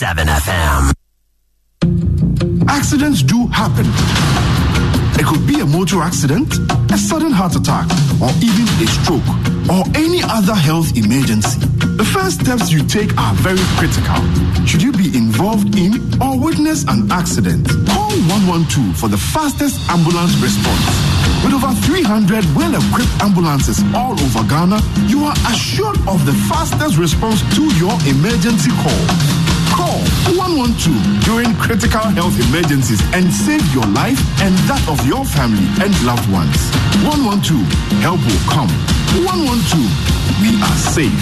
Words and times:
99.7 0.00 0.24
FM. 0.46 0.92
Accidents 2.68 3.22
do 3.22 3.46
happen. 3.48 3.84
It 5.20 5.26
could 5.26 5.46
be 5.46 5.60
a 5.60 5.66
motor 5.66 6.00
accident, 6.00 6.54
a 6.90 6.96
sudden 6.96 7.30
heart 7.30 7.54
attack, 7.54 7.84
or 8.16 8.32
even 8.40 8.64
a 8.80 8.86
stroke, 8.88 9.28
or 9.68 9.84
any 9.94 10.22
other 10.24 10.54
health 10.54 10.96
emergency. 10.96 11.60
The 12.00 12.04
first 12.04 12.40
steps 12.40 12.72
you 12.72 12.86
take 12.86 13.12
are 13.18 13.34
very 13.44 13.60
critical. 13.76 14.24
Should 14.64 14.80
you 14.80 14.92
be 14.92 15.12
involved 15.12 15.76
in 15.76 16.00
or 16.22 16.40
witness 16.40 16.84
an 16.88 17.12
accident, 17.12 17.68
call 17.92 18.16
112 18.32 18.96
for 18.96 19.08
the 19.08 19.18
fastest 19.18 19.76
ambulance 19.90 20.32
response. 20.40 20.88
With 21.44 21.52
over 21.52 21.76
300 21.84 22.40
well 22.56 22.72
equipped 22.72 23.12
ambulances 23.20 23.84
all 23.92 24.16
over 24.16 24.48
Ghana, 24.48 24.80
you 25.12 25.24
are 25.24 25.36
assured 25.52 26.00
of 26.08 26.24
the 26.24 26.32
fastest 26.48 26.96
response 26.96 27.44
to 27.52 27.62
your 27.76 27.92
emergency 28.08 28.72
call. 28.80 29.49
Call 29.80 30.04
112 30.36 31.24
during 31.24 31.54
critical 31.56 32.04
health 32.12 32.36
emergencies 32.48 33.00
and 33.14 33.32
save 33.32 33.64
your 33.72 33.86
life 33.96 34.20
and 34.44 34.52
that 34.68 34.84
of 34.92 35.00
your 35.08 35.24
family 35.24 35.64
and 35.80 35.88
loved 36.04 36.28
ones. 36.30 36.60
112, 37.08 37.64
help 38.04 38.20
will 38.20 38.44
come. 38.44 38.68
112, 39.24 39.80
we 40.44 40.52
are 40.60 40.76
safe. 40.76 41.16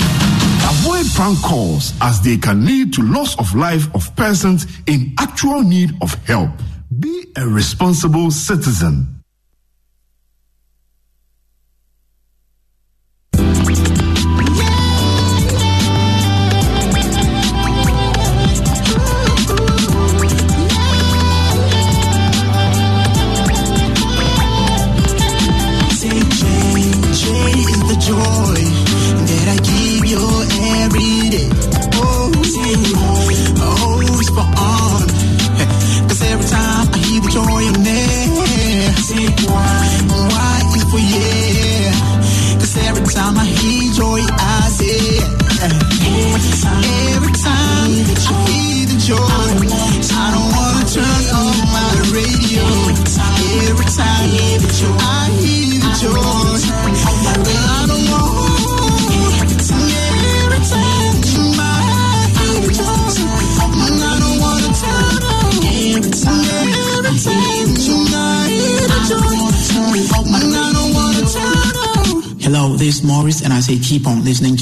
Avoid 0.74 1.06
prank 1.14 1.38
calls 1.40 1.94
as 2.00 2.20
they 2.20 2.36
can 2.36 2.66
lead 2.66 2.92
to 2.94 3.02
loss 3.02 3.38
of 3.38 3.54
life 3.54 3.86
of 3.94 4.10
persons 4.16 4.66
in 4.88 5.14
actual 5.20 5.62
need 5.62 5.94
of 6.02 6.12
help. 6.26 6.50
Be 6.98 7.28
a 7.36 7.46
responsible 7.46 8.32
citizen. 8.32 9.17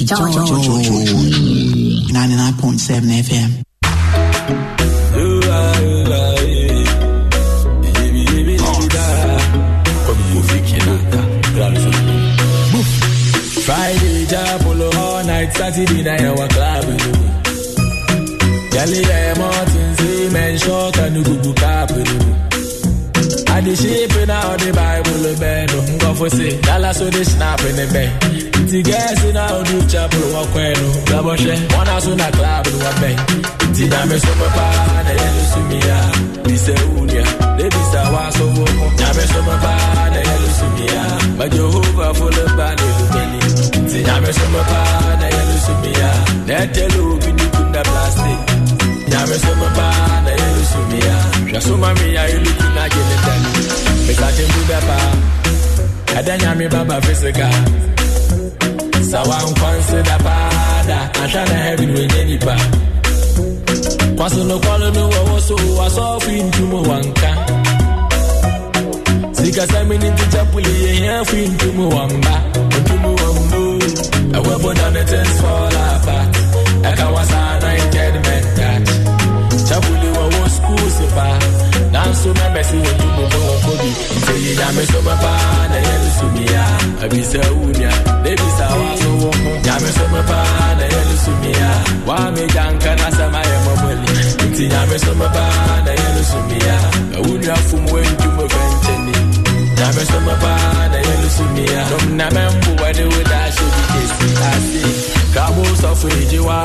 Listening 0.07 2.07
99.7 2.13 3.23
FM. 3.23 3.66
Walk 30.97 31.39
when, 31.39 31.57
Gaboshe, 31.57 31.77
one 31.77 31.87
house 31.87 32.07
on 32.09 32.21
a 32.21 32.31
club, 32.33 32.67
in 32.67 32.79
one 32.79 33.01
bed. 33.01 33.19
Tidame 33.77 34.17
super 34.19 34.51
pa, 34.57 34.67
na 35.05 35.13
yelu 35.21 35.45
sumia, 35.53 35.99
dise 36.45 36.75
unia, 36.97 37.25
de 37.59 37.69
disa 37.69 38.03
waso 38.15 38.45
woko. 38.57 38.87
Nyame 38.99 39.25
super 39.33 39.59
pa, 39.65 39.75
na 40.13 40.21
yelu 40.29 40.51
sumia, 40.59 41.03
ma 41.39 41.47
Jehovah 41.49 42.15
full 42.15 42.29
of 42.43 42.57
bad 42.57 42.79
belly. 43.13 43.41
Tidame 43.91 44.33
super 44.39 44.65
pa, 44.71 44.83
na 45.21 45.27
yelu 45.37 45.57
sumia, 45.67 46.11
na 46.49 46.67
telu 46.75 47.19
bini 47.21 47.47
kunda 47.53 47.83
plastic. 47.83 48.41
Nyame 49.11 49.37
super 49.45 49.71
pa, 49.77 49.89
na 50.25 50.31
yelu 50.31 50.65
sumia, 50.73 51.17
shasuma 51.53 51.95
mi 51.99 52.15
ya 52.15 52.25
yelu 52.33 52.51
kuna 52.59 52.89
gele 52.89 53.17
tani. 53.25 53.51
Mika 54.09 54.29
tembu 54.37 54.61
dapa, 54.69 54.99
kada 56.07 56.39
nyame 56.39 56.69
baba 56.69 57.01
fisika. 57.03 57.49
Sawa 59.03 59.39
nkwansi 59.51 59.97
da, 60.89 61.11
ashana 61.25 61.55
heaven 61.65 61.91
wenye 61.97 62.25
nipa. 62.25 62.57
kwaso 64.17 64.45
no 64.45 64.59
kwalo 64.59 64.91
no 64.95 65.09
wɔwɔ 65.11 65.41
so 65.41 65.55
wasɔfo 65.79 66.31
ntumu 66.47 66.79
wanka 66.89 67.31
sikasɛme 69.37 69.99
ne 69.99 70.09
ntikyapule 70.11 70.73
yɛhia 70.85 71.25
fi 71.29 71.37
ntumu 71.49 71.85
wamba 71.95 72.35
ntumu 72.81 73.11
wambo 73.21 73.61
ɛwɔ 74.37 74.55
boda 74.63 74.91
ne 74.95 75.03
things 75.05 75.41
fall 75.41 75.77
apart 75.87 76.35
ɛka 76.89 77.07
wasa 77.15 77.41
so 82.27 82.35
my 82.35 82.49
move 82.51 83.31
on 83.31 83.79
you 84.43 84.55
so 84.91 85.01
my 85.03 85.15
pan, 85.15 85.71
I 85.71 85.79
yell 85.87 86.07
to 86.19 86.27
me 86.35 86.45
ya. 86.51 86.65
I 86.99 87.09
be 87.09 87.23
so 87.23 87.39
unia, 87.39 87.93
they 88.25 88.35
be 88.35 88.49
so 88.59 88.67
so. 89.01 89.31
me 89.83 89.91
so 89.95 90.05
my 90.11 90.23
pan, 90.27 90.79
I 90.83 90.89
me 91.43 91.51
ya. 91.55 91.71
Why 92.07 92.31
me 92.35 92.45
janka 92.55 92.93
na 92.99 93.09
sa 93.11 93.27
my 93.31 93.47
mobile. 93.65 94.03
Inti 94.43 94.65
jam 94.71 94.89
so 94.99 95.15
my 95.15 95.29
pan, 95.35 95.87
I 95.87 95.95
yell 95.95 96.19
to 96.31 96.39
me 96.49 96.59
ya. 96.67 96.77
I 97.15 97.21
unia 97.31 97.57
from 97.69 97.85
when 97.93 98.11
you 98.23 98.31
move 98.37 98.51
ventini. 98.51 99.17
me 99.97 100.05
so 100.11 100.19
my 100.27 100.35
pan, 100.43 100.95
I 100.95 101.01
yell 101.07 101.25
to 101.37 101.45
me 101.55 101.65
ya. 101.71 101.83
From 101.91 102.17
na 102.17 102.27
me 102.35 102.43
mbu 102.55 102.71
wa 102.81 102.89
de 102.97 103.05
wo 103.07 103.21
be 103.31 103.67
case. 103.93 104.15
I 104.51 104.59
see. 104.67 104.91
Kabo 105.35 105.65
so 105.81 105.95
fiji 105.95 106.39
wa. 106.41 106.59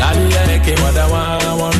Nani 0.00 0.34
ya. 0.34 1.35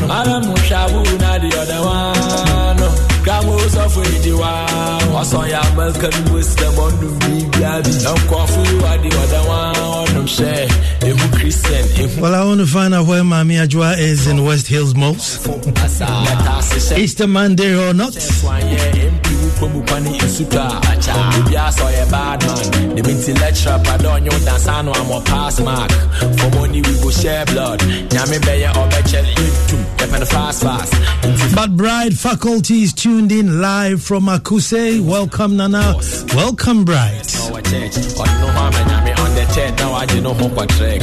Shabu, 0.07 1.03
the 1.03 1.51
other 1.59 1.81
one. 1.85 3.23
Grandma 3.23 3.57
suffer 3.67 4.01
the 4.23 4.37
wow. 4.37 5.13
What's 5.13 5.33
on 5.33 5.49
your 5.49 5.59
American 5.59 6.33
wisdom 6.33 6.73
on 6.79 6.91
the 6.99 7.09
big 7.27 7.51
baby? 7.51 7.91
Don't 8.03 8.27
call 8.27 8.47
for 8.47 8.63
you, 8.71 8.79
the 8.79 9.11
other 9.23 9.47
one. 9.47 10.17
I'm 10.17 11.31
Christian, 11.33 12.21
Well, 12.21 12.35
I 12.35 12.43
want 12.45 12.59
to 12.61 12.65
find 12.67 12.93
out 12.93 13.07
where 13.07 13.23
Mami 13.23 13.55
Ajwa 13.65 13.97
is 13.97 14.27
in 14.27 14.43
West 14.43 14.67
Hills 14.67 14.95
most. 14.95 15.47
Easter 16.97 17.27
Monday 17.27 17.75
or 17.75 17.93
not. 17.93 18.13
Kwani 19.59 20.09
nsuta 20.25 20.67
obi 21.39 21.55
asɔ 21.55 21.87
yɛ 21.95 22.11
bad 22.11 22.45
man 22.45 22.95
ne 22.95 23.01
bi 23.01 23.11
nti 23.13 23.33
lecturer 23.41 23.79
padɔ 23.85 24.09
ɔnyɛ 24.17 24.33
wo 24.33 24.39
dansa 24.45 24.83
no 24.85 24.91
amɔ 24.93 25.25
pass 25.25 25.59
mark. 25.59 25.91
For 26.37 26.49
money 26.55 26.81
we 26.81 26.93
go 27.01 27.09
share 27.09 27.45
blood. 27.45 27.79
Nyame 27.79 28.37
bɛyɛ 28.45 28.69
ɔbɛkyɛ 28.73 29.21
yɛtum 29.35 29.81
yɛpɛ 29.97 30.19
no 30.19 30.25
fast 30.25 30.63
fast. 30.63 30.93
But 31.55 31.75
Bride 31.75 32.17
faculty 32.17 32.83
is 32.83 32.93
tuned 32.93 33.31
in 33.31 33.61
live 33.61 34.01
from 34.01 34.27
Akuse. 34.27 34.99
Welcome, 35.01 35.57
Nana. 35.57 35.95
Welcome, 36.35 36.85
Bride. 36.85 37.23
ɔwɔ 37.23 37.59
church. 37.69 37.95
Ɔde 38.21 38.39
no 38.41 38.47
ho 38.47 38.59
ama 38.67 38.81
nyame 38.89 39.19
on 39.19 39.35
the 39.35 39.45
church. 39.53 39.73
Na 39.79 39.85
wagye 39.93 40.21
no 40.21 40.33
ho 40.33 40.49
kɔtrɛk 40.49 41.01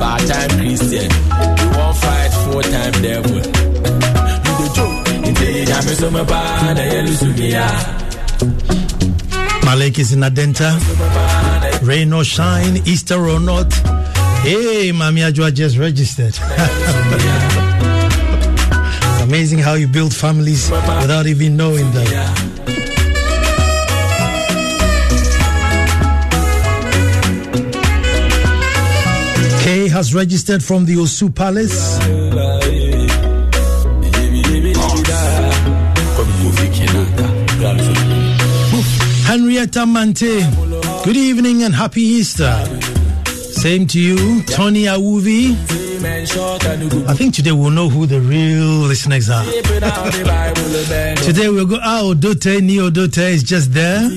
bad 0.00 0.20
time 0.28 0.58
christian. 0.58 1.10
You 1.10 1.78
won't 1.78 1.96
fight 1.96 2.32
full 2.42 2.62
time 2.62 3.02
devil. 3.02 3.36
You 3.36 4.52
the 4.58 4.72
joke 4.74 5.03
nti 5.44 5.64
nyame 5.66 5.94
so 5.96 6.10
na 6.10 6.24
yɛlusu 6.92 7.26
Malik 9.64 9.98
is 9.98 10.12
in 10.12 10.20
Adenta. 10.20 10.78
Rain 11.82 12.12
or 12.12 12.22
shine, 12.24 12.76
Easter 12.86 13.26
or 13.26 13.40
not. 13.40 13.72
Hey, 14.42 14.92
Mami 14.92 15.22
Ajwa 15.26 15.52
just 15.52 15.78
registered. 15.78 16.34
it's 16.36 16.40
Amazing 19.22 19.58
how 19.60 19.74
you 19.74 19.88
build 19.88 20.14
families 20.14 20.70
without 20.70 21.26
even 21.26 21.56
knowing 21.56 21.90
them. 21.92 22.06
Kay 29.62 29.88
has 29.88 30.14
registered 30.14 30.62
from 30.62 30.84
the 30.84 30.96
Osu 30.96 31.34
Palace. 31.34 32.73
Henrietta 39.64 39.86
Mante, 39.86 41.04
good 41.04 41.16
evening 41.16 41.62
and 41.62 41.74
happy 41.74 42.02
Easter. 42.02 42.52
Same 43.32 43.86
to 43.86 43.98
you, 43.98 44.42
Tony 44.42 44.82
Awuvi. 44.84 45.56
I 47.08 47.14
think 47.14 47.34
today 47.34 47.52
we'll 47.52 47.70
know 47.70 47.88
who 47.88 48.04
the 48.04 48.20
real 48.20 48.84
listeners 48.86 49.30
are. 49.30 49.42
Today 51.22 51.48
we'll 51.48 51.64
go, 51.64 51.78
ah, 51.80 52.02
Odote, 52.02 52.60
Ni 52.60 52.76
Odote 52.76 53.16
is 53.32 53.42
just 53.42 53.72
there. 53.72 54.10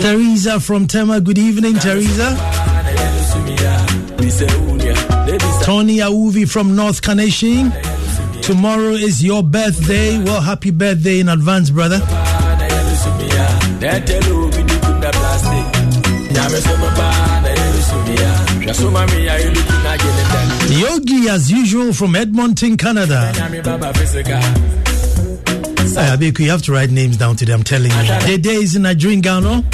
Teresa 0.00 0.58
from 0.58 0.86
Tema, 0.86 1.20
good 1.20 1.36
evening, 1.36 1.74
Teresa. 1.74 2.34
Tony 5.64 5.98
Awuvi 5.98 6.48
from 6.48 6.74
North 6.74 7.02
Kaneshie. 7.02 7.70
Tomorrow 8.42 8.94
is 8.94 9.22
your 9.22 9.44
birthday. 9.44 10.18
Well, 10.18 10.40
happy 10.40 10.72
birthday 10.72 11.20
in 11.20 11.28
advance, 11.28 11.70
brother. 11.70 12.00
Yogi, 20.80 21.28
as 21.28 21.50
usual, 21.50 21.92
from 21.92 22.14
Edmonton, 22.14 22.76
Canada. 22.76 23.32
Hey, 25.94 26.08
Abeku, 26.16 26.40
you 26.44 26.50
have 26.50 26.62
to 26.62 26.72
write 26.72 26.90
names 26.90 27.16
down 27.16 27.34
today, 27.34 27.52
I'm 27.52 27.64
telling 27.64 27.90
you. 27.90 28.02
The 28.26 28.38
day 28.40 28.54
is 28.54 28.76
in 28.76 28.82
Nigerian 28.82 29.20
Ghana. 29.20 29.64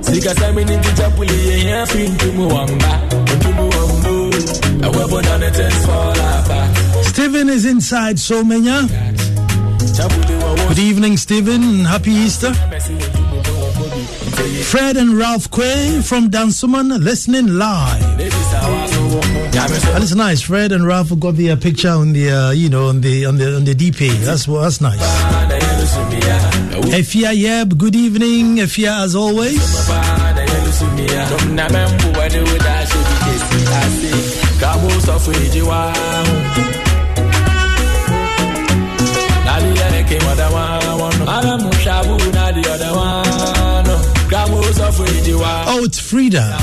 sikasami 0.00 0.64
nitijapuli 0.68 1.32
Stephen 7.18 7.48
is 7.48 7.64
inside 7.64 8.16
wa 8.30 8.42
wo 8.42 8.68
Good 10.68 10.78
evening, 10.78 11.16
Stephen, 11.16 11.84
happy 11.84 12.12
Easter. 12.12 12.54
Fred 14.62 14.96
and 14.96 15.18
Ralph 15.18 15.50
Quay 15.50 16.00
from 16.00 16.30
Dansoman 16.30 16.96
listening 17.02 17.58
live. 17.58 18.02
so 18.30 18.86
so 18.86 19.94
And 19.94 20.04
it's 20.04 20.14
nice. 20.14 20.42
Fred 20.42 20.70
and 20.70 20.86
Ralph 20.86 21.10
got 21.18 21.34
the 21.34 21.50
uh, 21.50 21.56
picture 21.56 21.90
on 21.90 22.12
the, 22.12 22.30
uh, 22.30 22.50
you 22.52 22.68
know, 22.68 22.86
on 22.86 23.00
the 23.00 23.26
on 23.26 23.36
the 23.36 23.56
on 23.56 23.64
the 23.64 23.74
DP. 23.74 24.10
That's 24.22 24.46
that's 24.46 24.80
nice. 24.80 25.02
Efia 26.94 27.34
Yeb, 27.34 27.76
good 27.76 27.96
evening. 27.96 28.58
Efia, 28.62 29.02
as 29.02 29.16
always. 29.16 29.58
Oh, 45.40 45.84
it's 45.84 45.98
Frida. 46.00 46.56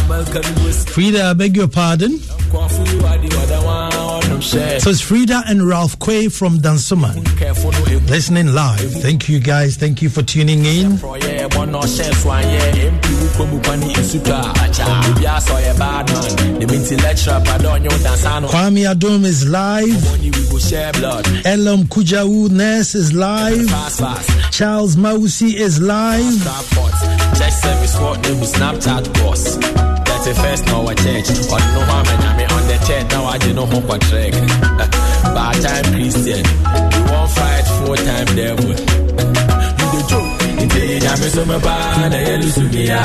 Frida, 0.89 1.23
I 1.23 1.33
beg 1.33 1.55
your 1.55 1.67
pardon. 1.67 2.19
So 4.79 4.89
it's 4.89 5.01
Frida 5.01 5.43
and 5.47 5.67
Ralph 5.67 5.99
Quay 5.99 6.29
from 6.29 6.55
e 6.57 6.59
listening 8.07 8.47
live. 8.53 8.91
Thank 9.01 9.29
you 9.29 9.39
guys. 9.39 9.77
Thank 9.77 10.01
you 10.01 10.09
for 10.09 10.21
tuning 10.23 10.65
in. 10.65 10.97
Kwame 18.47 18.85
Adom 18.93 19.23
is 19.25 19.47
live. 19.47 20.03
Elam 21.45 21.83
Kujau 21.85 22.49
Ness 22.49 22.95
is 22.95 23.13
live. 23.13 23.67
Charles 24.51 24.95
Mausi 24.95 25.53
is 25.53 25.79
live. 25.81 27.14
Church 27.37 27.53
service 27.53 27.95
what 27.99 28.21
name 28.23 28.41
is 28.43 28.53
Snapchat 28.53 29.03
boss. 29.19 29.43
That's 30.05 30.25
the 30.25 30.33
first 30.35 30.65
now 30.65 30.87
a 30.87 30.95
church. 30.95 31.29
On 31.51 31.61
no 31.73 31.81
harm 31.89 32.07
and 32.07 32.37
me 32.37 32.45
on 32.45 32.63
the 32.67 32.77
church 32.87 33.07
now 33.11 33.25
I 33.25 33.37
didn't 33.37 33.55
know 33.57 33.65
how 33.65 33.97
track. 33.97 34.31
Bad 35.35 35.55
time 35.61 35.85
Christian. 35.93 36.43
You 36.45 37.03
won't 37.11 37.31
fight 37.31 37.65
full 37.77 37.95
time 37.95 38.29
devil. 38.35 38.69
You 38.69 39.87
the 39.93 40.01
joke. 40.09 40.31
Nyame 41.03 41.27
so 41.29 41.45
me 41.45 41.57
ba 41.59 41.75
na 42.11 42.17
yelu 42.27 42.49
sumia. 42.55 43.01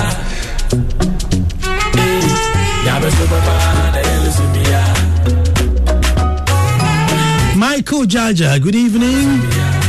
Nyame 2.84 3.10
so 3.16 3.24
me 3.32 3.38
ba 3.46 3.56
na 3.94 4.00
yelu 4.08 4.30
sumia. 4.38 4.82
Michael 7.56 8.04
Jaja, 8.06 8.58
good 8.62 8.74
evening. 8.74 9.79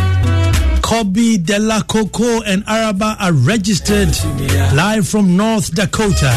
Kobe 0.92 1.38
Della 1.38 1.82
Coco 1.88 2.42
and 2.42 2.66
Araba 2.68 3.16
are 3.18 3.32
registered 3.32 4.10
live 4.76 5.08
from 5.08 5.38
North 5.38 5.74
Dakota. 5.74 6.30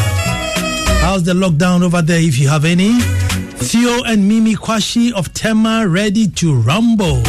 How's 1.01 1.23
the 1.23 1.33
lockdown 1.33 1.83
over 1.83 2.01
there 2.01 2.21
if 2.21 2.39
you 2.39 2.47
have 2.47 2.63
any? 2.63 2.97
Theo 3.01 4.03
and 4.03 4.29
Mimi 4.29 4.55
Kwashi 4.55 5.11
of 5.11 5.33
Tema 5.33 5.85
ready 5.85 6.29
to 6.39 6.55
rumble. 6.55 7.21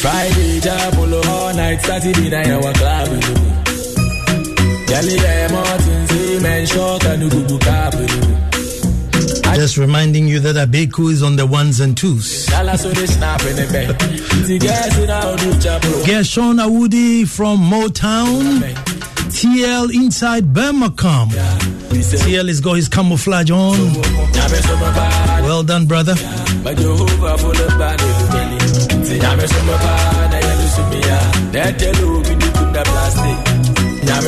Friday, 0.00 0.60
Jabolo, 0.60 1.26
all 1.26 1.54
night, 1.54 1.82
Saturday 1.82 2.30
night, 2.30 2.48
our 2.48 2.72
club. 2.72 3.41
Just 9.62 9.76
reminding 9.76 10.26
you 10.26 10.40
that 10.40 10.56
Abeku 10.56 11.12
is 11.12 11.22
on 11.22 11.36
the 11.36 11.46
ones 11.46 11.78
and 11.78 11.96
twos. 11.96 12.46
Dallas, 12.46 12.82
so 12.82 12.90
they 12.90 13.06
snap 13.06 13.40
in 13.42 13.54
the 13.54 13.66
bed. 13.70 13.96
The 14.44 14.58
guys 14.58 14.98
in 14.98 15.08
our 15.08 15.36
do 15.36 15.52
Jabolo. 15.52 16.04
Gershon 16.04 16.56
Awudi 16.56 17.28
from 17.28 17.60
Motown. 17.60 18.60
TL 19.30 19.94
inside 19.94 20.52
Birmingham. 20.52 21.28
TL 21.28 22.48
has 22.48 22.60
got 22.60 22.74
his 22.74 22.88
camouflage 22.88 23.52
on. 23.52 23.78
Well 25.44 25.62
done, 25.62 25.86
brother. 25.86 26.16
I'm. 34.12 34.22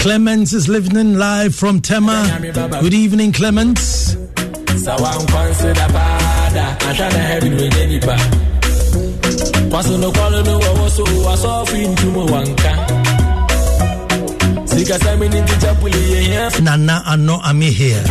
Clemens 0.00 0.54
is 0.54 0.68
listening 0.68 1.18
live 1.18 1.54
from 1.54 1.80
Tema. 1.80 2.24
Good 2.80 2.94
evening, 2.94 3.32
here. 16.22 16.50
Nana 16.62 17.02
Ami 17.44 17.70
here. 17.70 18.02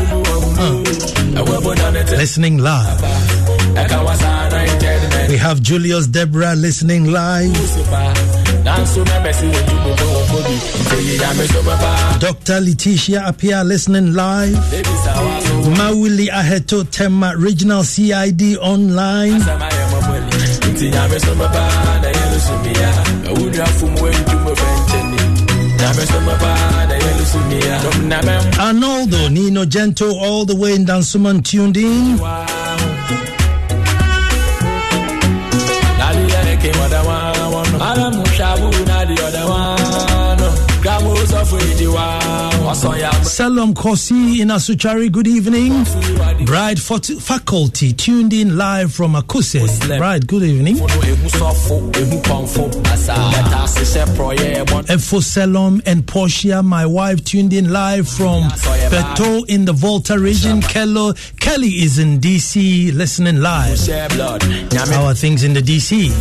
Listening 2.18 2.58
live. 2.60 3.02
We 5.30 5.38
have 5.38 5.62
Julius 5.62 6.08
Deborah 6.08 6.56
listening 6.56 7.12
live. 7.12 7.54
Dr. 12.20 12.60
Letitia 12.62 13.28
Apia 13.28 13.64
listening 13.64 14.14
live. 14.16 14.56
Mawili 15.78 16.30
Aheto 16.30 16.84
Tema 16.90 17.36
Regional 17.38 17.84
CID 17.84 18.58
online. 18.58 19.40
Arnoldo 28.58 29.30
Nino 29.32 29.66
Gento 29.66 30.12
all 30.12 30.46
the 30.46 30.56
way 30.56 30.74
in 30.74 30.86
Dansoman 30.86 31.46
tuned 31.46 31.78
in. 31.78 32.18
with 41.60 41.78
the. 41.80 42.19
Salom 42.70 43.74
Kosi 43.74 44.42
in 44.42 44.50
Asuchari, 44.50 45.12
good 45.12 45.28
evening. 45.28 45.84
Bride 46.46 46.80
Faculty 46.80 47.94
tuned 47.94 48.32
in 48.32 48.58
live 48.58 48.94
from 48.94 49.14
Akuse. 49.16 49.88
Bride, 49.98 50.28
good 50.28 50.44
evening. 50.44 50.76
Efo 54.86 55.20
Salom 55.22 55.82
and 55.88 56.06
Portia, 56.06 56.62
my 56.62 56.86
wife, 56.86 57.24
tuned 57.24 57.54
in 57.54 57.72
live 57.74 58.08
from 58.08 58.44
Beto 58.44 59.44
in 59.50 59.66
the 59.66 59.74
Volta 59.74 60.20
region. 60.20 60.62
Kello, 60.62 61.16
Kelly 61.40 61.70
is 61.70 61.98
in 61.98 62.20
DC 62.20 62.94
listening 62.94 63.42
live. 63.42 63.80
How 64.90 65.06
are 65.06 65.16
things 65.16 65.44
in 65.44 65.54
the 65.54 65.62
DC? 65.62 66.12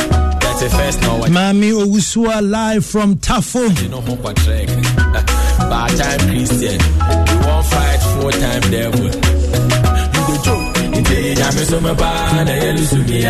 devil. 8.71 9.05
You 9.05 10.27
go 10.27 10.43
joke. 10.43 10.77
Into 10.97 11.15
the 11.15 11.35
jam 11.37 11.57
is 11.57 11.73
on 11.73 11.83
my 11.83 11.95
band, 11.95 12.51
I 12.51 12.73
lose 12.73 12.95
me. 13.09 13.25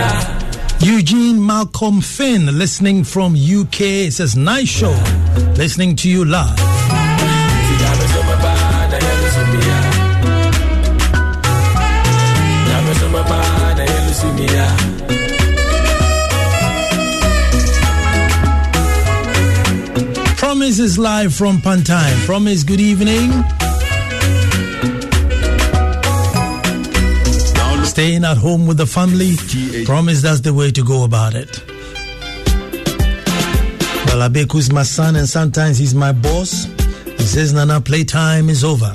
Eugene 0.80 1.44
Malcolm 1.44 2.00
Finn 2.00 2.46
listening 2.58 3.04
from 3.04 3.34
UK. 3.34 4.10
Says 4.12 4.36
nice 4.36 4.68
show. 4.68 4.96
Listening 5.56 5.96
to 5.96 6.08
you 6.08 6.24
live. 6.24 6.97
Promise 20.68 20.80
is 20.80 20.98
live 20.98 21.34
from 21.34 21.62
Pantime. 21.62 22.14
Promise, 22.26 22.62
good 22.62 22.78
evening. 22.78 23.30
Staying 27.84 28.22
at 28.22 28.36
home 28.36 28.66
with 28.66 28.76
the 28.76 28.84
family. 28.86 29.36
Promise 29.86 30.20
that's 30.20 30.40
the 30.40 30.52
way 30.52 30.70
to 30.70 30.84
go 30.84 31.04
about 31.04 31.34
it. 31.34 31.64
Well, 34.08 34.28
Abeku's 34.28 34.70
my 34.70 34.82
son, 34.82 35.16
and 35.16 35.26
sometimes 35.26 35.78
he's 35.78 35.94
my 35.94 36.12
boss. 36.12 36.64
He 37.16 37.22
says, 37.22 37.54
Nana, 37.54 37.80
playtime 37.80 38.50
is 38.50 38.62
over. 38.62 38.92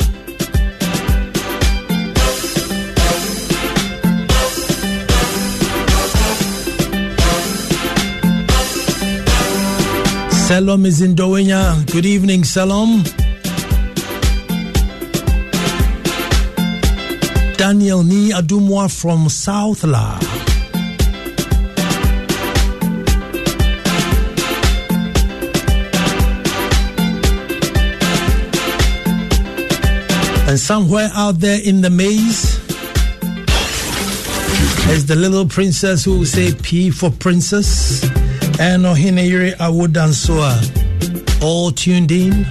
Salom 10.53 10.85
is 10.85 11.01
in 11.01 11.15
Dawhenya. 11.15 11.91
Good 11.91 12.05
evening, 12.05 12.43
Salom. 12.43 13.01
Daniel 17.57 18.03
Ni 18.03 18.29
Adumwa 18.29 18.85
from 18.87 19.25
Southla. 19.29 20.19
And 30.47 30.59
somewhere 30.59 31.09
out 31.15 31.39
there 31.39 31.59
in 31.63 31.81
the 31.81 31.89
maze 31.89 32.59
is 34.91 35.07
the 35.07 35.15
little 35.15 35.47
princess 35.47 36.05
who 36.05 36.19
will 36.19 36.25
say 36.27 36.53
P 36.53 36.91
for 36.91 37.09
princess 37.09 38.12
and 38.63 38.85
oh, 38.85 38.93
Ohineyere 38.93 39.55
Awodansua, 39.57 40.55
uh, 40.55 41.45
all 41.45 41.69
tuned 41.69 42.11
in, 42.13 42.45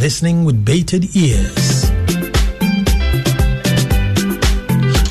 listening 0.00 0.44
with 0.44 0.64
bated 0.64 1.14
ears. 1.14 1.84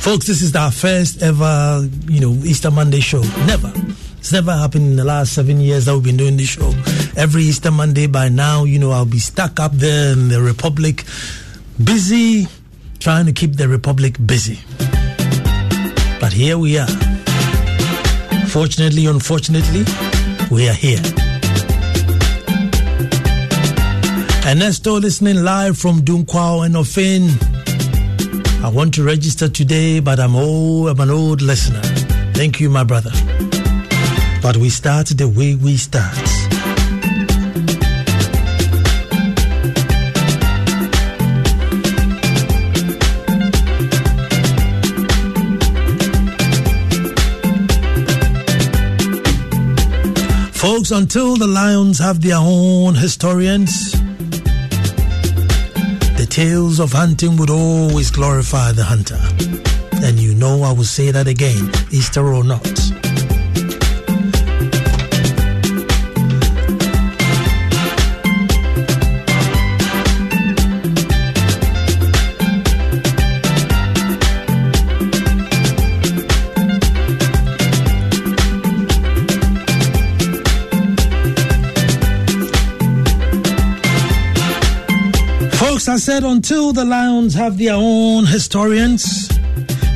Folks, 0.00 0.26
this 0.26 0.42
is 0.42 0.54
our 0.54 0.70
first 0.70 1.22
ever, 1.22 1.88
you 2.06 2.20
know, 2.20 2.32
Easter 2.44 2.70
Monday 2.70 3.00
show. 3.00 3.22
Never. 3.46 3.72
It's 4.18 4.32
never 4.32 4.52
happened 4.52 4.84
in 4.84 4.96
the 4.96 5.04
last 5.04 5.32
seven 5.32 5.60
years 5.62 5.86
that 5.86 5.94
we've 5.94 6.04
been 6.04 6.18
doing 6.18 6.36
this 6.36 6.48
show. 6.48 6.74
Every 7.16 7.44
Easter 7.44 7.70
Monday 7.70 8.06
by 8.06 8.28
now, 8.28 8.64
you 8.64 8.78
know, 8.78 8.90
I'll 8.90 9.06
be 9.06 9.20
stuck 9.20 9.58
up 9.58 9.72
there 9.72 10.12
in 10.12 10.28
the 10.28 10.42
Republic, 10.42 11.04
busy 11.82 12.48
trying 12.98 13.24
to 13.24 13.32
keep 13.32 13.56
the 13.56 13.66
Republic 13.66 14.18
busy. 14.26 14.58
But 16.20 16.34
here 16.34 16.58
we 16.58 16.76
are. 16.78 16.86
Fortunately, 18.48 19.06
unfortunately, 19.06 19.84
we 20.50 20.68
are 20.68 20.74
here. 20.74 21.00
Ernesto 24.46 25.00
listening 25.00 25.42
live 25.42 25.78
from 25.78 26.00
Dunkwao 26.02 26.66
and 26.66 26.74
Ofin. 26.74 27.30
I 28.62 28.68
want 28.68 28.94
to 28.94 29.02
register 29.04 29.48
today, 29.48 30.00
but 30.00 30.20
I'm 30.20 30.36
old, 30.36 30.88
I'm 30.88 31.00
an 31.00 31.10
old 31.10 31.42
listener. 31.42 31.82
Thank 32.34 32.60
you, 32.60 32.68
my 32.70 32.84
brother. 32.84 33.12
But 34.42 34.56
we 34.58 34.68
start 34.68 35.08
the 35.08 35.28
way 35.28 35.54
we 35.54 35.76
start. 35.76 36.43
Folks, 50.64 50.92
until 50.92 51.36
the 51.36 51.46
lions 51.46 51.98
have 51.98 52.22
their 52.22 52.38
own 52.38 52.94
historians, 52.94 53.92
the 56.16 56.26
tales 56.26 56.80
of 56.80 56.90
hunting 56.90 57.36
would 57.36 57.50
always 57.50 58.10
glorify 58.10 58.72
the 58.72 58.82
hunter. 58.82 59.20
And 60.02 60.18
you 60.18 60.34
know 60.34 60.62
I 60.62 60.72
will 60.72 60.84
say 60.84 61.10
that 61.10 61.28
again, 61.28 61.70
Easter 61.90 62.32
or 62.32 62.44
not. 62.44 62.93
I 85.94 85.96
said 85.96 86.24
until 86.24 86.72
the 86.72 86.84
lions 86.84 87.34
have 87.34 87.56
their 87.56 87.74
own 87.74 88.26
historians, 88.26 89.28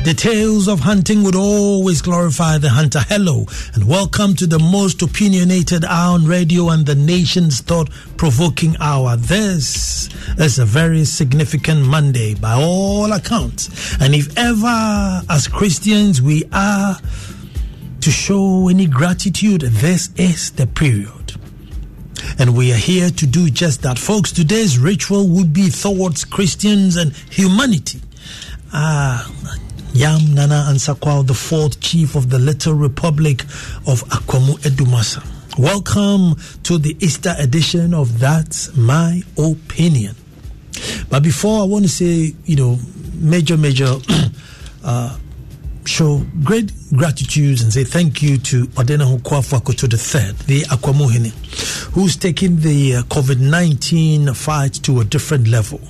The 0.05 0.15
tales 0.15 0.69
of 0.69 0.79
hunting 0.79 1.23
would 1.23 1.35
always 1.35 2.01
glorify 2.01 2.57
the 2.57 2.69
hunter. 2.69 3.01
Hello, 3.09 3.45
and 3.73 3.85
welcome 3.85 4.33
to 4.35 4.47
the 4.47 4.59
most 4.59 5.01
opinionated 5.01 5.83
hour 5.83 6.13
on 6.13 6.25
radio 6.25 6.69
and 6.69 6.85
the 6.85 6.95
nation's 6.95 7.59
thought 7.59 7.89
provoking 8.15 8.77
hour. 8.79 9.17
This 9.17 10.07
is 10.37 10.57
a 10.57 10.63
very 10.63 11.03
significant 11.03 11.85
Monday 11.85 12.33
by 12.33 12.53
all 12.53 13.11
accounts. 13.11 13.67
And 13.99 14.15
if 14.15 14.37
ever, 14.37 15.21
as 15.29 15.49
Christians, 15.49 16.21
we 16.21 16.45
are 16.53 16.97
to 17.99 18.09
show 18.09 18.69
any 18.69 18.85
gratitude, 18.85 19.63
this 19.63 20.11
is 20.15 20.51
the 20.51 20.65
period. 20.65 21.18
And 22.39 22.55
we 22.55 22.71
are 22.71 22.77
here 22.77 23.09
to 23.09 23.27
do 23.27 23.49
just 23.49 23.81
that. 23.81 23.99
Folks, 23.99 24.31
today's 24.31 24.79
ritual 24.79 25.27
would 25.27 25.51
be 25.51 25.69
towards 25.69 26.23
Christians 26.23 26.95
and 26.95 27.11
humanity. 27.11 27.99
Ah, 28.71 29.29
Yam 29.91 30.33
Nana 30.33 30.67
Ansah 30.69 30.95
Kwao, 30.97 31.27
the 31.27 31.33
fourth 31.33 31.81
chief 31.81 32.15
of 32.15 32.29
the 32.29 32.39
Little 32.39 32.75
Republic 32.75 33.41
of 33.85 34.05
Akwamu 34.07 34.57
Edumasa. 34.59 35.21
Welcome 35.59 36.37
to 36.63 36.77
the 36.77 36.95
Easter 37.01 37.35
edition 37.37 37.93
of 37.93 38.19
That's 38.19 38.73
My 38.77 39.21
Opinion. 39.37 40.15
But 41.09 41.23
before 41.23 41.59
I 41.59 41.65
want 41.65 41.83
to 41.83 41.89
say, 41.89 42.33
you 42.45 42.55
know, 42.55 42.79
major, 43.15 43.57
major 43.57 43.97
uh, 44.85 45.17
show 45.89 46.23
great 46.43 46.71
gratitude 46.95 47.61
and 47.61 47.73
say 47.73 47.83
thank 47.83 48.21
you 48.21 48.37
to 48.37 48.67
Odena 48.77 49.05
Hukwafu 49.05 49.89
the 49.89 49.97
third, 49.97 50.37
the 50.45 50.61
Akwamuhene, 50.61 51.31
who's 51.93 52.15
taking 52.15 52.59
the 52.59 52.97
uh, 52.97 53.01
COVID 53.03 53.39
19 53.39 54.33
fight 54.35 54.73
to 54.83 55.01
a 55.01 55.03
different 55.03 55.47
level. 55.47 55.81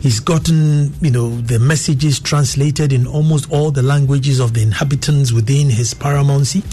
He's 0.00 0.18
gotten, 0.18 0.92
you 1.00 1.12
know, 1.12 1.30
the 1.30 1.60
messages 1.60 2.18
translated 2.18 2.92
in 2.92 3.06
almost 3.06 3.50
all 3.52 3.70
the 3.70 3.82
languages 3.82 4.40
of 4.40 4.54
the 4.54 4.62
inhabitants 4.62 5.30
within 5.30 5.70
his 5.70 5.94
paramountcy 5.94 6.64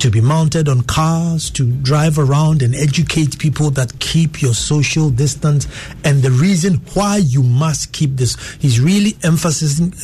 to 0.00 0.10
be 0.10 0.20
mounted 0.20 0.68
on 0.68 0.82
cars, 0.82 1.48
to 1.50 1.64
drive 1.64 2.18
around 2.18 2.62
and 2.62 2.74
educate 2.74 3.38
people 3.38 3.70
that 3.70 4.00
keep 4.00 4.42
your 4.42 4.54
social 4.54 5.10
distance 5.10 5.68
and 6.02 6.22
the 6.22 6.30
reason 6.32 6.74
why 6.94 7.18
you 7.18 7.44
must 7.44 7.92
keep 7.92 8.16
this. 8.16 8.36
He's 8.58 8.80
really 8.80 9.16
emphasizing 9.22 9.94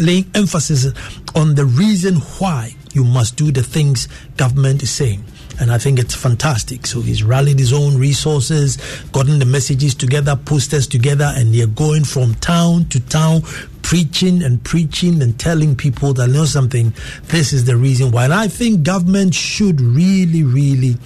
laying 0.00 0.30
emphasis 0.34 0.86
on 1.34 1.54
the 1.54 1.64
reason 1.64 2.16
why 2.38 2.74
you 2.92 3.04
must 3.04 3.36
do 3.36 3.52
the 3.52 3.62
things 3.62 4.08
government 4.36 4.82
is 4.82 4.90
saying 4.90 5.24
and 5.58 5.70
I 5.70 5.78
think 5.78 5.98
it's 5.98 6.14
fantastic. 6.14 6.86
So 6.86 7.00
he's 7.00 7.22
rallied 7.22 7.58
his 7.58 7.72
own 7.72 7.96
resources, 7.96 8.76
gotten 9.12 9.38
the 9.38 9.44
messages 9.46 9.94
together, 9.94 10.36
posters 10.36 10.86
together, 10.86 11.32
and 11.34 11.54
they're 11.54 11.66
going 11.66 12.04
from 12.04 12.34
town 12.36 12.86
to 12.86 13.00
town, 13.00 13.42
preaching 13.82 14.42
and 14.42 14.62
preaching 14.62 15.22
and 15.22 15.38
telling 15.38 15.74
people 15.74 16.12
that 16.14 16.28
you 16.28 16.34
know 16.34 16.44
something. 16.44 16.92
This 17.24 17.52
is 17.52 17.64
the 17.64 17.76
reason 17.76 18.10
why. 18.10 18.24
And 18.24 18.34
I 18.34 18.48
think 18.48 18.82
government 18.82 19.34
should 19.34 19.80
really, 19.80 20.42
really 20.42 20.96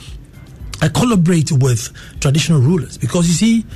uh, 0.83 0.89
collaborate 0.89 1.53
with 1.53 1.91
traditional 2.21 2.61
rulers 2.61 2.99
because 2.99 3.29
you 3.29 3.35
see. 3.35 3.67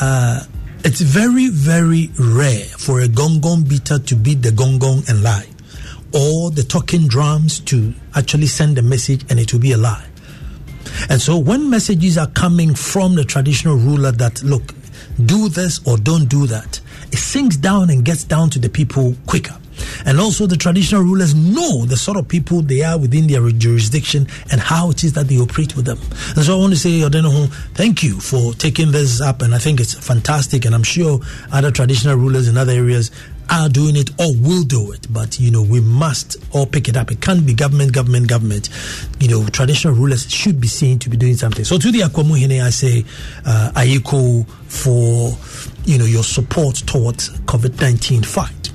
Uh, 0.00 0.44
it's 0.84 1.00
very, 1.00 1.48
very 1.48 2.10
rare 2.18 2.64
for 2.64 3.00
a 3.00 3.08
gong 3.08 3.40
gong 3.40 3.64
beater 3.64 3.98
to 3.98 4.16
beat 4.16 4.42
the 4.42 4.52
gong 4.52 4.78
gong 4.78 5.02
and 5.08 5.22
lie, 5.22 5.46
or 6.12 6.50
the 6.50 6.62
talking 6.62 7.08
drums 7.08 7.60
to 7.60 7.92
actually 8.14 8.46
send 8.46 8.78
a 8.78 8.82
message 8.82 9.24
and 9.30 9.38
it 9.38 9.52
will 9.52 9.60
be 9.60 9.72
a 9.72 9.76
lie. 9.76 10.06
And 11.10 11.20
so 11.20 11.36
when 11.38 11.68
messages 11.68 12.16
are 12.16 12.28
coming 12.28 12.74
from 12.74 13.14
the 13.14 13.24
traditional 13.24 13.76
ruler 13.76 14.12
that, 14.12 14.42
look, 14.42 14.74
do 15.24 15.48
this 15.48 15.80
or 15.86 15.96
don't 15.96 16.26
do 16.28 16.46
that, 16.46 16.80
it 17.12 17.18
sinks 17.18 17.56
down 17.56 17.90
and 17.90 18.04
gets 18.04 18.24
down 18.24 18.50
to 18.50 18.58
the 18.58 18.68
people 18.68 19.16
quicker. 19.26 19.56
And 20.04 20.20
also, 20.20 20.46
the 20.46 20.56
traditional 20.56 21.02
rulers 21.02 21.34
know 21.34 21.84
the 21.84 21.96
sort 21.96 22.16
of 22.16 22.28
people 22.28 22.62
they 22.62 22.82
are 22.82 22.98
within 22.98 23.26
their 23.26 23.48
jurisdiction 23.50 24.26
and 24.50 24.60
how 24.60 24.90
it 24.90 25.04
is 25.04 25.12
that 25.14 25.28
they 25.28 25.38
operate 25.38 25.76
with 25.76 25.86
them. 25.86 25.98
And 26.36 26.44
so, 26.44 26.56
I 26.56 26.60
want 26.60 26.72
to 26.72 26.78
say, 26.78 27.00
Odenoho, 27.00 27.50
thank 27.74 28.02
you 28.02 28.20
for 28.20 28.52
taking 28.54 28.92
this 28.92 29.20
up. 29.20 29.42
And 29.42 29.54
I 29.54 29.58
think 29.58 29.80
it's 29.80 29.94
fantastic. 29.94 30.64
And 30.64 30.74
I'm 30.74 30.82
sure 30.82 31.20
other 31.52 31.70
traditional 31.70 32.16
rulers 32.16 32.48
in 32.48 32.56
other 32.56 32.72
areas 32.72 33.10
are 33.50 33.68
doing 33.68 33.96
it 33.96 34.10
or 34.20 34.34
will 34.36 34.62
do 34.62 34.92
it. 34.92 35.06
But, 35.12 35.40
you 35.40 35.50
know, 35.50 35.62
we 35.62 35.80
must 35.80 36.36
all 36.54 36.66
pick 36.66 36.88
it 36.88 36.96
up. 36.96 37.10
It 37.10 37.20
can't 37.20 37.46
be 37.46 37.54
government, 37.54 37.92
government, 37.92 38.28
government. 38.28 38.68
You 39.20 39.28
know, 39.28 39.46
traditional 39.46 39.94
rulers 39.94 40.30
should 40.30 40.60
be 40.60 40.68
seen 40.68 40.98
to 41.00 41.10
be 41.10 41.16
doing 41.16 41.36
something. 41.36 41.64
So 41.64 41.78
to 41.78 41.90
the 41.90 42.00
Akwamuhene, 42.00 42.62
I 42.62 42.70
say, 42.70 43.04
uh, 43.44 43.72
for, 44.68 45.36
you 45.84 45.98
know, 45.98 46.04
your 46.04 46.22
support 46.22 46.76
towards 46.76 47.30
COVID-19 47.40 48.24
fight. 48.24 48.70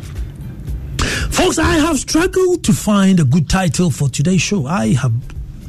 Folks, 1.33 1.57
I 1.57 1.73
have 1.73 1.97
struggled 1.97 2.63
to 2.65 2.73
find 2.73 3.19
a 3.19 3.23
good 3.23 3.49
title 3.49 3.89
for 3.89 4.07
today's 4.07 4.41
show. 4.41 4.67
I 4.67 4.93
have 4.93 5.11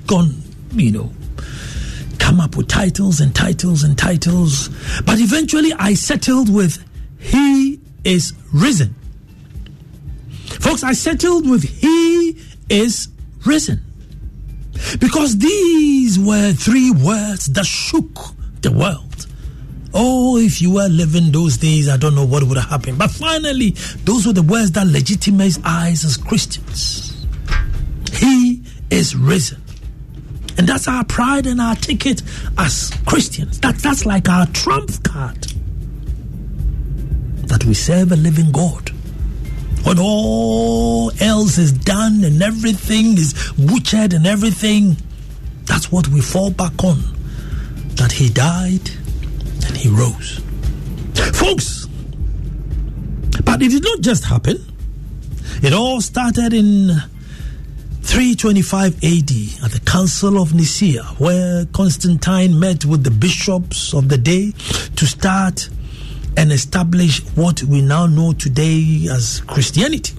gone, 0.07 0.35
you 0.73 0.93
know, 0.93 1.11
come 2.19 2.39
up 2.39 2.57
with 2.57 2.69
titles 2.69 3.21
and 3.21 3.35
titles 3.35 3.83
and 3.83 3.97
titles, 3.97 4.69
but 5.07 5.19
eventually 5.21 5.73
I 5.73 5.95
settled 5.95 6.53
with 6.55 6.85
He 7.19 7.81
is 8.05 8.35
risen. 8.53 8.95
Folks, 10.61 10.83
I 10.85 10.93
settled 10.93 11.49
with 11.49 11.63
He 11.63 12.39
is 12.69 13.09
risen. 13.47 13.81
Because 15.01 15.39
these 15.39 16.19
were 16.19 16.53
three 16.53 16.91
words 16.91 17.47
that 17.47 17.65
shook 17.65 18.35
the 18.61 18.71
world. 18.71 19.04
Oh, 19.97 20.37
if 20.37 20.61
you 20.61 20.73
were 20.73 20.89
living 20.89 21.31
those 21.31 21.57
days, 21.57 21.89
I 21.89 21.97
don't 21.97 22.17
know 22.17 22.27
what 22.27 22.43
would 22.43 22.57
have 22.57 22.69
happened. 22.69 22.99
But 22.99 23.13
finally, 23.13 23.71
those 24.05 24.27
were 24.27 24.33
the 24.33 24.43
words 24.43 24.73
that 24.73 24.89
legitimize 24.89 25.59
us 25.65 26.05
as 26.05 26.17
Christians. 26.17 27.25
He 28.13 28.63
is 28.91 29.15
risen. 29.15 29.63
And 30.59 30.69
that's 30.69 30.89
our 30.89 31.05
pride 31.05 31.47
and 31.47 31.61
our 31.61 31.77
ticket 31.77 32.23
as 32.59 32.93
Christians. 33.07 33.61
That, 33.61 33.77
that's 33.77 34.05
like 34.05 34.29
our 34.29 34.47
trump 34.47 34.91
card 35.05 35.47
that 37.47 37.65
we 37.65 37.75
serve 37.75 38.11
a 38.11 38.17
living 38.17 38.51
God. 38.51 38.91
When 39.85 39.99
all 40.01 41.13
else 41.21 41.59
is 41.59 41.71
done 41.71 42.25
and 42.25 42.43
everything 42.43 43.17
is 43.17 43.35
butchered 43.57 44.13
and 44.13 44.27
everything, 44.27 44.97
that's 45.67 45.93
what 45.93 46.09
we 46.09 46.21
fall 46.21 46.51
back 46.51 46.83
on. 46.83 46.99
That 47.97 48.11
He 48.11 48.29
died 48.29 48.91
and 49.67 49.77
He 49.77 49.89
rose. 49.89 50.41
Folks, 51.35 51.87
but 53.45 53.63
it 53.63 53.71
did 53.71 53.85
not 53.85 54.01
just 54.01 54.25
happen. 54.25 54.57
It 55.63 55.73
all 55.73 56.01
started 56.01 56.53
in 56.53 56.89
325 58.03 58.97
AD 58.97 59.65
at 59.65 59.73
the 59.73 59.81
Council 59.85 60.41
of 60.41 60.55
Nicaea, 60.55 61.03
where 61.19 61.65
Constantine 61.67 62.59
met 62.61 62.85
with 62.85 63.03
the 63.03 63.11
bishops 63.11 63.95
of 63.95 64.09
the 64.09 64.19
day 64.19 64.53
to 64.97 65.07
start 65.07 65.69
and 66.37 66.53
establish 66.53 67.21
what 67.37 67.63
we 67.63 67.81
now 67.81 68.07
know 68.07 68.33
today 68.33 69.07
as 69.11 69.41
Christianity. 69.47 70.15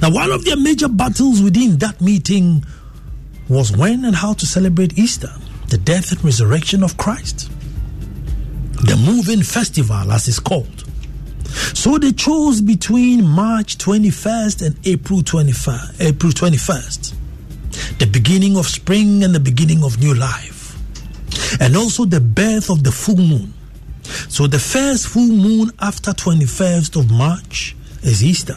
Now, 0.00 0.10
one 0.10 0.32
of 0.32 0.44
their 0.44 0.56
major 0.56 0.88
battles 0.88 1.40
within 1.42 1.78
that 1.78 2.00
meeting 2.00 2.64
was 3.48 3.76
when 3.76 4.04
and 4.04 4.16
how 4.16 4.32
to 4.34 4.46
celebrate 4.46 4.98
Easter, 4.98 5.30
the 5.68 5.78
death 5.78 6.12
and 6.12 6.24
resurrection 6.24 6.82
of 6.82 6.96
Christ, 6.96 7.50
the 8.84 8.96
moving 8.96 9.42
festival, 9.42 10.12
as 10.12 10.28
it's 10.28 10.38
called. 10.38 10.84
So 11.74 11.98
they 11.98 12.12
chose 12.12 12.60
between 12.60 13.24
March 13.24 13.78
21st 13.78 14.66
and 14.66 14.86
April 14.86 15.20
21st, 15.20 16.00
April 16.00 16.32
21st, 16.32 17.14
the 17.98 18.06
beginning 18.06 18.56
of 18.56 18.66
spring 18.66 19.22
and 19.24 19.34
the 19.34 19.40
beginning 19.40 19.84
of 19.84 19.98
new 19.98 20.14
life, 20.14 20.76
and 21.60 21.76
also 21.76 22.04
the 22.04 22.20
birth 22.20 22.70
of 22.70 22.82
the 22.84 22.92
full 22.92 23.16
moon 23.16 23.52
so 24.28 24.46
the 24.46 24.58
first 24.58 25.08
full 25.08 25.28
moon 25.28 25.70
after 25.80 26.12
21st 26.12 26.98
of 26.98 27.10
March 27.10 27.76
is 28.02 28.22
Easter. 28.22 28.56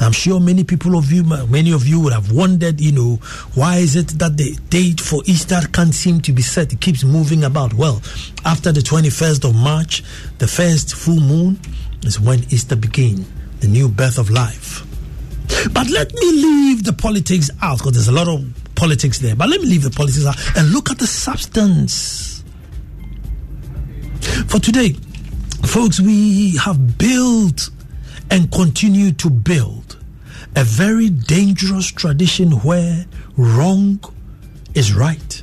I'm 0.00 0.12
sure 0.12 0.40
many 0.40 0.64
people 0.64 0.96
of 0.96 1.10
you, 1.10 1.24
many 1.24 1.72
of 1.72 1.86
you 1.86 2.00
would 2.00 2.12
have 2.12 2.32
wondered, 2.32 2.80
you 2.80 2.92
know, 2.92 3.16
why 3.54 3.78
is 3.78 3.96
it 3.96 4.08
that 4.18 4.36
the 4.36 4.56
date 4.70 5.00
for 5.00 5.22
Easter 5.26 5.60
can't 5.72 5.94
seem 5.94 6.20
to 6.22 6.32
be 6.32 6.42
set? 6.42 6.72
It 6.72 6.80
keeps 6.80 7.04
moving 7.04 7.44
about. 7.44 7.74
Well, 7.74 8.02
after 8.44 8.72
the 8.72 8.80
21st 8.80 9.48
of 9.48 9.54
March, 9.54 10.02
the 10.38 10.46
first 10.46 10.94
full 10.94 11.20
moon 11.20 11.60
is 12.04 12.20
when 12.20 12.40
Easter 12.50 12.76
begins, 12.76 13.26
the 13.60 13.68
new 13.68 13.88
birth 13.88 14.18
of 14.18 14.30
life. 14.30 14.84
But 15.72 15.90
let 15.90 16.12
me 16.14 16.32
leave 16.32 16.84
the 16.84 16.92
politics 16.92 17.50
out 17.60 17.78
because 17.78 17.92
there's 17.92 18.08
a 18.08 18.12
lot 18.12 18.28
of 18.28 18.44
politics 18.74 19.18
there. 19.18 19.36
But 19.36 19.48
let 19.48 19.60
me 19.60 19.66
leave 19.66 19.82
the 19.82 19.90
politics 19.90 20.26
out 20.26 20.36
and 20.56 20.72
look 20.72 20.90
at 20.90 20.98
the 20.98 21.06
substance 21.06 22.32
for 24.46 24.58
today, 24.58 24.94
folks, 25.64 26.00
we 26.00 26.56
have 26.58 26.98
built 26.98 27.70
and 28.32 28.50
continue 28.50 29.12
to 29.12 29.28
build 29.28 29.98
a 30.56 30.64
very 30.64 31.10
dangerous 31.10 31.92
tradition 31.92 32.52
where 32.62 33.04
wrong 33.36 34.00
is 34.74 34.94
right. 34.94 35.42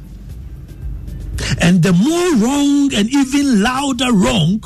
And 1.62 1.84
the 1.84 1.94
more 1.94 2.44
wrong 2.44 2.92
and 2.96 3.08
even 3.14 3.62
louder 3.62 4.12
wrong 4.12 4.64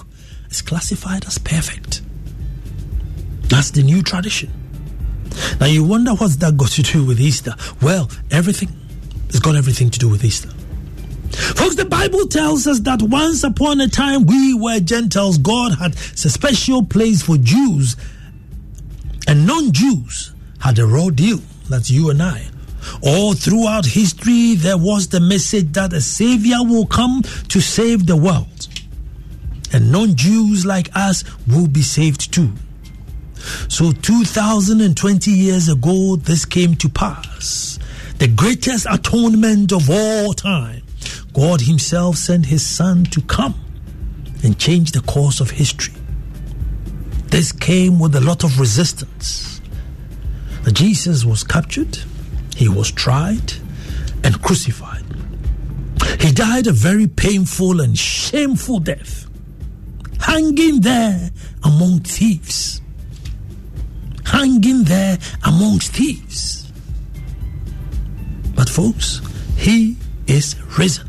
is 0.49 0.61
classified 0.61 1.25
as 1.25 1.37
perfect. 1.37 2.01
That's 3.49 3.71
the 3.71 3.83
new 3.83 4.01
tradition. 4.01 4.51
Now 5.59 5.65
you 5.65 5.83
wonder 5.83 6.13
what's 6.13 6.37
that 6.37 6.55
got 6.55 6.69
to 6.71 6.81
do 6.81 7.05
with 7.05 7.19
Easter? 7.19 7.55
Well, 7.81 8.09
everything. 8.31 8.69
It's 9.27 9.39
got 9.39 9.57
everything 9.57 9.89
to 9.89 9.99
do 9.99 10.07
with 10.07 10.23
Easter. 10.23 10.52
Folks, 11.35 11.75
the 11.75 11.85
Bible 11.85 12.27
tells 12.27 12.67
us 12.67 12.79
that 12.81 13.01
once 13.01 13.43
upon 13.43 13.81
a 13.81 13.87
time 13.87 14.25
we 14.25 14.53
were 14.53 14.79
Gentiles. 14.79 15.37
God 15.37 15.77
had 15.79 15.95
a 15.95 16.29
special 16.29 16.83
place 16.83 17.23
for 17.23 17.37
Jews, 17.37 17.95
and 19.27 19.47
non 19.47 19.71
Jews 19.71 20.33
had 20.59 20.77
a 20.79 20.85
raw 20.85 21.09
deal. 21.09 21.39
That's 21.69 21.89
you 21.89 22.09
and 22.09 22.21
I. 22.21 22.45
All 23.01 23.33
throughout 23.33 23.85
history, 23.85 24.55
there 24.55 24.77
was 24.77 25.07
the 25.07 25.19
message 25.19 25.71
that 25.73 25.93
a 25.93 26.01
Savior 26.01 26.57
will 26.61 26.85
come 26.85 27.23
to 27.49 27.61
save 27.61 28.05
the 28.05 28.17
world, 28.17 28.67
and 29.71 29.91
non 29.91 30.15
Jews 30.15 30.65
like 30.65 30.89
us 30.95 31.23
will 31.47 31.67
be 31.67 31.81
saved 31.81 32.31
too. 32.31 32.51
So, 33.67 33.91
2020 33.91 35.31
years 35.31 35.67
ago, 35.67 36.15
this 36.15 36.45
came 36.45 36.75
to 36.75 36.89
pass. 36.89 37.79
The 38.19 38.27
greatest 38.27 38.85
atonement 38.89 39.73
of 39.73 39.89
all 39.89 40.33
time. 40.33 40.82
God 41.33 41.61
Himself 41.61 42.17
sent 42.17 42.45
His 42.45 42.65
Son 42.65 43.03
to 43.05 43.21
come 43.21 43.55
and 44.43 44.57
change 44.57 44.91
the 44.91 45.01
course 45.01 45.39
of 45.39 45.51
history. 45.51 45.93
This 47.27 47.51
came 47.51 47.99
with 47.99 48.15
a 48.15 48.21
lot 48.21 48.43
of 48.43 48.59
resistance. 48.59 49.61
Jesus 50.71 51.25
was 51.25 51.43
captured, 51.43 51.97
He 52.55 52.69
was 52.69 52.91
tried, 52.91 53.53
and 54.23 54.41
crucified. 54.41 55.03
He 56.19 56.31
died 56.31 56.67
a 56.67 56.71
very 56.71 57.07
painful 57.07 57.81
and 57.81 57.97
shameful 57.97 58.79
death, 58.79 59.27
hanging 60.19 60.81
there 60.81 61.31
among 61.63 62.01
thieves 62.01 62.81
hanging 64.33 64.83
there 64.83 65.17
amongst 65.43 65.93
thieves. 65.93 66.71
But, 68.55 68.67
folks, 68.67 69.21
he 69.55 69.95
is 70.27 70.55
risen. 70.77 71.07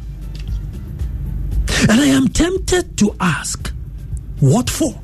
And 1.89 2.01
I 2.01 2.07
am 2.07 2.29
tempted 2.29 2.97
to 2.99 3.15
ask, 3.21 3.73
what 4.41 4.71
for? 4.71 5.01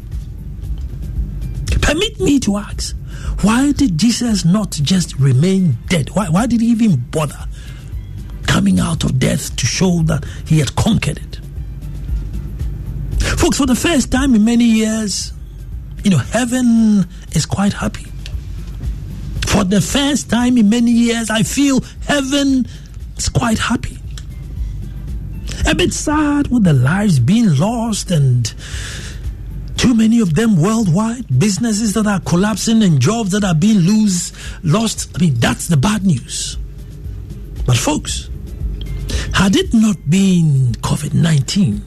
Permit 1.83 2.21
me 2.21 2.41
to 2.41 2.57
ask, 2.57 2.97
why 3.43 3.73
did 3.73 3.99
Jesus 3.99 4.45
not 4.45 4.71
just 4.73 5.19
remain 5.19 5.77
dead? 5.89 6.11
Why, 6.11 6.29
why 6.29 6.47
did 6.47 6.61
he 6.61 6.69
even 6.69 6.97
bother 7.11 7.47
coming 8.47 8.81
out 8.81 9.05
of 9.05 9.19
death 9.19 9.55
to 9.57 9.67
show 9.67 10.03
that 10.05 10.25
he 10.47 10.59
had 10.59 10.75
conquered 10.77 11.19
it? 11.19 11.41
Folks, 13.39 13.59
for 13.59 13.67
the 13.67 13.75
first 13.75 14.11
time 14.11 14.35
in 14.35 14.45
many 14.45 14.65
years, 14.65 15.33
you 16.03 16.11
know, 16.11 16.19
heaven 16.19 17.07
is 17.33 17.47
quite 17.47 17.73
happy. 17.73 18.07
For 19.47 19.65
the 19.65 19.81
first 19.81 20.31
time 20.31 20.57
in 20.57 20.69
many 20.69 20.91
years, 20.91 21.31
I 21.31 21.43
feel 21.43 21.81
heaven 22.07 22.67
is 23.17 23.29
quite 23.29 23.59
happy. 23.59 24.00
A 25.71 25.75
bit 25.75 25.93
sad 25.93 26.49
with 26.49 26.65
the 26.65 26.73
lives 26.73 27.21
being 27.21 27.57
lost 27.57 28.11
and 28.11 28.53
too 29.77 29.95
many 29.95 30.19
of 30.19 30.35
them 30.35 30.61
worldwide, 30.61 31.39
businesses 31.39 31.95
that 31.95 32.09
are 32.09 32.19
collapsing 32.19 32.83
and 32.83 33.01
jobs 33.01 33.31
that 33.31 33.45
are 33.45 33.55
being 33.55 33.79
lose, 33.79 34.33
lost. 34.65 35.13
I 35.15 35.21
mean, 35.21 35.35
that's 35.35 35.69
the 35.69 35.77
bad 35.77 36.05
news. 36.05 36.59
But 37.67 37.77
folks, 37.77 38.31
had 39.33 39.55
it 39.55 39.73
not 39.73 39.97
been 40.11 40.73
COVID 40.83 41.15
19, 41.15 41.85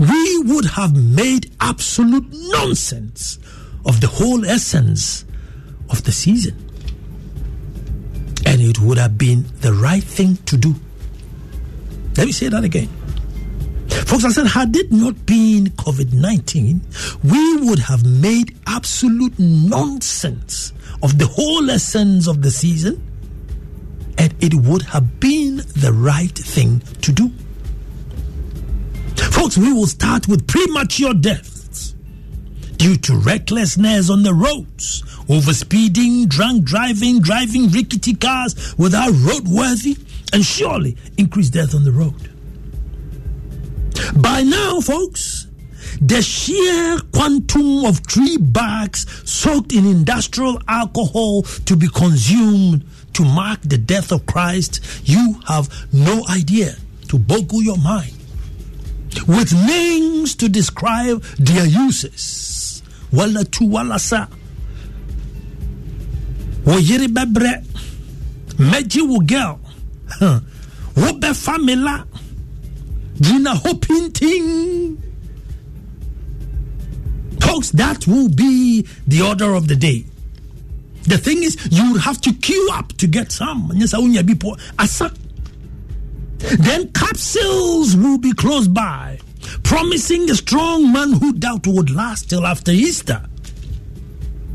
we 0.00 0.38
would 0.52 0.64
have 0.64 0.96
made 0.96 1.52
absolute 1.60 2.26
nonsense 2.32 3.38
of 3.86 4.00
the 4.00 4.08
whole 4.08 4.44
essence 4.44 5.24
of 5.88 6.02
the 6.02 6.10
season. 6.10 6.56
And 8.44 8.60
it 8.60 8.80
would 8.80 8.98
have 8.98 9.16
been 9.16 9.44
the 9.60 9.72
right 9.72 10.02
thing 10.02 10.36
to 10.46 10.56
do. 10.56 10.74
Let 12.16 12.26
me 12.26 12.32
say 12.32 12.48
that 12.48 12.64
again. 12.64 12.88
Folks, 14.06 14.24
I 14.24 14.30
said, 14.30 14.46
had 14.46 14.74
it 14.76 14.90
not 14.90 15.24
been 15.26 15.66
COVID 15.66 16.12
19, 16.12 16.80
we 17.24 17.56
would 17.58 17.78
have 17.78 18.04
made 18.04 18.56
absolute 18.66 19.38
nonsense 19.38 20.72
of 21.02 21.18
the 21.18 21.26
whole 21.26 21.70
essence 21.70 22.26
of 22.26 22.42
the 22.42 22.50
season, 22.50 23.02
and 24.18 24.34
it 24.40 24.54
would 24.54 24.82
have 24.82 25.20
been 25.20 25.56
the 25.56 25.92
right 25.92 26.36
thing 26.36 26.80
to 27.02 27.12
do. 27.12 27.30
Folks, 29.16 29.56
we 29.56 29.72
will 29.72 29.86
start 29.86 30.28
with 30.28 30.46
premature 30.46 31.14
deaths 31.14 31.94
due 32.76 32.96
to 32.96 33.16
recklessness 33.16 34.10
on 34.10 34.22
the 34.22 34.34
roads, 34.34 35.02
overspeeding, 35.28 36.28
drunk 36.28 36.64
driving, 36.64 37.20
driving 37.20 37.68
rickety 37.68 38.14
cars 38.14 38.74
without 38.76 39.12
roadworthy, 39.12 39.98
and 40.32 40.44
surely 40.44 40.96
increased 41.16 41.52
death 41.52 41.74
on 41.74 41.84
the 41.84 41.92
road. 41.92 42.30
By 44.16 44.42
now, 44.42 44.80
folks, 44.80 45.46
the 46.00 46.22
sheer 46.22 46.98
quantum 47.12 47.84
of 47.84 48.06
tree 48.06 48.38
barks 48.38 49.06
soaked 49.30 49.72
in 49.72 49.86
industrial 49.86 50.60
alcohol 50.68 51.42
to 51.42 51.76
be 51.76 51.88
consumed 51.88 52.84
to 53.14 53.24
mark 53.24 53.60
the 53.62 53.78
death 53.78 54.12
of 54.12 54.24
Christ, 54.26 54.80
you 55.04 55.40
have 55.46 55.68
no 55.92 56.24
idea 56.28 56.76
to 57.08 57.18
boggle 57.18 57.62
your 57.62 57.78
mind 57.78 58.14
with 59.26 59.52
names 59.52 60.34
to 60.36 60.48
describe 60.48 61.22
their 61.38 61.66
uses. 61.66 62.82
Wala 63.12 63.44
tu 63.44 63.64
wala 63.66 63.98
sa. 63.98 64.26
Wo 66.64 66.78
yiri 66.78 67.08
bebre. 67.08 67.64
Meji 68.58 69.02
wo 69.02 69.18
girl. 70.18 70.28
Huh. 70.30 70.40
Wo 70.96 71.12
be 71.12 71.28
famila. 71.28 72.06
Gina 73.20 73.50
hopinting. 73.54 74.98
Folks, 77.42 77.70
that 77.72 78.06
will 78.06 78.28
be 78.28 78.86
the 79.06 79.22
order 79.22 79.54
of 79.54 79.68
the 79.68 79.76
day. 79.76 80.04
The 81.02 81.18
thing 81.18 81.42
is, 81.42 81.56
you 81.70 81.92
would 81.92 82.02
have 82.02 82.20
to 82.22 82.32
queue 82.32 82.68
up 82.72 82.92
to 82.98 83.06
get 83.06 83.32
some. 83.32 83.72
Then 86.38 86.92
capsules 86.92 87.96
will 87.96 88.18
be 88.18 88.32
close 88.32 88.68
by, 88.68 89.18
promising 89.62 90.30
a 90.30 90.34
strong 90.34 90.92
manhood 90.92 91.40
that 91.40 91.66
would 91.66 91.90
last 91.90 92.30
till 92.30 92.46
after 92.46 92.70
Easter. 92.72 93.22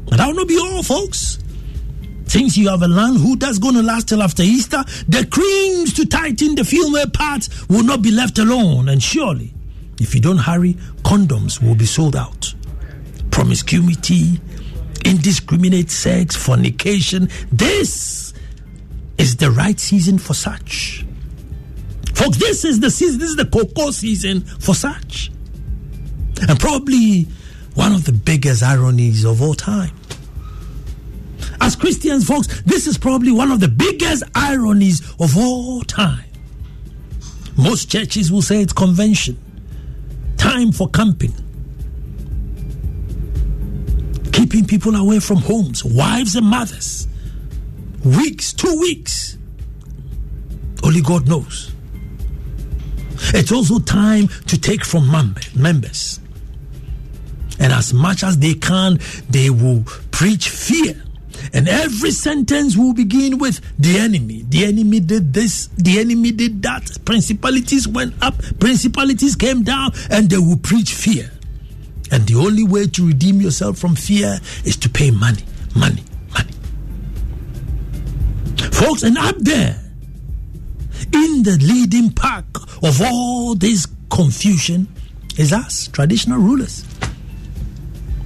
But 0.05 0.17
that 0.17 0.27
will 0.27 0.35
not 0.35 0.47
be 0.47 0.57
all, 0.57 0.81
folks. 0.81 1.39
Since 2.35 2.57
you 2.57 2.67
have 2.67 2.81
a 2.81 2.87
land 2.89 3.19
who 3.19 3.37
that's 3.37 3.59
going 3.59 3.75
to 3.75 3.81
last 3.81 4.09
till 4.09 4.21
after 4.21 4.43
Easter, 4.43 4.83
the 5.07 5.25
creams 5.31 5.93
to 5.93 6.05
tighten 6.05 6.55
the 6.55 6.65
female 6.65 7.09
parts 7.09 7.65
will 7.69 7.85
not 7.85 8.01
be 8.01 8.11
left 8.11 8.37
alone. 8.39 8.89
And 8.89 9.01
surely, 9.01 9.53
if 10.01 10.13
you 10.13 10.19
don't 10.19 10.39
hurry, 10.39 10.73
condoms 11.03 11.65
will 11.65 11.75
be 11.75 11.85
sold 11.85 12.13
out. 12.13 12.53
Promiscuity, 13.31 14.41
indiscriminate 15.05 15.89
sex, 15.89 16.35
fornication. 16.35 17.29
This 17.53 18.33
is 19.17 19.37
the 19.37 19.49
right 19.49 19.79
season 19.79 20.17
for 20.17 20.33
such. 20.33 21.05
Folks, 22.15 22.35
this 22.35 22.65
is 22.65 22.81
the 22.81 22.91
season, 22.91 23.17
this 23.21 23.29
is 23.29 23.37
the 23.37 23.45
cocoa 23.45 23.91
season 23.91 24.41
for 24.41 24.75
such. 24.75 25.31
And 26.49 26.59
probably 26.59 27.27
one 27.75 27.93
of 27.93 28.03
the 28.03 28.11
biggest 28.11 28.61
ironies 28.61 29.23
of 29.23 29.41
all 29.41 29.53
time. 29.53 29.94
As 31.65 31.75
Christians, 31.75 32.27
folks, 32.27 32.61
this 32.61 32.85
is 32.85 32.95
probably 32.95 33.31
one 33.31 33.51
of 33.51 33.59
the 33.59 33.67
biggest 33.67 34.23
ironies 34.35 35.01
of 35.19 35.35
all 35.35 35.81
time. 35.81 36.23
Most 37.57 37.89
churches 37.89 38.31
will 38.31 38.43
say 38.43 38.61
it's 38.61 38.71
convention, 38.71 39.35
time 40.37 40.71
for 40.71 40.87
camping, 40.91 41.33
keeping 44.31 44.67
people 44.67 44.95
away 44.95 45.19
from 45.19 45.37
homes, 45.37 45.83
wives 45.83 46.35
and 46.35 46.45
mothers. 46.45 47.07
Weeks, 48.03 48.53
two 48.53 48.79
weeks. 48.79 49.39
Only 50.83 51.01
God 51.01 51.27
knows. 51.27 51.71
It's 53.33 53.51
also 53.51 53.79
time 53.79 54.27
to 54.27 54.61
take 54.61 54.85
from 54.85 55.09
members. 55.55 56.19
And 57.59 57.73
as 57.73 57.91
much 57.91 58.23
as 58.23 58.37
they 58.37 58.53
can, 58.53 58.99
they 59.31 59.49
will 59.49 59.83
preach 60.11 60.49
fear. 60.49 61.01
And 61.53 61.67
every 61.67 62.11
sentence 62.11 62.75
will 62.77 62.93
begin 62.93 63.37
with 63.37 63.61
the 63.77 63.97
enemy. 63.97 64.43
The 64.47 64.65
enemy 64.65 64.99
did 64.99 65.33
this, 65.33 65.67
the 65.77 65.99
enemy 65.99 66.31
did 66.31 66.61
that. 66.63 66.97
Principalities 67.05 67.87
went 67.87 68.13
up, 68.21 68.35
principalities 68.59 69.35
came 69.35 69.63
down, 69.63 69.91
and 70.09 70.29
they 70.29 70.37
will 70.37 70.57
preach 70.57 70.93
fear. 70.93 71.31
And 72.11 72.27
the 72.27 72.35
only 72.35 72.63
way 72.63 72.87
to 72.87 73.07
redeem 73.07 73.41
yourself 73.41 73.77
from 73.77 73.95
fear 73.95 74.39
is 74.63 74.77
to 74.77 74.89
pay 74.89 75.11
money, 75.11 75.43
money, 75.75 76.03
money. 76.33 76.51
Folks, 78.71 79.03
and 79.03 79.17
up 79.17 79.35
there, 79.39 79.81
in 81.13 81.43
the 81.43 81.57
leading 81.61 82.11
pack 82.11 82.45
of 82.83 83.01
all 83.01 83.55
this 83.55 83.87
confusion 84.09 84.87
is 85.37 85.51
us, 85.51 85.87
traditional 85.87 86.39
rulers. 86.39 86.85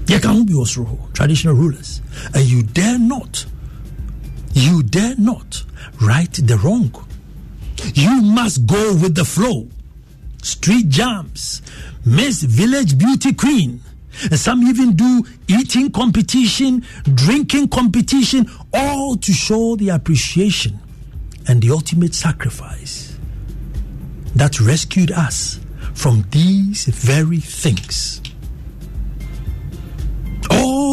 Yɛka 0.09 0.25
ho 0.25 0.43
bi 0.43 1.13
traditional 1.13 1.53
rulers. 1.53 2.01
And 2.33 2.43
you 2.43 2.63
dare 2.63 2.97
not, 2.97 3.45
you 4.53 4.81
dare 4.81 5.15
not 5.17 5.63
right 6.01 6.33
the 6.33 6.57
wrong. 6.57 6.91
You 7.93 8.21
must 8.21 8.65
go 8.65 8.95
with 8.95 9.13
the 9.13 9.23
flow. 9.23 9.67
Street 10.41 10.89
jams, 10.89 11.61
Miss 12.05 12.41
Village 12.41 12.97
Beauty 12.97 13.33
Queen. 13.33 13.81
And 14.23 14.39
some 14.39 14.63
even 14.63 14.95
do 14.95 15.23
eating 15.47 15.91
competition, 15.91 16.83
drinking 17.13 17.67
competition, 17.67 18.49
all 18.73 19.15
to 19.15 19.31
show 19.31 19.75
the 19.75 19.89
appreciation 19.89 20.79
and 21.47 21.61
the 21.61 21.69
ultimate 21.69 22.15
sacrifice 22.15 23.15
that 24.35 24.59
rescued 24.59 25.11
us 25.11 25.59
from 25.93 26.25
these 26.31 26.85
very 26.85 27.39
things. 27.39 28.21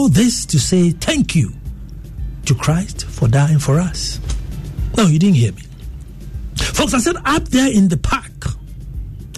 All 0.07 0.13
this 0.13 0.47
to 0.47 0.61
say 0.61 0.91
thank 0.91 1.35
you 1.35 1.53
to 2.45 2.55
Christ 2.55 3.07
for 3.07 3.27
dying 3.27 3.59
for 3.59 3.81
us. 3.81 4.21
No, 4.97 5.07
you 5.07 5.19
didn't 5.19 5.35
hear 5.35 5.51
me. 5.51 5.63
Folks, 6.55 6.95
I 6.95 6.99
said 6.99 7.17
up 7.25 7.43
there 7.49 7.69
in 7.69 7.89
the 7.89 7.97
park 7.97 8.31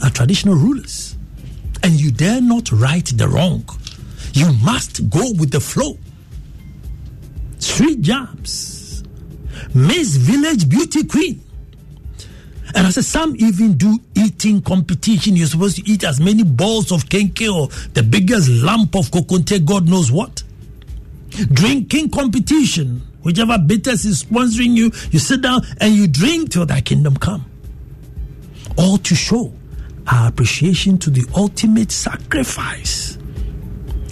are 0.04 0.11
traditional 0.11 0.57
rulers, 0.57 1.16
and 1.83 1.98
you 1.98 2.11
dare 2.11 2.42
not 2.42 2.70
right 2.70 3.07
the 3.07 3.26
wrong. 3.26 3.66
You 4.35 4.52
must 4.62 5.09
go 5.09 5.33
with 5.38 5.52
the 5.52 5.61
flow. 5.61 5.96
Street 7.59 8.02
jobs, 8.02 9.02
Miss 9.74 10.16
Village 10.16 10.68
Beauty 10.68 11.04
Queen. 11.04 11.42
And 12.74 12.87
I 12.87 12.90
said, 12.90 13.07
some 13.07 13.35
even 13.38 13.78
do 13.78 13.98
eating 14.14 14.61
competition. 14.61 15.35
You're 15.35 15.46
supposed 15.46 15.78
to 15.78 15.90
eat 15.90 16.04
as 16.04 16.20
many 16.20 16.42
balls 16.42 16.92
of 16.92 17.07
kenkey 17.07 17.50
or 17.50 17.68
the 17.94 18.02
biggest 18.02 18.50
lump 18.50 18.96
of 18.96 19.11
kokonte, 19.11 19.64
God 19.64 19.88
knows 19.88 20.12
what. 20.12 20.42
Drinking 21.53 22.11
competition. 22.11 23.03
Whichever 23.22 23.59
bitters 23.59 24.05
is 24.05 24.22
sponsoring 24.22 24.77
you, 24.77 24.90
you 25.11 25.18
sit 25.18 25.42
down 25.42 25.62
and 25.81 25.94
you 25.94 26.07
drink 26.07 26.51
till 26.51 26.66
thy 26.66 26.81
kingdom 26.81 27.16
come. 27.16 27.44
All 28.77 28.98
to 28.98 29.14
show 29.14 29.53
our 30.07 30.29
appreciation 30.29 30.98
to 30.98 31.11
the 31.11 31.27
ultimate 31.37 31.92
sacrifice 31.92 33.18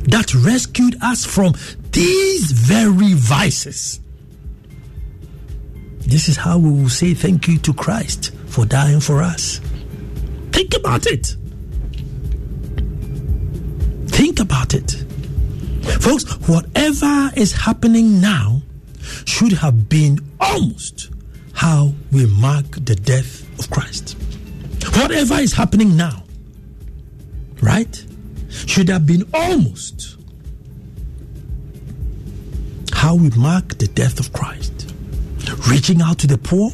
that 0.04 0.34
rescued 0.34 0.96
us 1.02 1.24
from 1.24 1.54
these 1.92 2.52
very 2.52 3.14
vices. 3.14 4.00
This 6.00 6.28
is 6.28 6.36
how 6.36 6.58
we 6.58 6.70
will 6.70 6.88
say 6.88 7.14
thank 7.14 7.48
you 7.48 7.58
to 7.58 7.72
Christ 7.74 8.32
for 8.46 8.64
dying 8.64 9.00
for 9.00 9.22
us. 9.22 9.60
Think 10.52 10.74
about 10.76 11.06
it. 11.06 11.36
Think 14.08 14.40
about 14.40 14.74
it. 14.74 15.05
Folks, 16.00 16.24
whatever 16.48 17.30
is 17.36 17.52
happening 17.52 18.20
now 18.20 18.62
should 19.24 19.52
have 19.52 19.88
been 19.88 20.18
almost 20.40 21.10
how 21.52 21.92
we 22.12 22.26
mark 22.26 22.66
the 22.84 22.94
death 22.94 23.42
of 23.58 23.70
Christ. 23.70 24.16
Whatever 24.96 25.34
is 25.34 25.52
happening 25.52 25.96
now, 25.96 26.24
right, 27.62 28.04
should 28.48 28.88
have 28.88 29.06
been 29.06 29.24
almost 29.32 30.16
how 32.92 33.14
we 33.14 33.30
mark 33.30 33.78
the 33.78 33.88
death 33.88 34.18
of 34.20 34.32
Christ. 34.32 34.92
Reaching 35.68 36.02
out 36.02 36.18
to 36.20 36.26
the 36.26 36.38
poor, 36.38 36.70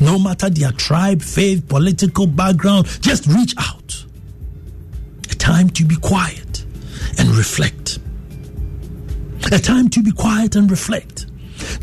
no 0.00 0.18
matter 0.18 0.50
their 0.50 0.72
tribe, 0.72 1.22
faith, 1.22 1.68
political 1.68 2.26
background, 2.26 2.86
just 3.00 3.26
reach 3.26 3.54
out. 3.58 4.04
A 5.30 5.34
time 5.34 5.70
to 5.70 5.84
be 5.84 5.96
quiet 5.96 6.45
and 7.18 7.30
reflect. 7.36 7.98
A 9.52 9.58
time 9.58 9.88
to 9.90 10.02
be 10.02 10.10
quiet 10.10 10.56
and 10.56 10.70
reflect. 10.70 11.26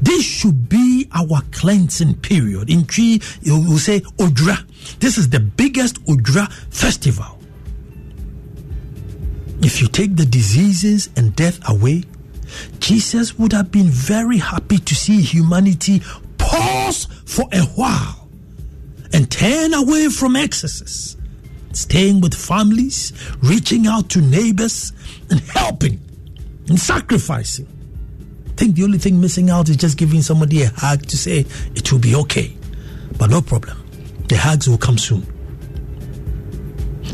This 0.01 0.23
should 0.23 0.69
be 0.69 1.07
our 1.13 1.41
cleansing 1.51 2.15
period. 2.15 2.69
In 2.69 2.85
Twi, 2.85 3.19
you 3.41 3.59
will 3.59 3.77
say 3.77 4.01
Odra. 4.19 4.65
This 4.99 5.17
is 5.17 5.29
the 5.29 5.39
biggest 5.39 6.03
Odra 6.05 6.51
festival. 6.73 7.39
If 9.61 9.81
you 9.81 9.87
take 9.87 10.15
the 10.17 10.25
diseases 10.25 11.09
and 11.15 11.35
death 11.35 11.59
away, 11.69 12.03
Jesus 12.79 13.39
would 13.39 13.53
have 13.53 13.71
been 13.71 13.87
very 13.87 14.37
happy 14.37 14.77
to 14.77 14.95
see 14.95 15.21
humanity 15.21 16.01
pause 16.37 17.07
for 17.25 17.47
a 17.53 17.61
while 17.75 18.27
and 19.13 19.31
turn 19.31 19.73
away 19.73 20.09
from 20.09 20.35
excesses, 20.35 21.15
staying 21.71 22.19
with 22.19 22.33
families, 22.33 23.13
reaching 23.41 23.87
out 23.87 24.09
to 24.09 24.21
neighbors, 24.21 24.91
and 25.33 25.41
helping 25.41 25.99
and 26.69 26.79
sacrificing. 26.79 27.67
I 28.45 28.51
think 28.51 28.75
the 28.75 28.83
only 28.83 28.99
thing 28.99 29.19
missing 29.19 29.49
out 29.49 29.67
is 29.67 29.77
just 29.77 29.97
giving 29.97 30.21
somebody 30.21 30.61
a 30.61 30.69
hug 30.69 31.07
to 31.07 31.17
say 31.17 31.45
it 31.75 31.91
will 31.91 31.99
be 31.99 32.13
okay. 32.15 32.55
But 33.17 33.31
no 33.31 33.41
problem. 33.41 33.77
The 34.29 34.37
hugs 34.37 34.69
will 34.69 34.77
come 34.77 34.99
soon. 34.99 35.25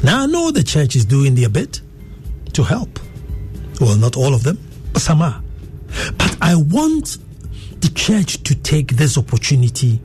Now 0.04 0.24
I 0.24 0.26
know 0.26 0.52
the 0.52 0.64
church 0.64 0.98
is 0.98 1.06
doing 1.06 1.36
their 1.36 1.48
bit 1.48 1.82
to 2.54 2.64
help. 2.64 3.00
Well, 3.80 3.96
not 3.96 4.18
all 4.18 4.34
of 4.34 4.44
them, 4.44 4.60
but 4.92 5.02
some 5.02 5.22
are. 5.22 5.42
But 6.18 6.38
I 6.42 6.56
want 6.56 7.18
the 7.80 7.90
church 7.96 8.44
to 8.44 8.54
take 8.54 8.98
this 8.98 9.18
opportunity 9.18 10.02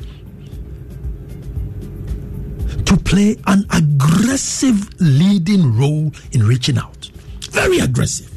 to 2.84 2.96
play 2.96 3.36
an 3.48 3.66
aggressive 3.72 4.88
leading 5.00 5.76
role 5.76 6.12
in 6.30 6.46
reaching 6.46 6.78
out. 6.78 7.10
Very 7.54 7.78
aggressive 7.78 8.30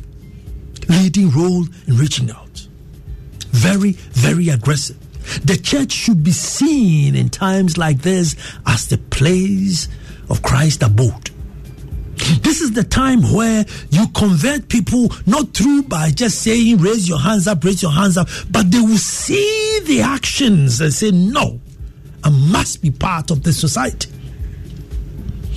leading 0.90 1.30
role 1.32 1.66
in 1.88 1.98
reaching 1.98 2.32
out. 2.32 2.68
Very, 3.50 3.92
very 3.92 4.50
aggressive. 4.50 4.98
The 5.46 5.58
church 5.58 5.92
should 5.92 6.24
be 6.24 6.32
seen 6.32 7.16
in 7.16 7.30
times 7.30 7.78
like 7.78 8.02
this 8.02 8.36
as 8.66 8.88
the 8.88 8.98
place 8.98 9.90
of 10.30 10.42
Christ 10.42 10.84
abode. 10.84 11.32
This 12.42 12.62
is 12.62 12.72
the 12.72 12.84
time 12.84 13.22
where 13.34 13.66
you 13.90 14.08
convert 14.10 14.70
people 14.70 15.12
not 15.26 15.54
through 15.54 15.84
by 15.84 16.12
just 16.12 16.42
saying, 16.42 16.78
raise 16.78 17.08
your 17.08 17.20
hands 17.20 17.48
up, 17.48 17.64
raise 17.64 17.82
your 17.82 17.92
hands 17.92 18.18
up, 18.18 18.28
but 18.50 18.72
they 18.72 18.80
will 18.80 18.98
see 18.98 19.80
the 19.86 20.02
actions 20.02 20.80
and 20.82 20.94
say, 20.94 21.12
no, 21.12 21.60
I 22.24 22.30
must 22.30 22.82
be 22.82 22.92
part 22.92 23.32
of 23.32 23.44
this 23.44 23.60
society. 23.60 24.10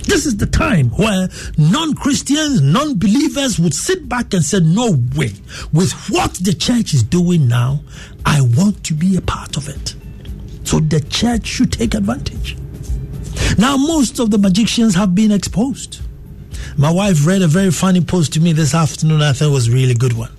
This 0.05 0.25
is 0.25 0.37
the 0.37 0.45
time 0.45 0.89
where 0.91 1.29
non 1.57 1.93
Christians, 1.93 2.61
non 2.61 2.97
believers 2.97 3.59
would 3.59 3.73
sit 3.73 4.07
back 4.09 4.33
and 4.33 4.43
say, 4.43 4.59
No 4.59 4.97
way. 5.15 5.33
With 5.73 5.91
what 6.09 6.33
the 6.35 6.53
church 6.53 6.93
is 6.93 7.03
doing 7.03 7.47
now, 7.47 7.81
I 8.25 8.41
want 8.41 8.83
to 8.85 8.93
be 8.93 9.15
a 9.17 9.21
part 9.21 9.57
of 9.57 9.69
it. 9.69 9.95
So 10.63 10.79
the 10.79 11.01
church 11.01 11.45
should 11.47 11.71
take 11.71 11.93
advantage. 11.93 12.57
Now, 13.57 13.77
most 13.77 14.19
of 14.19 14.31
the 14.31 14.37
magicians 14.37 14.95
have 14.95 15.13
been 15.13 15.31
exposed. 15.31 16.01
My 16.77 16.91
wife 16.91 17.25
read 17.25 17.41
a 17.41 17.47
very 17.47 17.71
funny 17.71 18.01
post 18.01 18.33
to 18.33 18.39
me 18.39 18.53
this 18.53 18.73
afternoon. 18.73 19.21
I 19.21 19.33
thought 19.33 19.49
it 19.49 19.51
was 19.51 19.67
a 19.67 19.71
really 19.71 19.93
good 19.93 20.13
one. 20.13 20.31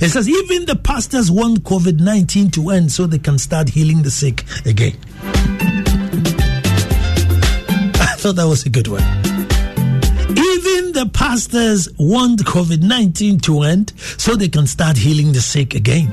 It 0.00 0.10
says, 0.10 0.28
Even 0.28 0.66
the 0.66 0.76
pastors 0.76 1.30
want 1.30 1.62
COVID 1.64 2.00
19 2.00 2.50
to 2.52 2.70
end 2.70 2.92
so 2.92 3.06
they 3.06 3.18
can 3.18 3.38
start 3.38 3.70
healing 3.70 4.02
the 4.02 4.10
sick 4.10 4.44
again. 4.64 4.96
Thought 8.26 8.34
that 8.34 8.48
was 8.48 8.66
a 8.66 8.70
good 8.70 8.88
one. 8.88 9.04
Even 10.30 10.90
the 10.90 11.08
pastors 11.14 11.88
want 11.96 12.40
COVID 12.40 12.82
19 12.82 13.38
to 13.38 13.62
end 13.62 13.92
so 14.18 14.34
they 14.34 14.48
can 14.48 14.66
start 14.66 14.96
healing 14.96 15.30
the 15.30 15.40
sick 15.40 15.76
again. 15.76 16.08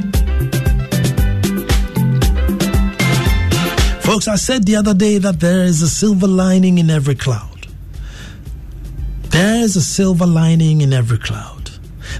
Folks, 4.02 4.28
I 4.28 4.36
said 4.36 4.67
the 4.67 4.76
other 4.76 4.93
day 4.93 5.17
that 5.17 5.39
there 5.39 5.63
is 5.63 5.82
a 5.82 5.89
silver 5.89 6.28
lining 6.28 6.78
in 6.78 6.91
every 6.91 7.15
cloud. 7.15 7.65
There 9.32 9.63
is 9.63 9.76
a 9.76 9.82
silver 9.82 10.28
lining 10.28 10.82
in 10.82 10.93
every 10.93 11.17
cloud. 11.17 11.71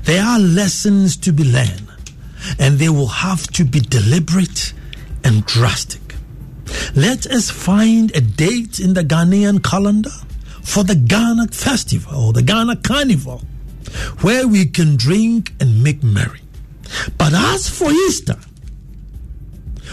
There 0.06 0.24
are 0.24 0.40
lessons 0.40 1.18
to 1.18 1.32
be 1.32 1.44
learned, 1.44 2.12
and 2.58 2.80
they 2.80 2.90
will 2.90 3.14
have 3.28 3.46
to 3.52 3.64
be 3.64 3.80
deliberate 3.80 4.74
and 5.24 5.46
drastic. 5.46 6.03
Let 6.96 7.26
us 7.28 7.50
find 7.50 8.16
a 8.16 8.22
date 8.22 8.80
in 8.80 8.94
the 8.94 9.04
Ghanaian 9.04 9.64
calendar 9.64 10.12
for 10.62 10.84
the 10.84 10.96
Ghana 10.96 11.48
Festival 11.48 12.28
or 12.28 12.34
the 12.34 12.42
Ghana 12.42 12.78
Carnival 12.78 13.42
where 14.22 14.48
we 14.48 14.66
can 14.66 14.96
drink 14.96 15.54
and 15.60 15.84
make 15.84 16.04
merry. 16.04 16.42
But 17.18 17.34
as 17.34 17.70
for 17.70 17.92
Easter, 17.92 18.38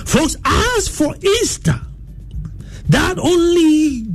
folks, 0.04 0.36
as 0.44 0.88
for 0.88 1.14
Easter, 1.16 1.80
that 2.88 3.18
only 3.18 4.06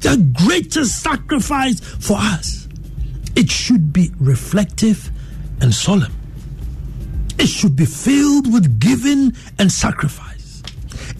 the 0.00 0.16
greatest 0.44 1.02
sacrifice 1.02 1.80
for 1.80 2.16
us, 2.18 2.68
it 3.36 3.50
should 3.50 3.92
be 3.92 4.10
reflective 4.18 5.10
and 5.60 5.74
solemn. 5.74 6.12
It 7.38 7.48
should 7.48 7.76
be 7.76 7.86
filled 7.86 8.52
with 8.52 8.78
giving 8.78 9.32
and 9.58 9.70
sacrifice. 9.70 10.31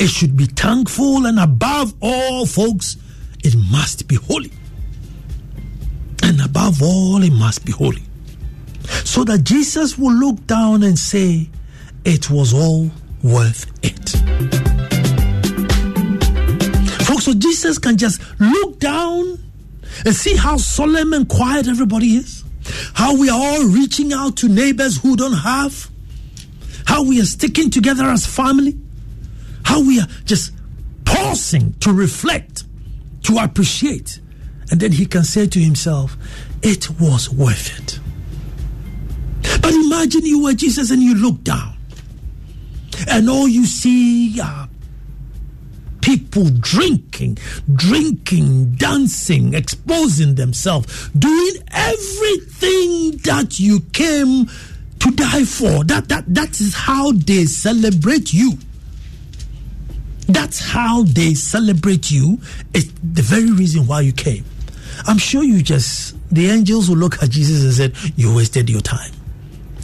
It 0.03 0.11
should 0.11 0.37
be 0.37 0.47
thankful, 0.47 1.27
and 1.27 1.39
above 1.39 1.95
all, 2.01 2.45
folks, 2.45 2.97
it 3.45 3.55
must 3.71 4.09
be 4.09 4.17
holy. 4.17 4.51
And 6.25 6.41
above 6.41 6.83
all, 6.83 7.23
it 7.23 7.31
must 7.31 7.65
be 7.65 7.71
holy. 7.71 8.03
so 9.05 9.23
that 9.23 9.45
Jesus 9.45 9.97
will 9.97 10.13
look 10.13 10.45
down 10.49 10.83
and 10.83 10.99
say, 10.99 11.49
It 12.05 12.29
was 12.31 12.53
all 12.53 12.91
worth 13.23 13.71
it. 13.85 14.09
Folks, 17.07 17.25
so 17.27 17.33
Jesus 17.35 17.79
can 17.79 17.97
just 17.97 18.21
look 18.41 18.81
down 18.81 19.39
and 20.05 20.17
see 20.17 20.35
how 20.35 20.57
solemn 20.57 21.13
and 21.13 21.29
quiet 21.29 21.69
everybody 21.69 22.17
is, 22.17 22.43
how 22.95 23.17
we 23.17 23.31
are 23.31 23.39
all 23.39 23.67
reaching 23.67 24.13
out 24.13 24.37
to 24.39 24.49
neighbors 24.49 24.97
who 24.97 25.15
don't 25.15 25.39
have, 25.39 25.89
how 26.87 27.05
we 27.05 27.21
are 27.21 27.25
sticking 27.25 27.71
together 27.71 28.07
as 28.07 28.27
family, 28.27 28.77
how 29.65 29.83
we 29.83 30.01
are 30.01 30.09
just 30.25 30.53
pausing 31.05 31.75
to 31.81 31.93
reflect, 31.93 32.65
to 33.25 33.39
appreciate. 33.39 34.21
And 34.71 34.81
then 34.81 34.93
he 34.93 35.07
can 35.07 35.25
say 35.25 35.47
to 35.47 35.59
himself, 35.59 36.17
It 36.63 36.89
was 37.01 37.31
worth 37.31 37.79
it. 37.79 37.99
But 39.61 39.73
imagine 39.75 40.25
you 40.25 40.43
were 40.43 40.55
Jesus 40.55 40.91
and 40.91 41.03
you 41.03 41.15
look 41.15 41.43
down, 41.45 41.77
and 43.09 43.29
all 43.29 43.49
you 43.49 43.67
see 43.67 44.41
are 44.41 44.69
people 46.01 46.49
drinking, 46.61 47.39
drinking, 47.75 48.73
dancing, 48.75 49.55
exposing 49.55 50.35
themselves, 50.35 51.09
doing 51.11 51.55
everything 51.71 53.17
that 53.25 53.59
you 53.59 53.81
came 53.93 54.47
to 54.99 55.11
die 55.13 55.45
for. 55.45 55.85
That 55.85 56.09
that 56.09 56.25
that 56.35 56.61
is 56.61 56.75
how 56.75 57.13
they 57.13 57.45
celebrate 57.47 58.33
you. 58.33 58.59
That's 60.33 60.61
how 60.61 61.03
they 61.03 61.35
celebrate 61.35 62.11
you. 62.11 62.39
It's 62.73 62.91
the 63.03 63.23
very 63.23 63.53
reason 63.53 63.87
why 63.87 64.01
you 64.01 64.13
came. 64.13 64.45
I'm 65.07 65.19
sure 65.19 65.43
you 65.43 65.63
just 65.63 66.17
the 66.31 66.49
angels 66.49 66.89
will 66.89 66.97
look 66.97 67.23
at 67.23 67.31
Jesus 67.31 67.63
and 67.65 67.75
said, 67.75 68.13
"You 68.17 68.35
wasted 68.35 68.71
your 68.71 68.81
time." 68.81 69.13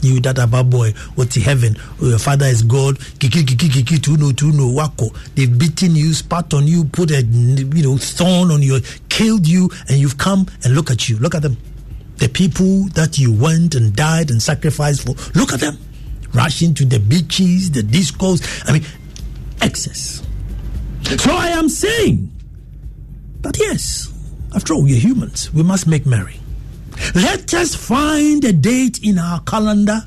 You 0.00 0.20
that 0.20 0.36
bad 0.36 0.70
boy, 0.70 0.92
what's 1.16 1.36
in 1.36 1.42
heaven? 1.42 1.76
Your 2.00 2.18
father 2.18 2.46
is 2.46 2.62
God. 2.62 2.98
Kiki 3.18 3.44
kiki 3.44 3.68
kiki 3.68 3.98
tuno 3.98 4.32
tuno 4.32 4.68
wako. 4.72 5.12
They've 5.34 5.58
beaten 5.58 5.96
you, 5.96 6.14
spat 6.14 6.54
on 6.54 6.66
you, 6.66 6.84
put 6.84 7.10
a 7.10 7.22
you 7.22 7.82
know 7.82 7.98
thorn 7.98 8.50
on 8.50 8.62
you, 8.62 8.80
killed 9.08 9.46
you, 9.46 9.70
and 9.88 9.98
you've 9.98 10.16
come 10.16 10.46
and 10.64 10.74
look 10.74 10.90
at 10.90 11.08
you. 11.08 11.18
Look 11.18 11.34
at 11.34 11.42
them. 11.42 11.56
The 12.18 12.28
people 12.28 12.84
that 12.94 13.18
you 13.18 13.32
went 13.32 13.74
and 13.74 13.94
died 13.94 14.30
and 14.30 14.42
sacrificed 14.42 15.04
for. 15.04 15.14
Look 15.38 15.52
at 15.52 15.60
them. 15.60 15.78
Rushing 16.32 16.74
to 16.74 16.84
the 16.84 17.00
beaches, 17.00 17.70
the 17.72 17.82
discos. 17.82 18.40
I 18.68 18.72
mean, 18.72 18.84
excess. 19.60 20.22
So 21.16 21.32
I 21.32 21.48
am 21.48 21.70
saying 21.70 22.30
that 23.40 23.58
yes, 23.58 24.12
after 24.54 24.74
all, 24.74 24.82
we're 24.82 25.00
humans. 25.00 25.52
We 25.54 25.62
must 25.62 25.86
make 25.86 26.04
merry. 26.04 26.38
Let 27.14 27.54
us 27.54 27.74
find 27.74 28.44
a 28.44 28.52
date 28.52 29.02
in 29.02 29.18
our 29.18 29.40
calendar 29.40 30.00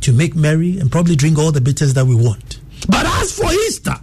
to 0.00 0.12
make 0.12 0.34
merry 0.34 0.78
and 0.78 0.90
probably 0.90 1.16
drink 1.16 1.38
all 1.38 1.52
the 1.52 1.60
bitters 1.60 1.94
that 1.94 2.06
we 2.06 2.14
want. 2.14 2.60
But 2.88 3.04
as 3.06 3.38
for 3.38 3.52
Easter, 3.52 3.94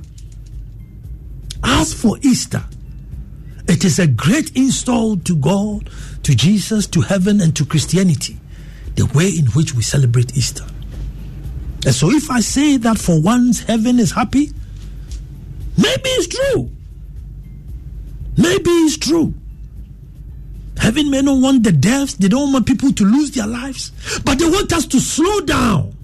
as 1.63 1.93
for 1.93 2.17
Easter, 2.21 2.63
it 3.67 3.83
is 3.83 3.99
a 3.99 4.07
great 4.07 4.55
install 4.55 5.17
to 5.17 5.35
God, 5.35 5.89
to 6.23 6.35
Jesus, 6.35 6.87
to 6.87 7.01
heaven, 7.01 7.41
and 7.41 7.55
to 7.55 7.65
Christianity, 7.65 8.39
the 8.95 9.05
way 9.15 9.29
in 9.29 9.45
which 9.47 9.73
we 9.73 9.83
celebrate 9.83 10.37
Easter. 10.37 10.65
And 11.85 11.93
so, 11.95 12.11
if 12.11 12.29
I 12.29 12.39
say 12.39 12.77
that 12.77 12.97
for 12.97 13.21
once 13.21 13.61
heaven 13.61 13.99
is 13.99 14.11
happy, 14.11 14.51
maybe 15.81 16.09
it's 16.09 16.27
true. 16.27 16.69
Maybe 18.37 18.69
it's 18.69 18.97
true. 18.97 19.33
Heaven 20.77 21.09
may 21.11 21.21
not 21.21 21.41
want 21.41 21.63
the 21.63 21.71
deaths, 21.71 22.13
they 22.15 22.29
don't 22.29 22.53
want 22.53 22.65
people 22.65 22.93
to 22.93 23.03
lose 23.03 23.31
their 23.31 23.47
lives, 23.47 23.91
but 24.23 24.39
they 24.39 24.45
want 24.45 24.71
us 24.71 24.85
to 24.87 24.99
slow 24.99 25.41
down, 25.41 25.95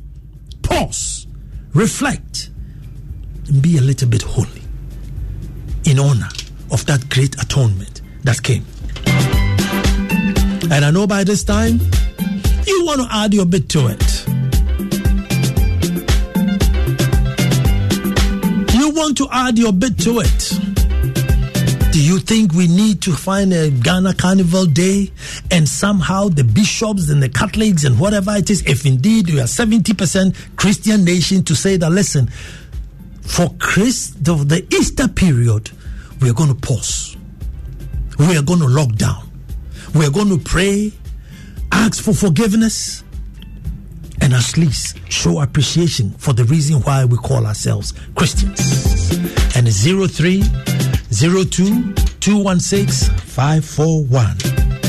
pause, 0.64 1.28
reflect, 1.74 2.50
and 3.48 3.62
be 3.62 3.78
a 3.78 3.82
little 3.82 4.10
bit 4.10 4.22
holy 4.22 4.62
in 5.86 6.00
honor 6.00 6.30
of 6.72 6.86
that 6.88 7.10
great 7.10 7.42
atonement 7.42 8.02
that 8.24 8.42
came. 8.44 8.66
And 10.72 10.84
I 10.84 10.92
know 10.92 11.08
by 11.08 11.24
this 11.24 11.44
time, 11.44 11.80
you 12.66 12.86
want 12.86 13.02
to 13.02 13.08
add 13.12 13.34
your 13.34 13.46
bit 13.46 13.70
to 13.70 13.88
it. 13.88 14.15
Want 18.96 19.18
to 19.18 19.28
add 19.32 19.58
your 19.58 19.74
bit 19.74 19.98
to 20.00 20.22
it. 20.22 20.60
Do 21.92 22.04
you 22.04 22.20
think 22.20 22.54
we 22.54 22.68
need 22.68 23.02
to 23.04 23.14
find 23.14 23.54
a 23.54 23.70
Ghana 23.70 24.16
Carnival 24.16 24.66
Day 24.66 25.12
and 25.50 25.68
somehow 25.68 26.28
the 26.28 26.44
bishops 26.44 27.10
and 27.10 27.24
the 27.24 27.30
Catholics 27.30 27.84
and 27.86 27.98
whatever 27.98 28.36
it 28.36 28.50
is, 28.50 28.62
if 28.66 28.86
indeed 28.86 29.30
we 29.30 29.40
are 29.40 29.46
70% 29.46 30.36
Christian 30.58 31.06
nation, 31.06 31.44
to 31.44 31.56
say 31.56 31.78
that, 31.78 31.90
listen, 31.90 32.28
for 33.22 33.50
Christ, 33.60 34.24
the, 34.24 34.36
the 34.36 34.66
Easter 34.76 35.08
period, 35.08 35.72
we 36.22 36.30
are 36.30 36.34
going 36.34 36.50
to 36.50 36.56
pause. 36.56 37.16
We 38.20 38.38
are 38.38 38.44
going 38.44 38.60
to 38.60 38.68
lock 38.68 38.94
down. 38.96 39.30
We 39.94 40.06
are 40.06 40.12
going 40.12 40.30
to 40.30 40.38
pray, 40.38 40.92
ask 41.72 42.04
for 42.04 42.14
forgiveness, 42.14 43.05
and 44.26 44.34
at 44.34 44.58
least 44.58 44.98
show 45.08 45.40
appreciation 45.40 46.10
for 46.18 46.34
the 46.34 46.44
reason 46.46 46.82
why 46.82 47.06
we 47.06 47.16
call 47.16 47.46
ourselves 47.46 47.94
Christians. 48.16 48.60
And 49.56 49.68
it's 49.68 49.86
03 49.86 50.42
02 51.12 51.94
216 51.94 53.16
541. 53.18 54.85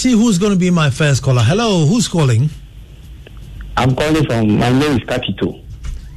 See 0.00 0.12
who's 0.12 0.38
going 0.38 0.52
to 0.52 0.58
be 0.58 0.70
my 0.70 0.90
first 0.90 1.22
caller. 1.22 1.42
Hello, 1.42 1.84
who's 1.86 2.08
calling? 2.08 2.48
I'm 3.76 3.94
calling 3.94 4.24
from, 4.24 4.58
my 4.58 4.70
name 4.70 4.92
is 4.98 5.00
Takito. 5.00 5.62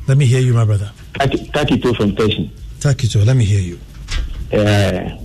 Let 0.08 0.18
me 0.18 0.26
hear 0.26 0.40
you, 0.42 0.54
my 0.54 0.66
brother. 0.66 0.92
Taki- 1.14 1.48
Takito 1.50 1.96
from 1.96 2.12
Peshin. 2.16 2.50
Takito, 2.80 3.26
let 3.26 3.36
me 3.36 3.46
hear 3.46 3.60
you. 3.62 3.80
Uh, 4.52 5.18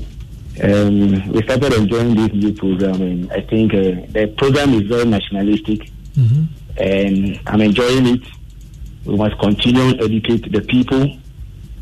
um, 0.62 1.28
we 1.32 1.42
started 1.42 1.72
enjoying 1.74 2.14
this 2.14 2.32
new 2.32 2.52
program, 2.52 3.00
and 3.02 3.32
I 3.32 3.40
think 3.42 3.74
uh, 3.74 3.78
the 4.12 4.32
program 4.36 4.74
is 4.74 4.82
very 4.82 5.04
nationalistic, 5.04 5.90
Mm-hmm. 6.16 6.44
and 6.82 7.40
I'm 7.46 7.60
enjoying 7.60 8.06
it. 8.06 8.22
We 9.04 9.14
must 9.16 9.38
continue 9.38 9.96
to 9.96 10.04
educate 10.04 10.50
the 10.50 10.60
people. 10.62 11.16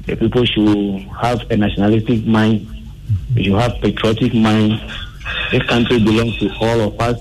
The 0.05 0.15
people 0.15 0.45
should 0.45 1.09
have 1.23 1.51
a 1.51 1.57
nationalistic 1.57 2.27
mind. 2.27 2.69
We 3.35 3.45
should 3.45 3.55
have 3.59 3.81
patriotic 3.81 4.35
mind. 4.35 4.79
This 5.53 5.63
country 5.65 5.99
belongs 6.03 6.37
to 6.39 6.53
all 6.61 6.81
of 6.81 7.01
us. 7.01 7.21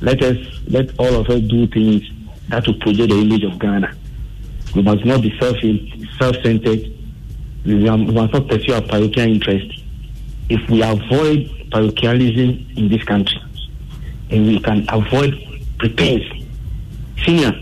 Let 0.00 0.22
us 0.22 0.36
let 0.68 0.98
all 0.98 1.14
of 1.14 1.28
us 1.28 1.40
do 1.42 1.66
things 1.66 2.02
that 2.48 2.66
will 2.66 2.74
project 2.74 3.10
the 3.10 3.18
image 3.18 3.44
of 3.44 3.58
Ghana. 3.58 3.94
We 4.74 4.82
must 4.82 5.04
not 5.04 5.20
be 5.20 5.36
self 5.38 5.56
self-centered. 6.18 6.92
We 7.66 7.74
must 7.84 8.32
not 8.32 8.48
pursue 8.48 8.72
our 8.74 8.80
parochial 8.82 9.26
interest. 9.32 9.82
If 10.48 10.68
we 10.70 10.82
avoid 10.82 11.70
parochialism 11.70 12.66
in 12.76 12.88
this 12.88 13.04
country, 13.04 13.40
and 14.30 14.46
we 14.46 14.60
can 14.60 14.86
avoid 14.88 15.34
pretense, 15.78 16.24
senior, 17.24 17.52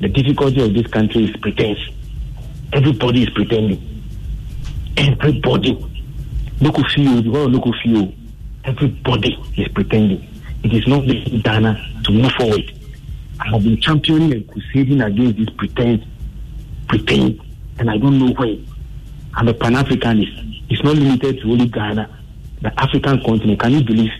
the 0.00 0.08
difficulty 0.08 0.62
of 0.62 0.74
this 0.74 0.86
country 0.88 1.24
is 1.24 1.36
pretense. 1.36 1.78
Everybody 2.72 3.22
is 3.22 3.30
pretending. 3.30 4.02
Everybody. 4.96 5.86
Look 6.60 6.78
of 6.78 6.84
you, 6.96 7.10
you 7.10 7.30
look 7.30 7.66
of 7.66 7.74
you. 7.84 8.12
Everybody 8.66 9.38
is 9.56 9.68
pretending. 9.68 10.26
It 10.64 10.72
is 10.72 10.88
not 10.88 11.06
making 11.06 11.40
Ghana 11.42 12.00
to 12.02 12.10
move 12.10 12.32
forward. 12.32 12.72
I 13.38 13.50
have 13.50 13.62
been 13.62 13.80
championing 13.80 14.32
and 14.32 14.48
crusading 14.48 15.00
against 15.02 15.36
this 15.36 15.50
pretense, 15.50 16.04
pretense, 16.88 17.40
and 17.78 17.88
I 17.88 17.96
don't 17.96 18.18
know 18.18 18.32
why. 18.32 18.58
I'm 19.34 19.46
a 19.46 19.54
Pan 19.54 19.74
Africanist. 19.74 20.64
It's 20.68 20.82
not 20.82 20.96
limited 20.96 21.38
to 21.42 21.52
only 21.52 21.68
Ghana, 21.68 22.10
the 22.60 22.80
African 22.80 23.22
continent. 23.22 23.60
Can 23.60 23.72
you 23.72 23.84
believe 23.84 24.10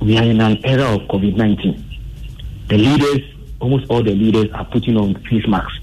we 0.00 0.16
are 0.16 0.24
in 0.24 0.40
an 0.40 0.64
era 0.64 0.94
of 0.94 1.02
COVID 1.02 1.36
19? 1.36 1.84
The 2.68 2.78
leaders, 2.78 3.20
almost 3.60 3.90
all 3.90 4.02
the 4.02 4.14
leaders, 4.14 4.50
are 4.54 4.64
putting 4.64 4.96
on 4.96 5.16
face 5.24 5.46
masks. 5.46 5.80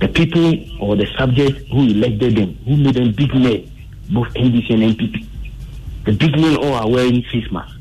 The 0.00 0.08
people 0.08 0.54
or 0.80 0.96
the 0.96 1.06
subjects 1.18 1.60
who 1.70 1.82
elected 1.82 2.36
them, 2.36 2.56
who 2.64 2.76
made 2.78 2.94
them 2.94 3.12
big 3.12 3.34
men, 3.34 3.70
both 4.10 4.28
NDC 4.28 4.70
and 4.72 4.96
NPP, 4.96 5.26
the 6.08 6.14
big 6.14 6.40
men 6.40 6.56
all 6.56 6.72
are 6.72 6.88
wearing 6.88 7.22
face 7.24 7.52
masks. 7.52 7.76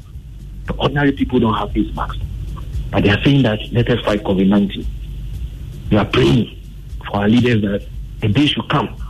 The 0.66 0.74
ordinary 0.74 1.14
people 1.14 1.40
don't 1.40 1.54
have 1.54 1.72
face 1.72 1.96
masks. 1.96 2.18
But 2.92 3.04
they 3.04 3.10
are 3.10 3.24
saying 3.24 3.44
that 3.44 3.58
let 3.72 3.90
us 3.90 4.04
fight 4.04 4.22
COVID 4.22 4.50
19. 4.50 4.86
We 5.90 5.96
are 5.96 6.04
praying 6.04 6.62
for 7.06 7.22
our 7.22 7.30
leaders 7.30 7.62
that 7.62 7.88
a 8.24 8.28
day 8.28 8.46
should 8.48 8.68
come. 8.68 9.02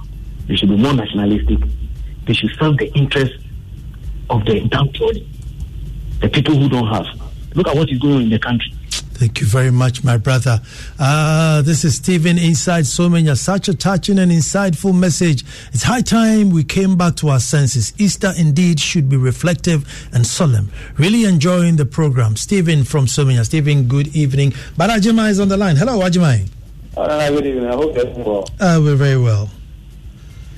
They 0.46 0.56
should 0.56 0.70
be 0.70 0.78
more 0.78 0.94
nationalistic. 0.94 1.58
They 2.28 2.34
should 2.34 2.52
serve 2.60 2.78
the 2.78 2.94
interests 2.94 3.44
of 4.30 4.46
the 4.46 4.60
downtrodden, 4.68 5.28
the 6.20 6.30
people 6.30 6.56
who 6.56 6.70
don't 6.70 6.88
have. 6.88 7.08
Look 7.56 7.68
at 7.70 7.76
what 7.76 7.90
is 7.90 7.98
going 7.98 8.18
on 8.18 8.22
in 8.22 8.30
the 8.30 8.38
country. 8.38 8.72
Thank 9.18 9.42
you 9.42 9.48
very 9.48 9.72
much, 9.72 10.04
my 10.04 10.18
brother. 10.18 10.62
Uh, 11.00 11.64
this 11.64 11.84
is 11.84 11.96
Stephen 11.96 12.38
Inside 12.38 12.84
Somanya. 12.84 13.36
Such 13.36 13.68
a 13.68 13.74
touching 13.74 14.20
and 14.20 14.32
insightful 14.32 14.96
message. 14.96 15.44
It's 15.74 15.82
high 15.82 16.02
time 16.04 16.52
we 16.52 16.64
came 16.64 16.96
back 16.98 17.16
to 17.16 17.30
our 17.30 17.40
senses. 17.40 17.94
Easter 17.98 18.32
indeed 18.38 18.80
should 18.80 19.10
be 19.10 19.18
reflective 19.18 20.08
and 20.14 20.28
solemn. 20.28 20.72
Really 21.00 21.26
enjoying 21.26 21.78
the 21.78 21.86
program. 21.86 22.36
Stephen 22.36 22.84
from 22.84 23.08
Somanya. 23.08 23.44
Stephen, 23.44 23.88
good 23.88 24.16
evening. 24.16 24.54
But 24.78 24.92
Ajima 24.92 25.32
is 25.32 25.40
on 25.40 25.48
the 25.48 25.58
line. 25.58 25.78
Hello, 25.78 26.00
Ajima. 26.00 26.48
Uh, 26.96 27.30
good 27.32 27.48
evening. 27.48 27.66
I 27.66 27.74
hope 27.74 27.96
you're 27.96 28.06
well. 28.24 28.48
Uh, 28.60 28.80
we're 28.84 28.96
very 28.96 29.18
well. 29.18 29.50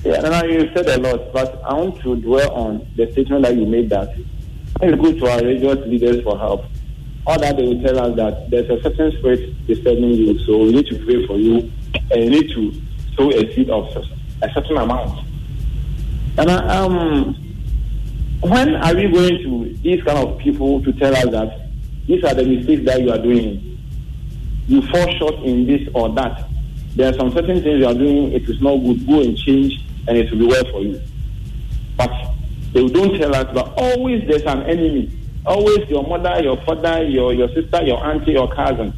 Yeah, 0.04 0.20
now 0.20 0.44
you 0.44 0.70
said 0.74 0.86
a 0.86 0.98
lot, 0.98 1.32
but 1.32 1.62
I 1.64 1.72
want 1.72 1.98
to 2.02 2.14
dwell 2.16 2.50
on 2.52 2.86
the 2.94 3.10
statement 3.12 3.42
that 3.44 3.56
you 3.56 3.64
made 3.64 3.88
that 3.88 4.14
it's 4.82 5.00
good 5.00 5.18
to 5.18 5.26
our 5.28 5.38
religious 5.40 5.86
leaders 5.86 6.22
for 6.22 6.38
help. 6.38 6.66
All 7.26 7.38
that 7.38 7.56
they 7.56 7.62
will 7.62 7.82
tell 7.82 7.98
us 7.98 8.16
that 8.16 8.50
there's 8.50 8.68
a 8.70 8.82
certain 8.82 9.12
spirit 9.18 9.66
disturbing 9.66 10.10
you, 10.10 10.38
so 10.40 10.58
we 10.58 10.72
need 10.72 10.86
to 10.86 11.04
pray 11.04 11.26
for 11.26 11.36
you 11.36 11.70
and 12.10 12.24
you 12.24 12.30
need 12.30 12.50
to 12.50 12.80
sow 13.16 13.30
a 13.30 13.54
seed 13.54 13.70
of 13.70 13.86
a 14.42 14.52
certain 14.52 14.76
amount. 14.76 15.26
And 16.38 16.50
um, 16.50 17.34
when 18.40 18.74
are 18.74 18.94
we 18.94 19.08
going 19.08 19.42
to 19.42 19.76
these 19.82 20.02
kind 20.02 20.18
of 20.18 20.38
people 20.38 20.82
to 20.82 20.92
tell 20.94 21.14
us 21.14 21.30
that 21.30 21.68
these 22.06 22.24
are 22.24 22.34
the 22.34 22.44
mistakes 22.44 22.84
that 22.86 23.02
you 23.02 23.12
are 23.12 23.18
doing? 23.18 23.78
You 24.66 24.82
fall 24.88 25.12
short 25.18 25.34
in 25.44 25.66
this 25.66 25.88
or 25.94 26.08
that. 26.14 26.48
There 26.96 27.10
are 27.10 27.16
some 27.18 27.32
certain 27.32 27.62
things 27.62 27.80
you 27.80 27.86
are 27.86 27.94
doing, 27.94 28.32
it 28.32 28.48
is 28.48 28.60
not 28.60 28.76
good. 28.78 29.06
Go 29.06 29.20
and 29.20 29.36
change, 29.36 29.84
and 30.08 30.16
it 30.16 30.30
will 30.30 30.38
be 30.38 30.46
well 30.46 30.64
for 30.72 30.80
you. 30.80 31.00
But 31.96 32.10
they 32.72 32.88
don't 32.88 33.18
tell 33.18 33.34
us, 33.34 33.46
but 33.52 33.72
always 33.76 34.26
there's 34.26 34.42
an 34.42 34.62
enemy. 34.62 35.10
Always 35.46 35.88
your 35.88 36.06
mother, 36.06 36.42
your 36.42 36.56
father, 36.64 37.02
your, 37.04 37.32
your 37.32 37.48
sister, 37.48 37.82
your 37.82 38.04
auntie, 38.04 38.32
your 38.32 38.52
cousin. 38.54 38.92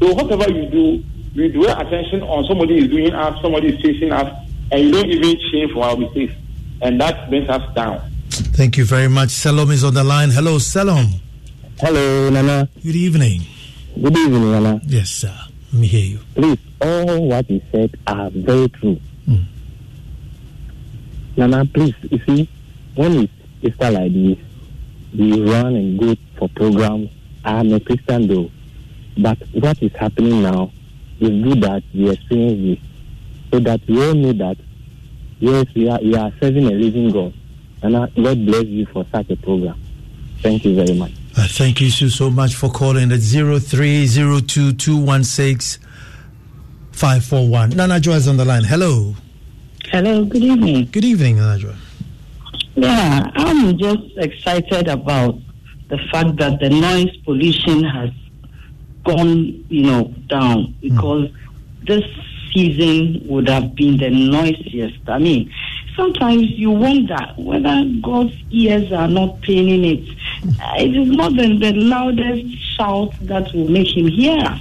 So 0.00 0.12
whatever 0.14 0.50
you 0.50 0.66
do, 0.70 1.04
you 1.34 1.52
dwell 1.52 1.78
attention 1.80 2.22
on 2.22 2.44
somebody 2.46 2.78
is 2.78 2.90
doing 2.90 3.12
us, 3.12 3.40
somebody 3.42 3.74
is 3.74 3.82
chasing 3.82 4.12
us, 4.12 4.32
and 4.72 4.82
you 4.82 4.92
don't 4.92 5.10
even 5.10 5.36
change 5.52 5.72
for 5.72 5.84
our 5.84 5.96
mistakes. 5.96 6.34
And 6.80 7.00
that 7.00 7.28
brings 7.28 7.48
us 7.48 7.74
down. 7.74 8.00
Thank 8.30 8.76
you 8.76 8.84
very 8.84 9.08
much. 9.08 9.28
Salom 9.30 9.72
is 9.72 9.84
on 9.84 9.94
the 9.94 10.04
line. 10.04 10.30
Hello, 10.30 10.56
Salom. 10.56 11.20
Hello, 11.80 12.30
Nana. 12.30 12.68
Good 12.82 12.96
evening. 12.96 13.42
Good 14.00 14.16
evening, 14.16 14.50
Nana. 14.52 14.80
Yes, 14.84 15.10
sir. 15.10 15.34
Let 15.72 15.80
me 15.80 15.86
hear 15.86 16.04
you. 16.04 16.18
Please, 16.34 16.58
all 16.80 17.28
what 17.28 17.50
you 17.50 17.60
said 17.72 17.94
are 18.06 18.30
very 18.30 18.68
true. 18.68 19.00
Mm. 19.28 19.44
Nana, 21.36 21.64
please, 21.66 21.94
you 22.10 22.18
see, 22.26 22.48
when 22.94 23.24
it's 23.24 23.32
Easter 23.62 23.90
like 23.90 24.12
this, 24.12 24.38
we 25.16 25.40
run 25.42 25.74
and 25.76 25.98
go 25.98 26.14
for 26.38 26.48
programs. 26.50 27.10
I'm 27.44 27.72
a 27.72 27.80
Christian 27.80 28.26
though, 28.26 28.50
but 29.18 29.38
what 29.52 29.82
is 29.82 29.92
happening 29.92 30.42
now 30.42 30.70
is 31.20 31.30
good 31.42 31.60
that 31.62 31.82
we 31.94 32.10
experience 32.10 32.80
this, 32.80 32.88
so 33.52 33.60
that 33.60 33.80
we 33.88 34.06
all 34.06 34.14
know 34.14 34.32
that 34.32 34.56
yes, 35.40 35.66
we 35.74 35.88
are 35.88 36.00
we 36.00 36.14
are 36.14 36.32
serving 36.40 36.66
a 36.66 36.70
living 36.70 37.10
God, 37.10 37.32
and 37.82 37.96
uh, 37.96 38.06
God 38.16 38.44
bless 38.46 38.64
you 38.66 38.86
for 38.86 39.06
such 39.12 39.30
a 39.30 39.36
program. 39.36 39.80
Thank 40.40 40.64
you 40.64 40.74
very 40.74 40.94
much. 40.94 41.12
Uh, 41.36 41.46
thank 41.48 41.80
you 41.80 41.90
so, 41.90 42.08
so 42.08 42.30
much 42.30 42.54
for 42.54 42.70
calling 42.70 43.12
at 43.12 43.20
0302 43.20 44.72
Nana 47.76 48.00
Joy 48.00 48.12
is 48.14 48.26
on 48.28 48.36
the 48.36 48.44
line. 48.44 48.64
Hello. 48.64 49.14
Hello, 49.84 50.24
good 50.24 50.42
evening. 50.42 50.88
Good 50.90 51.04
evening, 51.04 51.36
Nana 51.36 51.58
Joy. 51.58 51.74
Yeah, 52.80 53.30
I'm 53.34 53.76
just 53.76 54.02
excited 54.18 54.88
about 54.88 55.36
the 55.88 55.98
fact 56.12 56.36
that 56.36 56.60
the 56.60 56.68
noise 56.70 57.16
pollution 57.24 57.82
has 57.82 58.10
gone, 59.04 59.64
you 59.68 59.82
know, 59.82 60.04
down 60.28 60.74
because 60.80 61.30
this 61.84 62.04
season 62.52 63.26
would 63.26 63.48
have 63.48 63.74
been 63.74 63.96
the 63.96 64.10
noisiest. 64.10 64.98
I 65.08 65.18
mean, 65.18 65.52
sometimes 65.96 66.50
you 66.50 66.70
wonder 66.70 67.18
whether 67.36 67.84
God's 68.02 68.34
ears 68.50 68.92
are 68.92 69.08
not 69.08 69.40
paining 69.42 69.84
it. 69.84 70.08
Uh, 70.60 70.74
It 70.78 70.94
is 70.96 71.08
not 71.08 71.34
the, 71.34 71.56
the 71.58 71.72
loudest 71.72 72.46
shout 72.76 73.12
that 73.22 73.52
will 73.54 73.68
make 73.68 73.88
him 73.96 74.06
hear 74.06 74.38
us. 74.38 74.60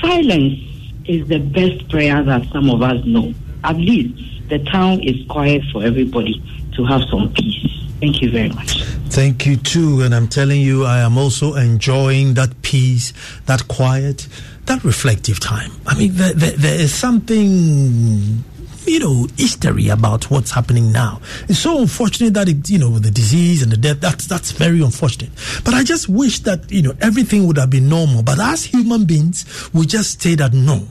Silence 0.00 0.58
is 1.06 1.26
the 1.28 1.38
best 1.38 1.88
prayer 1.88 2.22
that 2.22 2.46
some 2.52 2.68
of 2.68 2.82
us 2.82 3.02
know. 3.06 3.32
At 3.64 3.76
least 3.76 4.48
the 4.48 4.58
town 4.58 5.00
is 5.00 5.26
quiet 5.28 5.62
for 5.72 5.82
everybody 5.84 6.42
to 6.72 6.84
have 6.84 7.02
some 7.10 7.32
peace. 7.32 7.66
Thank 8.00 8.22
you 8.22 8.30
very 8.30 8.48
much. 8.48 8.82
Thank 9.10 9.44
you 9.44 9.56
too. 9.56 10.00
And 10.00 10.14
I'm 10.14 10.26
telling 10.28 10.60
you, 10.62 10.84
I 10.86 11.00
am 11.00 11.18
also 11.18 11.54
enjoying 11.54 12.34
that 12.34 12.62
peace, 12.62 13.12
that 13.46 13.68
quiet, 13.68 14.26
that 14.66 14.82
reflective 14.84 15.38
time. 15.38 15.72
I 15.86 15.98
mean, 15.98 16.14
there, 16.14 16.32
there, 16.32 16.52
there 16.52 16.80
is 16.80 16.94
something, 16.94 18.42
you 18.86 18.98
know, 19.00 19.26
history 19.36 19.88
about 19.88 20.30
what's 20.30 20.50
happening 20.52 20.92
now. 20.92 21.20
It's 21.48 21.58
so 21.58 21.80
unfortunate 21.82 22.32
that 22.34 22.48
it, 22.48 22.70
you 22.70 22.78
know, 22.78 22.98
the 22.98 23.10
disease 23.10 23.62
and 23.62 23.70
the 23.70 23.76
death, 23.76 24.00
that's, 24.00 24.26
that's 24.26 24.52
very 24.52 24.80
unfortunate. 24.80 25.32
But 25.62 25.74
I 25.74 25.84
just 25.84 26.08
wish 26.08 26.38
that, 26.40 26.70
you 26.72 26.80
know, 26.80 26.94
everything 27.02 27.46
would 27.46 27.58
have 27.58 27.70
been 27.70 27.88
normal. 27.88 28.22
But 28.22 28.38
as 28.38 28.64
human 28.64 29.04
beings, 29.04 29.44
we 29.74 29.84
just 29.84 30.22
say 30.22 30.36
that 30.36 30.54
no 30.54 30.86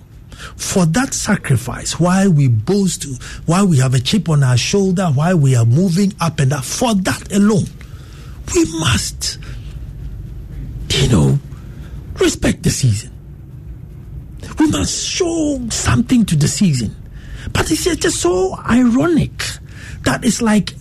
for 0.56 0.86
that 0.88 1.14
sacrifice, 1.14 2.00
why 2.00 2.28
we 2.28 2.48
boast, 2.48 3.06
why 3.46 3.64
we 3.64 3.78
have 3.78 3.94
a 3.94 4.00
chip 4.00 4.30
on 4.30 4.44
our 4.44 4.58
shoulder, 4.58 5.08
why 5.08 5.34
we 5.34 5.56
are 5.56 5.66
moving 5.66 6.14
up 6.20 6.40
and 6.40 6.54
up, 6.54 6.64
for 6.64 6.96
that 6.96 7.32
alone, 7.34 7.66
we 8.54 8.66
must, 8.80 9.38
you 10.92 11.08
know, 11.10 11.40
respect 12.20 12.64
the 12.64 12.70
season. 12.70 13.12
We 14.58 14.68
must 14.68 15.08
show 15.08 15.62
something 15.70 16.26
to 16.26 16.36
the 16.36 16.48
season. 16.48 16.96
But 17.54 17.72
it's 17.72 17.84
just 17.84 18.20
so 18.20 18.58
ironic 18.70 19.44
that 20.04 20.24
it's 20.24 20.42
like, 20.42 20.74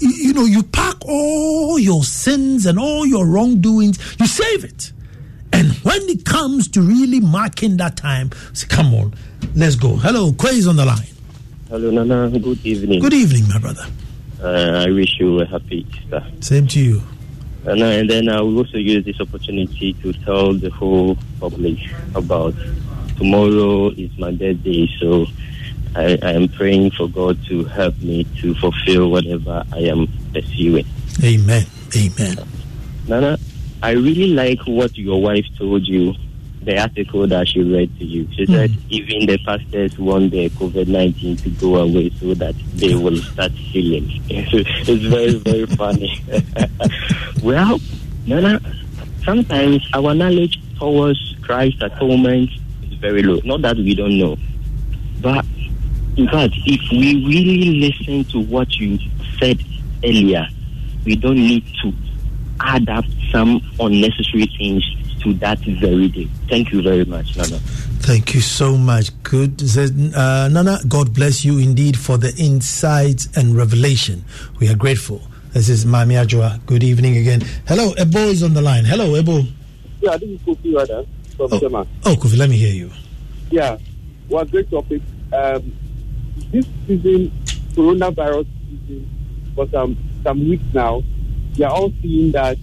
you 0.00 0.32
know, 0.34 0.44
you 0.44 0.62
pack 0.62 0.96
all 1.06 1.78
your 1.78 2.04
sins 2.04 2.66
and 2.66 2.78
all 2.78 3.06
your 3.06 3.26
wrongdoings, 3.26 3.98
you 4.18 4.26
save 4.26 4.64
it. 4.64 4.92
And 5.52 5.72
when 5.82 6.00
it 6.08 6.24
comes 6.24 6.68
to 6.68 6.80
really 6.82 7.20
marking 7.20 7.76
that 7.78 7.96
time, 7.96 8.30
say, 8.52 8.66
come 8.68 8.94
on, 8.94 9.14
let's 9.54 9.76
go. 9.76 9.96
Hello, 9.96 10.32
Quay 10.32 10.56
is 10.56 10.66
on 10.66 10.76
the 10.76 10.84
line. 10.84 11.06
Hello, 11.68 11.90
Nana. 11.90 12.38
Good 12.38 12.64
evening. 12.66 13.00
Good 13.00 13.14
evening, 13.14 13.48
my 13.48 13.58
brother. 13.58 13.86
Uh, 14.42 14.84
I 14.86 14.90
wish 14.90 15.18
you 15.18 15.40
a 15.40 15.46
happy 15.46 15.86
Easter. 15.88 16.24
Same 16.40 16.66
to 16.68 16.80
you. 16.80 17.02
And, 17.64 17.80
uh, 17.80 17.86
and 17.86 18.10
then 18.10 18.28
I 18.28 18.40
will 18.40 18.58
also 18.58 18.78
use 18.78 19.04
this 19.04 19.20
opportunity 19.20 19.92
to 20.02 20.12
tell 20.12 20.52
the 20.52 20.70
whole 20.70 21.16
public 21.38 21.78
about 22.14 22.54
tomorrow 23.16 23.90
is 23.90 24.10
my 24.18 24.32
birthday, 24.32 24.88
so 24.98 25.26
I, 25.94 26.18
I 26.22 26.32
am 26.32 26.48
praying 26.48 26.90
for 26.92 27.08
God 27.08 27.38
to 27.46 27.64
help 27.64 27.96
me 28.00 28.24
to 28.40 28.54
fulfill 28.56 29.10
whatever 29.10 29.64
I 29.72 29.78
am 29.80 30.08
pursuing. 30.32 30.86
Amen. 31.22 31.64
Amen. 31.96 32.36
Nana, 33.06 33.38
I 33.82 33.92
really 33.92 34.28
like 34.28 34.60
what 34.60 34.96
your 34.96 35.20
wife 35.20 35.44
told 35.58 35.86
you, 35.88 36.14
the 36.62 36.80
article 36.80 37.26
that 37.26 37.48
she 37.48 37.62
read 37.62 37.90
to 37.98 38.04
you. 38.04 38.28
She 38.32 38.46
said 38.46 38.70
hmm. 38.70 38.80
even 38.90 39.26
the 39.26 39.38
pastors 39.44 39.98
want 39.98 40.30
the 40.30 40.48
COVID 40.50 40.86
19 40.86 41.36
to 41.38 41.50
go 41.50 41.76
away 41.76 42.10
so 42.20 42.32
that 42.34 42.54
they 42.74 42.94
will 42.94 43.16
start 43.16 43.50
healing. 43.50 44.22
it's 44.30 45.04
very, 45.04 45.34
very 45.34 45.66
funny. 45.66 46.22
well, 47.42 47.80
Nana, 48.24 48.60
sometimes 49.24 49.84
our 49.94 50.14
knowledge 50.14 50.60
towards 50.78 51.34
Christ's 51.42 51.82
atonement 51.82 52.50
is 52.84 52.94
very 52.94 53.24
low. 53.24 53.40
Not 53.44 53.62
that 53.62 53.76
we 53.76 53.96
don't 53.96 54.16
know, 54.16 54.36
but 55.20 55.44
in 56.16 56.28
fact, 56.28 56.54
if 56.66 56.80
we 56.92 57.24
really 57.26 57.90
listen 57.90 58.24
to 58.30 58.40
what 58.48 58.70
you 58.76 58.98
said 59.40 59.60
earlier, 60.04 60.46
we 61.04 61.16
don't 61.16 61.34
need 61.34 61.64
to 61.82 61.92
add 62.60 62.88
up 62.88 63.04
some 63.30 63.60
unnecessary 63.80 64.46
things 64.58 64.84
to 65.22 65.32
that 65.34 65.58
very 65.60 66.08
day. 66.08 66.28
Thank 66.48 66.72
you 66.72 66.82
very 66.82 67.04
much, 67.04 67.36
Nana. 67.36 67.58
Thank 68.02 68.34
you 68.34 68.40
so 68.40 68.76
much. 68.76 69.10
Good. 69.22 69.62
Uh, 70.14 70.48
Nana, 70.48 70.78
God 70.88 71.14
bless 71.14 71.44
you 71.44 71.58
indeed 71.58 71.96
for 71.98 72.18
the 72.18 72.34
insights 72.36 73.28
and 73.36 73.56
revelation. 73.56 74.24
We 74.58 74.68
are 74.68 74.74
grateful. 74.76 75.22
This 75.52 75.68
is 75.68 75.84
Mami 75.84 76.14
Ajua. 76.24 76.64
Good 76.66 76.82
evening 76.82 77.16
again. 77.18 77.42
Hello, 77.68 77.92
Ebo 77.98 78.18
is 78.30 78.42
on 78.42 78.54
the 78.54 78.62
line. 78.62 78.84
Hello, 78.84 79.14
Ebo. 79.14 79.42
Yeah, 80.00 80.16
this 80.16 80.30
is 80.30 80.40
Kofi 80.40 80.74
Rada 80.74 81.06
from 81.36 81.48
Oh. 81.52 81.58
Sema. 81.60 81.86
Oh, 82.04 82.14
Kofi, 82.16 82.36
let 82.38 82.50
me 82.50 82.56
hear 82.56 82.72
you. 82.74 82.90
Yeah, 83.50 83.76
well, 84.28 84.44
great 84.46 84.68
topic. 84.70 85.02
Um, 85.32 85.72
this 86.50 86.66
season, 86.86 87.30
coronavirus 87.74 88.46
season, 88.68 89.08
for 89.54 89.68
some 89.68 89.96
some 90.24 90.48
weeks 90.48 90.64
now, 90.72 91.02
we 91.56 91.64
are 91.64 91.70
all 91.72 91.92
seeing 92.00 92.32
that 92.32 92.56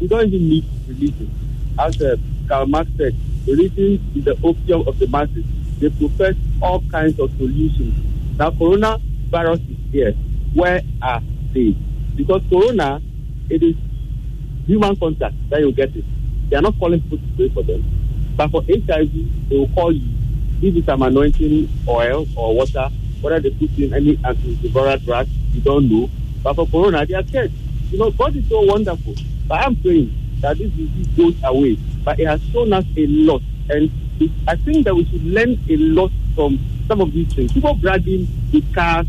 we 0.00 0.08
don't 0.08 0.26
even 0.28 0.48
need 0.48 0.64
religion. 0.88 1.30
As 1.78 2.00
uh, 2.00 2.16
Karl 2.48 2.66
Marx 2.66 2.90
said, 2.96 3.14
religion 3.46 4.00
is 4.14 4.24
the 4.24 4.38
opium 4.42 4.86
of 4.86 4.98
the 4.98 5.06
masses. 5.08 5.44
They 5.78 5.90
profess 5.90 6.34
all 6.62 6.82
kinds 6.90 7.18
of 7.18 7.30
solutions. 7.36 7.94
Now, 8.38 8.50
coronavirus 8.50 9.70
is 9.70 9.92
here. 9.92 10.12
Where 10.54 10.82
are 11.02 11.22
they? 11.52 11.76
Because 12.16 12.42
corona, 12.48 13.02
it 13.50 13.62
is 13.62 13.74
human 14.66 14.96
contact 14.96 15.34
that 15.50 15.60
you 15.60 15.72
get 15.72 15.94
it. 15.94 16.04
They 16.48 16.56
are 16.56 16.62
not 16.62 16.78
calling 16.78 17.00
people 17.02 17.18
to 17.18 17.36
pray 17.36 17.48
for 17.50 17.62
them. 17.62 17.84
But 18.36 18.50
for 18.50 18.62
HIV, 18.62 19.48
they 19.48 19.56
will 19.56 19.68
call 19.68 19.92
you. 19.92 20.08
Give 20.60 20.76
you 20.76 20.82
some 20.84 21.02
anointing 21.02 21.68
oil 21.86 22.26
or 22.36 22.54
water, 22.54 22.88
whether 23.20 23.40
they 23.40 23.50
put 23.50 23.76
in 23.78 23.92
any 23.92 24.16
antiviral 24.18 25.04
drug, 25.04 25.28
you 25.52 25.60
don't 25.60 25.90
know. 25.90 26.08
But 26.42 26.54
for 26.54 26.66
corona, 26.66 27.04
they 27.04 27.14
are 27.14 27.26
scared. 27.26 27.52
You 27.94 28.00
know, 28.00 28.10
God 28.10 28.34
is 28.34 28.48
so 28.48 28.60
wonderful. 28.60 29.14
But 29.46 29.60
I'm 29.60 29.76
praying 29.76 30.12
that 30.40 30.58
this 30.58 30.68
disease 30.72 31.06
goes 31.16 31.36
away. 31.44 31.78
But 32.02 32.18
it 32.18 32.26
has 32.26 32.42
shown 32.50 32.72
us 32.72 32.84
a 32.96 33.06
lot. 33.06 33.40
And 33.70 33.88
I 34.48 34.56
think 34.56 34.84
that 34.86 34.96
we 34.96 35.04
should 35.04 35.22
learn 35.22 35.56
a 35.68 35.76
lot 35.76 36.10
from 36.34 36.58
some 36.88 37.00
of 37.00 37.12
these 37.12 37.32
things. 37.32 37.52
People 37.52 37.74
bragging 37.74 38.26
with 38.52 38.74
cars, 38.74 39.06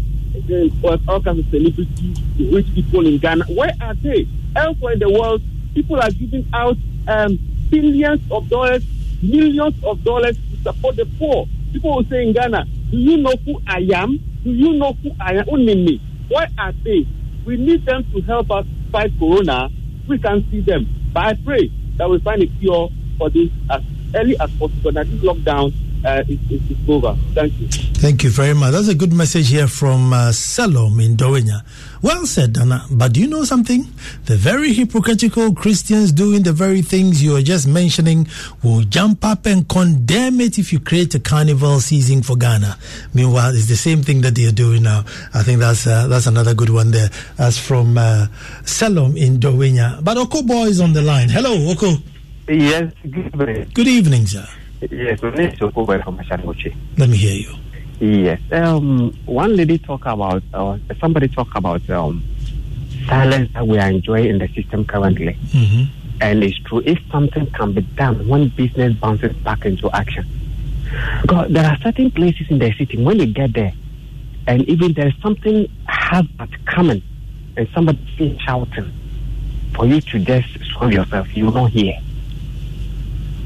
all 1.07 1.19
kinds 1.19 1.39
of 1.39 1.49
celebrities, 1.49 2.19
rich 2.37 2.67
people 2.75 3.07
in 3.07 3.17
Ghana. 3.17 3.45
Where 3.45 3.73
are 3.81 3.95
they? 3.95 4.27
Elsewhere 4.55 4.93
in 4.93 4.99
the 4.99 5.09
world, 5.09 5.41
people 5.73 5.99
are 5.99 6.11
giving 6.11 6.47
out 6.53 6.77
um, 7.07 7.39
billions 7.71 8.21
of 8.29 8.47
dollars, 8.49 8.83
millions 9.19 9.83
of 9.83 10.03
dollars 10.03 10.37
to 10.37 10.61
support 10.61 10.95
the 10.95 11.07
poor. 11.17 11.47
People 11.73 11.95
will 11.95 12.05
say 12.05 12.27
in 12.27 12.33
Ghana, 12.33 12.67
Do 12.91 12.97
you 12.97 13.17
know 13.17 13.33
who 13.45 13.59
I 13.65 13.79
am? 13.95 14.19
Do 14.43 14.51
you 14.51 14.73
know 14.73 14.93
who 15.01 15.09
I 15.19 15.37
am? 15.37 15.45
Only 15.49 15.73
me. 15.73 16.01
Where 16.29 16.47
are 16.59 16.71
they? 16.83 17.07
We 17.45 17.57
need 17.57 17.85
them 17.85 18.03
to 18.11 18.21
help 18.21 18.49
us 18.49 18.65
fight 18.91 19.11
Corona. 19.19 19.69
We 20.07 20.17
can 20.17 20.43
see 20.49 20.61
them. 20.61 20.87
But 21.13 21.25
I 21.25 21.33
pray 21.35 21.71
that 21.97 22.09
we 22.09 22.19
find 22.19 22.41
a 22.41 22.47
cure 22.47 22.89
for 23.17 23.29
this 23.29 23.49
as 23.69 23.83
early 24.15 24.37
as 24.39 24.51
possible. 24.53 24.91
That 24.91 25.09
this 25.09 25.21
lockdown 25.21 25.73
uh, 26.05 26.23
is, 26.27 26.39
is, 26.51 26.71
is 26.71 26.89
over. 26.89 27.17
Thank 27.33 27.59
you. 27.59 27.67
Thank 27.67 28.23
you 28.23 28.29
very 28.29 28.53
much. 28.53 28.71
That's 28.71 28.87
a 28.87 28.95
good 28.95 29.11
message 29.11 29.49
here 29.49 29.67
from 29.67 30.13
uh, 30.13 30.29
Salom 30.29 31.03
in 31.03 31.17
Dawhenya. 31.17 31.61
Well 32.01 32.25
said, 32.27 32.53
Dana. 32.53 32.85
But 32.91 33.13
do 33.13 33.21
you 33.21 33.27
know 33.27 33.43
something? 33.43 33.87
The 34.25 34.35
very 34.35 34.73
hypocritical 34.73 35.55
Christians 35.55 36.11
doing 36.11 36.43
the 36.43 36.53
very 36.53 36.83
things 36.83 37.23
you 37.23 37.35
are 37.35 37.41
just 37.41 37.67
mentioning 37.67 38.27
will 38.63 38.81
jump 38.81 39.25
up 39.25 39.47
and 39.47 39.67
condemn 39.67 40.39
it 40.39 40.59
if 40.59 40.71
you 40.71 40.79
create 40.79 41.15
a 41.15 41.19
carnival 41.19 41.79
season 41.79 42.21
for 42.21 42.35
Ghana. 42.37 42.77
Meanwhile, 43.13 43.55
it's 43.55 43.67
the 43.67 43.75
same 43.75 44.03
thing 44.03 44.21
that 44.21 44.35
they 44.35 44.45
are 44.45 44.51
doing 44.51 44.83
now. 44.83 45.05
I 45.33 45.41
think 45.41 45.59
that's 45.59 45.87
uh, 45.87 46.07
that's 46.07 46.27
another 46.27 46.53
good 46.53 46.69
one 46.69 46.91
there. 46.91 47.09
That's 47.37 47.57
from 47.57 47.97
uh, 47.97 48.27
Salom 48.63 49.17
in 49.17 49.39
Dawhenya. 49.39 50.03
But 50.03 50.17
Oko 50.17 50.43
boy 50.43 50.65
is 50.65 50.79
on 50.81 50.93
the 50.93 51.01
line. 51.01 51.29
Hello, 51.29 51.71
Oko. 51.71 51.95
Yes, 52.47 52.93
good 53.01 53.25
evening. 53.25 53.71
Good 53.73 53.87
evening, 53.87 54.27
sir. 54.27 54.47
Yes, 54.91 55.21
my 55.21 55.31
name 55.31 55.49
is 55.49 55.59
Okobo 55.59 56.03
from 56.03 56.17
Ashangoche. 56.17 56.75
Let 56.97 57.09
me 57.09 57.17
hear 57.17 57.33
you. 57.33 57.55
Yes. 57.99 58.39
Um, 58.51 59.13
one 59.25 59.55
lady 59.55 59.77
talk 59.77 60.05
about, 60.05 60.43
uh, 60.53 60.77
somebody 60.99 61.27
talk 61.27 61.55
about 61.55 61.87
um, 61.89 62.23
silence 63.07 63.51
that 63.53 63.65
we 63.65 63.77
are 63.77 63.89
enjoying 63.89 64.29
in 64.29 64.37
the 64.37 64.47
system 64.49 64.85
currently. 64.85 65.37
Mm-hmm. 65.47 65.83
And 66.21 66.43
it's 66.43 66.57
true. 66.59 66.81
If 66.85 66.99
something 67.11 67.47
can 67.51 67.73
be 67.73 67.81
done 67.81 68.27
when 68.27 68.49
business 68.49 68.93
bounces 68.95 69.35
back 69.37 69.65
into 69.65 69.89
action, 69.91 70.25
God, 71.25 71.51
there 71.51 71.65
are 71.65 71.77
certain 71.81 72.11
places 72.11 72.47
in 72.49 72.59
the 72.59 72.71
city 72.73 73.03
when 73.03 73.19
you 73.19 73.27
get 73.27 73.53
there, 73.53 73.73
and 74.47 74.61
even 74.69 74.93
there's 74.93 75.19
something 75.21 75.67
hazard 75.87 76.65
coming, 76.65 77.01
and 77.57 77.67
somebody 77.73 77.99
is 78.19 78.39
shouting 78.41 78.91
for 79.73 79.85
you 79.85 79.99
to 79.99 80.19
just 80.19 80.47
swallow 80.65 80.91
yourself. 80.91 81.35
You 81.35 81.51
not 81.51 81.71
hear 81.71 81.99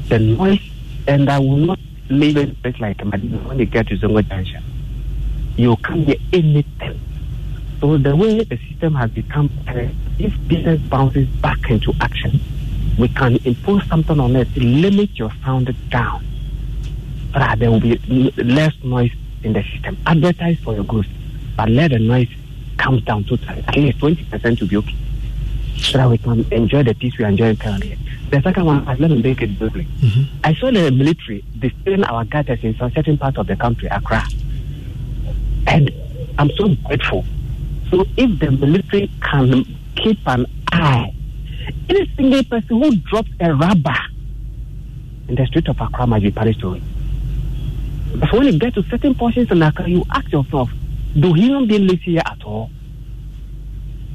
the 0.08 0.18
noise, 0.18 0.69
and 1.10 1.28
I 1.28 1.40
will 1.40 1.56
not 1.56 1.80
leave 2.08 2.36
it 2.36 2.50
a 2.50 2.54
bit 2.54 2.78
like 2.80 2.98
Madina 2.98 3.44
when 3.48 3.58
you 3.58 3.66
get 3.66 3.88
to 3.88 3.96
Zongo 3.96 4.26
Junction. 4.28 4.62
You 5.56 5.76
can't 5.78 6.06
hear 6.06 6.16
anything. 6.32 7.00
So 7.80 7.98
the 7.98 8.14
way 8.14 8.44
the 8.44 8.56
system 8.68 8.94
has 8.94 9.10
become, 9.10 9.50
uh, 9.66 9.88
if 10.20 10.32
business 10.46 10.80
bounces 10.82 11.26
back 11.42 11.68
into 11.68 11.92
action, 12.00 12.38
we 12.96 13.08
can 13.08 13.38
impose 13.44 13.84
something 13.88 14.20
on 14.20 14.36
it 14.36 14.54
to 14.54 14.60
limit 14.60 15.18
your 15.18 15.32
sound 15.44 15.74
down. 15.90 16.24
So 17.32 17.40
there 17.58 17.70
will 17.72 17.80
be 17.80 17.98
less 18.36 18.74
noise 18.84 19.12
in 19.42 19.52
the 19.52 19.64
system. 19.64 19.96
Advertise 20.06 20.58
for 20.60 20.74
your 20.74 20.84
goods, 20.84 21.08
but 21.56 21.68
let 21.70 21.90
the 21.90 21.98
noise 21.98 22.28
come 22.78 23.00
down 23.00 23.24
totally. 23.24 23.64
At 23.66 23.76
least 23.76 23.98
20% 23.98 24.58
to 24.58 24.66
be 24.66 24.76
okay. 24.76 24.96
So 25.80 25.98
that 25.98 26.08
we 26.08 26.18
can 26.18 26.44
enjoy 26.52 26.82
the 26.82 26.94
peace 26.94 27.16
we 27.18 27.24
are 27.24 27.28
enjoying 27.28 27.56
currently. 27.56 27.98
The 28.30 28.40
second 28.42 28.64
one, 28.64 28.84
let 28.84 29.00
me 29.00 29.22
make 29.22 29.42
it 29.42 29.58
briefly. 29.58 29.86
Mm-hmm. 30.00 30.36
I 30.44 30.54
saw 30.54 30.70
the 30.70 30.90
military 30.90 31.44
distilling 31.58 32.04
our 32.04 32.24
gutters 32.24 32.62
in 32.62 32.76
some 32.76 32.92
certain 32.92 33.18
parts 33.18 33.38
of 33.38 33.46
the 33.46 33.56
country, 33.56 33.88
Accra. 33.88 34.22
And 35.66 35.90
I'm 36.38 36.50
so 36.50 36.74
grateful. 36.84 37.24
So 37.90 38.04
if 38.16 38.38
the 38.38 38.50
military 38.52 39.10
can 39.20 39.64
keep 39.96 40.18
an 40.26 40.46
eye, 40.70 41.12
any 41.88 42.12
single 42.14 42.44
person 42.44 42.80
who 42.80 42.96
drops 42.96 43.30
a 43.40 43.52
rubber 43.54 43.96
in 45.28 45.34
the 45.34 45.46
street 45.46 45.68
of 45.68 45.80
Accra 45.80 46.06
might 46.06 46.22
be 46.22 46.30
punished 46.30 46.60
to 46.60 46.74
it. 46.74 46.82
But 48.16 48.32
when 48.32 48.46
you 48.46 48.58
get 48.58 48.74
to 48.74 48.82
certain 48.84 49.14
portions 49.14 49.50
in 49.50 49.62
Accra, 49.62 49.88
you 49.88 50.04
ask 50.10 50.30
yourself, 50.30 50.70
do 51.18 51.32
human 51.32 51.66
beings 51.66 51.90
live 51.90 52.00
here 52.02 52.22
at 52.24 52.42
all? 52.44 52.70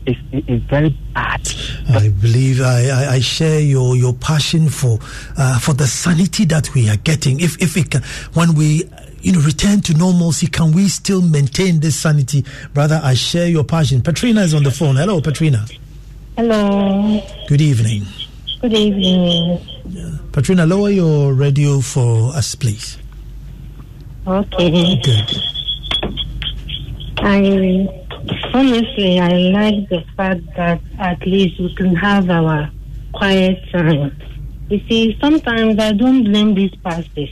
It's, 0.07 0.19
it's 0.31 0.65
very 0.65 0.89
bad. 1.13 1.41
I 1.89 2.09
believe 2.09 2.61
I, 2.61 2.89
I, 2.89 3.13
I 3.15 3.19
share 3.19 3.59
your, 3.59 3.95
your 3.95 4.13
passion 4.13 4.69
for 4.69 4.99
uh, 5.37 5.59
for 5.59 5.73
the 5.73 5.87
sanity 5.87 6.45
that 6.45 6.73
we 6.75 6.89
are 6.89 6.97
getting. 6.97 7.39
If 7.39 7.61
if 7.61 7.75
it 7.77 7.89
can, 7.91 8.03
when 8.33 8.53
we 8.55 8.83
you 9.21 9.31
know 9.31 9.39
return 9.39 9.81
to 9.81 9.93
normalcy, 9.95 10.47
can 10.47 10.71
we 10.71 10.87
still 10.89 11.21
maintain 11.21 11.79
this 11.79 11.95
sanity, 11.99 12.45
brother? 12.73 12.99
I 13.03 13.15
share 13.15 13.47
your 13.47 13.63
passion. 13.63 14.01
Patrina 14.01 14.41
is 14.41 14.53
on 14.53 14.63
the 14.63 14.71
phone. 14.71 14.95
Hello, 14.95 15.21
Patrina. 15.21 15.65
Hello. 16.37 17.21
Good 17.47 17.61
evening, 17.61 18.03
Good 18.61 18.73
evening. 18.73 19.59
Patrina. 20.31 20.65
Lower 20.65 20.89
your 20.89 21.33
radio 21.33 21.81
for 21.81 22.35
us, 22.35 22.55
please. 22.55 22.97
Okay. 24.27 25.01
Good. 25.01 25.37
I 27.17 28.04
honestly 28.53 29.19
I 29.19 29.29
like 29.29 29.89
the 29.89 30.03
fact 30.15 30.41
that 30.55 30.81
at 30.99 31.25
least 31.25 31.59
we 31.59 31.73
can 31.75 31.95
have 31.95 32.29
our 32.29 32.69
quiet 33.13 33.59
time. 33.71 34.15
You 34.69 34.79
see, 34.89 35.17
sometimes 35.21 35.79
I 35.79 35.91
don't 35.93 36.23
blame 36.23 36.55
these 36.55 36.73
pastors. 36.83 37.29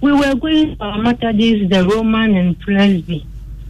We 0.00 0.12
were 0.12 0.34
going 0.34 0.76
for 0.76 0.98
Methodist, 0.98 1.70
the 1.70 1.86
Roman 1.88 2.36
and 2.36 2.58
Presby, 2.60 3.26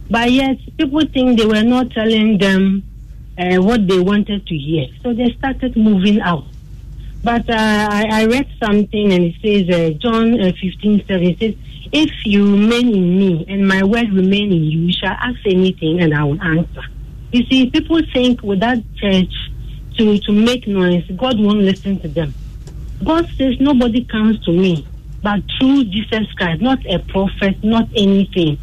but 0.09 0.31
yet 0.31 0.57
people 0.77 1.05
think 1.13 1.39
they 1.39 1.45
were 1.45 1.63
not 1.63 1.91
telling 1.91 2.37
them 2.37 2.83
uh, 3.37 3.57
what 3.57 3.87
they 3.87 3.99
wanted 3.99 4.45
to 4.47 4.57
hear, 4.57 4.87
so 5.03 5.13
they 5.13 5.31
started 5.37 5.77
moving 5.77 6.19
out. 6.21 6.45
But 7.23 7.49
uh, 7.49 7.87
I, 7.91 8.05
I 8.11 8.25
read 8.25 8.47
something 8.63 9.11
and 9.11 9.23
it 9.25 9.35
says, 9.41 9.69
uh, 9.69 9.97
John 9.97 10.39
uh, 10.39 10.51
15 10.61 11.05
7, 11.07 11.23
it 11.23 11.39
says, 11.39 11.55
If 11.91 12.11
you 12.25 12.51
remain 12.51 12.93
in 12.95 13.17
me 13.17 13.45
and 13.47 13.67
my 13.67 13.83
word 13.83 14.11
remain 14.11 14.51
in 14.51 14.63
you, 14.63 14.79
you 14.87 14.93
shall 14.93 15.15
ask 15.19 15.39
anything 15.45 16.01
and 16.01 16.13
I 16.13 16.23
will 16.23 16.41
answer. 16.41 16.83
You 17.31 17.45
see, 17.47 17.69
people 17.69 18.01
think 18.13 18.41
without 18.43 18.77
church 18.95 19.33
to, 19.97 20.17
to 20.19 20.31
make 20.31 20.67
noise, 20.67 21.03
God 21.15 21.39
won't 21.39 21.59
listen 21.59 21.99
to 21.99 22.07
them. 22.07 22.33
God 23.03 23.29
says, 23.37 23.55
Nobody 23.59 24.03
comes 24.05 24.43
to 24.45 24.51
me 24.51 24.87
but 25.25 25.41
through 25.57 25.85
Jesus 25.85 26.31
Christ, 26.37 26.61
not 26.61 26.85
a 26.85 26.99
prophet, 26.99 27.63
not 27.63 27.89
anything. 27.95 28.59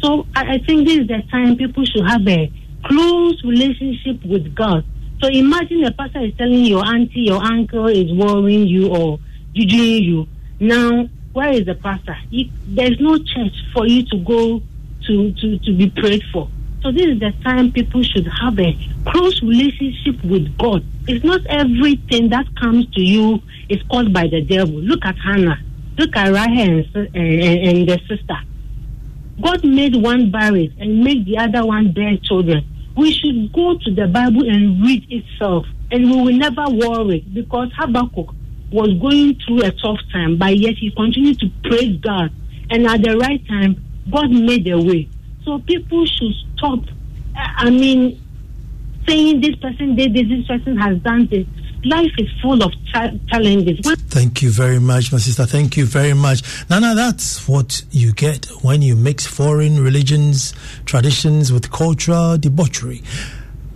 So 0.00 0.26
I, 0.34 0.54
I 0.54 0.58
think 0.58 0.88
this 0.88 0.98
is 0.98 1.06
the 1.06 1.22
time 1.30 1.56
people 1.56 1.84
should 1.84 2.04
have 2.04 2.26
a 2.26 2.50
close 2.84 3.40
relationship 3.44 4.24
with 4.24 4.52
God. 4.52 4.84
So 5.22 5.28
imagine 5.28 5.84
a 5.84 5.92
pastor 5.92 6.24
is 6.24 6.36
telling 6.36 6.64
your 6.64 6.84
auntie, 6.84 7.20
your 7.20 7.40
uncle 7.40 7.86
is 7.86 8.12
worrying 8.12 8.66
you 8.66 8.88
or 8.88 9.20
judging 9.54 10.02
you. 10.02 10.26
Now, 10.58 11.08
where 11.32 11.50
is 11.52 11.66
the 11.66 11.74
pastor? 11.74 12.16
He, 12.30 12.52
there's 12.66 12.98
no 13.00 13.18
church 13.18 13.54
for 13.72 13.86
you 13.86 14.04
to 14.06 14.18
go 14.18 14.62
to, 15.06 15.32
to, 15.32 15.58
to 15.58 15.76
be 15.76 15.90
prayed 15.90 16.22
for. 16.32 16.48
So 16.82 16.90
this 16.90 17.06
is 17.06 17.20
the 17.20 17.32
time 17.44 17.72
people 17.72 18.02
should 18.02 18.26
have 18.26 18.58
a 18.58 18.76
close 19.06 19.42
relationship 19.42 20.24
with 20.24 20.56
God. 20.58 20.84
It's 21.06 21.24
not 21.24 21.44
everything 21.46 22.30
that 22.30 22.46
comes 22.58 22.86
to 22.94 23.00
you 23.00 23.40
is 23.68 23.82
caused 23.90 24.12
by 24.12 24.28
the 24.28 24.40
devil. 24.40 24.74
Look 24.76 25.04
at 25.04 25.16
Hannah. 25.18 25.58
Look 25.98 26.16
at 26.16 26.32
Rahel 26.32 26.84
and, 26.94 27.14
and, 27.14 27.68
and 27.68 27.88
the 27.88 28.00
sister. 28.08 28.36
God 29.42 29.64
made 29.64 29.96
one 29.96 30.30
barren 30.30 30.74
and 30.78 31.04
made 31.04 31.26
the 31.26 31.38
other 31.38 31.66
one 31.66 31.92
bear 31.92 32.16
children. 32.22 32.64
We 32.96 33.12
should 33.12 33.52
go 33.52 33.76
to 33.78 33.94
the 33.94 34.06
Bible 34.06 34.48
and 34.48 34.82
read 34.82 35.06
itself, 35.10 35.66
and 35.90 36.10
we 36.10 36.16
will 36.16 36.36
never 36.36 36.64
worry 36.68 37.20
because 37.32 37.70
Habakkuk 37.76 38.34
was 38.72 38.92
going 39.00 39.36
through 39.46 39.62
a 39.62 39.72
tough 39.72 39.98
time, 40.12 40.38
but 40.38 40.56
yet 40.56 40.74
he 40.78 40.90
continued 40.90 41.38
to 41.40 41.50
praise 41.64 41.96
God. 42.00 42.30
And 42.70 42.86
at 42.86 43.02
the 43.02 43.16
right 43.18 43.46
time, 43.48 43.82
God 44.10 44.30
made 44.30 44.68
a 44.68 44.78
way. 44.78 45.08
So 45.44 45.58
people 45.60 46.06
should 46.06 46.32
stop. 46.56 46.80
I 47.34 47.70
mean, 47.70 48.20
saying 49.08 49.40
this 49.40 49.56
person 49.56 49.96
did 49.96 50.14
this, 50.14 50.28
this 50.28 50.46
person 50.46 50.76
has 50.76 50.98
done 50.98 51.26
this. 51.30 51.46
Life 51.82 52.12
is 52.18 52.28
full 52.42 52.62
of 52.62 52.72
cha- 52.92 53.12
challenges. 53.28 53.80
Thank 54.10 54.42
you 54.42 54.50
very 54.50 54.78
much, 54.78 55.12
my 55.12 55.18
sister. 55.18 55.46
Thank 55.46 55.76
you 55.78 55.86
very 55.86 56.12
much. 56.12 56.42
Nana, 56.68 56.94
that's 56.94 57.48
what 57.48 57.82
you 57.90 58.12
get 58.12 58.46
when 58.62 58.82
you 58.82 58.94
mix 58.96 59.26
foreign 59.26 59.82
religions, 59.82 60.52
traditions 60.84 61.50
with 61.50 61.70
cultural 61.70 62.36
debauchery, 62.36 63.02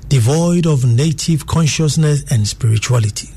devoid 0.08 0.66
of 0.66 0.84
native 0.84 1.46
consciousness 1.46 2.24
and 2.30 2.46
spirituality. 2.46 3.30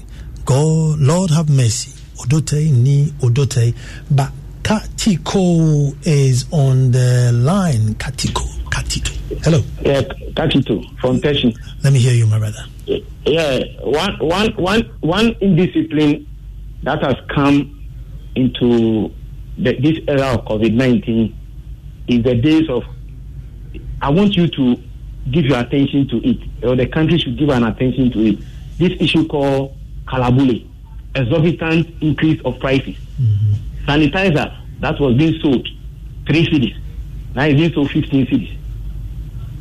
God, 0.47 0.99
Lord 0.99 1.29
have 1.31 1.49
mercy. 1.49 1.91
Odote 2.21 2.71
ni 2.71 3.11
odote. 3.21 3.75
But 4.09 4.31
Katiko 4.63 5.93
is 6.07 6.45
on 6.53 6.89
the 6.91 7.33
line. 7.33 7.95
Katiko. 7.95 8.47
Katito. 8.69 9.11
Hello. 9.43 9.61
Yeah, 9.81 10.03
Katito 10.35 10.97
from 11.01 11.19
Teshie. 11.19 11.53
Let 11.83 11.91
me 11.91 11.99
hear 11.99 12.13
you, 12.13 12.25
my 12.27 12.39
brother. 12.39 12.63
Yeah, 13.25 13.59
one, 13.81 14.17
one, 14.19 14.53
one, 14.55 14.81
one 15.01 15.35
indiscipline 15.41 16.25
that 16.83 17.03
has 17.03 17.15
come 17.35 17.85
into 18.35 19.11
the, 19.57 19.77
this 19.81 19.99
era 20.07 20.27
of 20.35 20.45
COVID 20.45 20.73
19 20.73 21.37
is 22.07 22.23
the 22.23 22.35
days 22.35 22.69
of. 22.69 22.83
I 24.01 24.11
want 24.11 24.37
you 24.37 24.47
to 24.47 24.81
give 25.29 25.43
your 25.43 25.59
attention 25.59 26.07
to 26.07 26.25
it, 26.25 26.37
or 26.63 26.77
the 26.77 26.87
country 26.87 27.17
should 27.17 27.37
give 27.37 27.49
an 27.49 27.65
attention 27.65 28.11
to 28.13 28.19
it. 28.27 28.39
This 28.77 28.93
issue 29.01 29.27
called 29.27 29.76
kalabule, 30.07 30.67
exorbitant 31.15 31.87
increase 32.01 32.41
of 32.45 32.59
prices. 32.59 32.95
Sanitizer 33.85 34.55
that 34.79 34.99
was 34.99 35.15
being 35.15 35.39
sold 35.41 35.67
three 36.27 36.45
cedis, 36.45 36.75
now 37.35 37.45
it's 37.45 37.59
being 37.59 37.73
sold 37.73 37.91
15 37.91 38.25
cedis. 38.27 38.57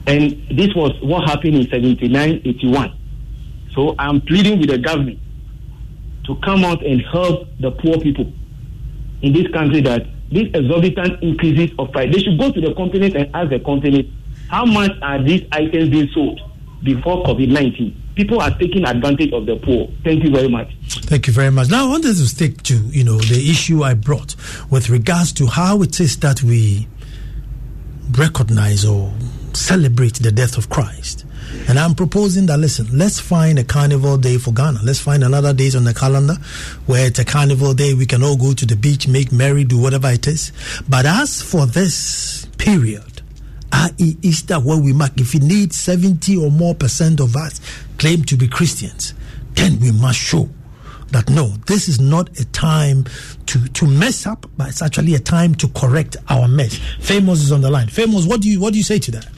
And 0.06 0.56
this 0.56 0.74
was 0.74 0.92
what 1.02 1.28
happened 1.28 1.56
in 1.56 1.68
79 1.68 2.42
81. 2.44 2.96
So 3.74 3.94
I'm 3.98 4.20
pleading 4.20 4.60
with 4.60 4.70
the 4.70 4.78
government 4.78 5.18
to 6.26 6.36
come 6.36 6.64
out 6.64 6.84
and 6.84 7.02
help 7.02 7.48
the 7.60 7.70
poor 7.70 8.00
people 8.00 8.32
in 9.22 9.32
this 9.32 9.46
country 9.52 9.80
that 9.82 10.06
these 10.30 10.50
exorbitant 10.54 11.22
increases 11.22 11.70
of 11.78 11.92
price, 11.92 12.12
they 12.12 12.20
should 12.20 12.38
go 12.38 12.50
to 12.50 12.60
the 12.60 12.74
companies 12.74 13.14
and 13.14 13.30
ask 13.34 13.50
the 13.50 13.60
companies 13.60 14.10
how 14.48 14.64
much 14.64 14.90
are 15.02 15.22
these 15.22 15.44
items 15.52 15.90
being 15.90 16.08
sold 16.08 16.40
before 16.82 17.22
COVID 17.24 17.48
19. 17.48 18.02
People 18.16 18.40
are 18.40 18.50
taking 18.58 18.84
advantage 18.84 19.30
of 19.32 19.44
the 19.44 19.56
poor. 19.56 19.88
Thank 20.02 20.24
you 20.24 20.30
very 20.30 20.48
much. 20.48 20.74
Thank 20.88 21.26
you 21.26 21.34
very 21.34 21.50
much. 21.50 21.68
Now 21.70 21.86
I 21.86 21.88
wanted 21.90 22.16
to 22.16 22.26
stick 22.26 22.62
to 22.64 22.74
you 22.74 23.04
know 23.04 23.18
the 23.18 23.50
issue 23.50 23.82
I 23.82 23.92
brought 23.94 24.34
with 24.70 24.88
regards 24.88 25.32
to 25.34 25.46
how 25.46 25.82
it 25.82 26.00
is 26.00 26.16
that 26.20 26.42
we 26.42 26.88
recognize 28.12 28.84
or 28.86 29.12
celebrate 29.52 30.14
the 30.14 30.32
death 30.32 30.56
of 30.56 30.70
Christ. 30.70 31.24
And 31.68 31.78
I'm 31.78 31.94
proposing 31.94 32.46
that 32.46 32.58
listen, 32.58 32.86
let's 32.96 33.20
find 33.20 33.58
a 33.58 33.64
carnival 33.64 34.16
day 34.16 34.38
for 34.38 34.52
Ghana. 34.52 34.80
Let's 34.82 35.00
find 35.00 35.22
another 35.22 35.52
days 35.52 35.76
on 35.76 35.84
the 35.84 35.94
calendar 35.94 36.34
where 36.86 37.06
it's 37.06 37.18
a 37.18 37.24
carnival 37.24 37.74
day. 37.74 37.94
We 37.94 38.06
can 38.06 38.22
all 38.22 38.36
go 38.36 38.52
to 38.54 38.66
the 38.66 38.76
beach, 38.76 39.08
make 39.08 39.32
merry, 39.32 39.64
do 39.64 39.78
whatever 39.80 40.08
it 40.10 40.26
is. 40.26 40.52
But 40.88 41.06
as 41.06 41.42
for 41.42 41.66
this 41.66 42.46
period, 42.58 43.15
i.e. 43.76 44.16
Easter, 44.22 44.56
where 44.56 44.78
we 44.78 44.92
mark, 44.92 45.12
if 45.20 45.34
you 45.34 45.40
need 45.40 45.72
70 45.72 46.36
or 46.36 46.50
more 46.50 46.74
percent 46.74 47.20
of 47.20 47.36
us 47.36 47.60
claim 47.98 48.24
to 48.24 48.36
be 48.36 48.48
Christians, 48.48 49.14
then 49.54 49.78
we 49.80 49.92
must 49.92 50.18
show 50.18 50.48
that 51.12 51.28
no, 51.30 51.48
this 51.66 51.88
is 51.88 52.00
not 52.00 52.28
a 52.40 52.44
time 52.46 53.04
to 53.46 53.68
to 53.68 53.86
mess 53.86 54.26
up, 54.26 54.46
but 54.56 54.68
it's 54.68 54.82
actually 54.82 55.14
a 55.14 55.18
time 55.18 55.54
to 55.56 55.68
correct 55.68 56.16
our 56.28 56.48
mess. 56.48 56.80
Famous 57.00 57.40
is 57.42 57.52
on 57.52 57.60
the 57.60 57.70
line. 57.70 57.88
Famous, 57.88 58.26
what 58.26 58.40
do 58.40 58.50
you 58.50 58.60
what 58.60 58.72
do 58.72 58.78
you 58.78 58.84
say 58.84 58.98
to 58.98 59.10
that? 59.12 59.28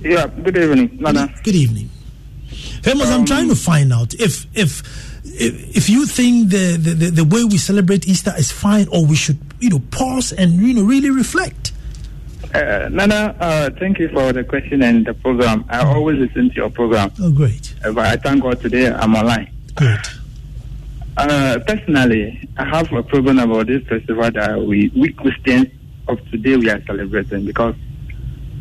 Yeah, 0.00 0.26
good 0.26 0.56
evening, 0.56 0.98
Nana. 1.00 1.32
Good 1.44 1.54
evening. 1.54 1.88
Famous, 2.82 3.08
I'm 3.10 3.20
um, 3.20 3.26
trying 3.26 3.48
to 3.48 3.54
find 3.54 3.92
out 3.92 4.14
if 4.14 4.46
if 4.56 4.82
if, 5.24 5.76
if 5.76 5.88
you 5.88 6.06
think 6.06 6.50
the, 6.50 6.76
the, 6.76 6.90
the, 6.94 7.10
the 7.10 7.24
way 7.24 7.44
we 7.44 7.56
celebrate 7.56 8.08
Easter 8.08 8.34
is 8.36 8.50
fine 8.50 8.88
or 8.88 9.06
we 9.06 9.14
should, 9.14 9.38
you 9.60 9.70
know, 9.70 9.80
pause 9.90 10.32
and 10.32 10.54
you 10.54 10.74
know 10.74 10.82
really 10.82 11.10
reflect. 11.10 11.71
Uh, 12.54 12.88
Nana, 12.90 13.34
uh, 13.40 13.70
thank 13.78 13.98
you 13.98 14.08
for 14.10 14.32
the 14.32 14.44
question 14.44 14.82
and 14.82 15.06
the 15.06 15.14
program. 15.14 15.64
I 15.70 15.82
always 15.84 16.18
listen 16.18 16.50
to 16.50 16.54
your 16.54 16.70
program. 16.70 17.10
Oh, 17.20 17.32
great. 17.32 17.74
Uh, 17.82 17.92
but 17.92 18.04
I 18.06 18.16
thank 18.16 18.42
God 18.42 18.60
today 18.60 18.92
I'm 18.92 19.14
online. 19.14 19.50
Good. 19.74 20.00
Uh, 21.16 21.58
personally, 21.66 22.48
I 22.58 22.64
have 22.66 22.92
a 22.92 23.02
problem 23.02 23.38
about 23.38 23.68
this 23.68 23.82
festival 23.86 24.30
that 24.30 24.60
we, 24.60 24.92
we 24.94 25.12
Christians 25.14 25.68
of 26.08 26.18
today 26.30 26.56
we 26.56 26.68
are 26.68 26.82
celebrating 26.84 27.46
because 27.46 27.74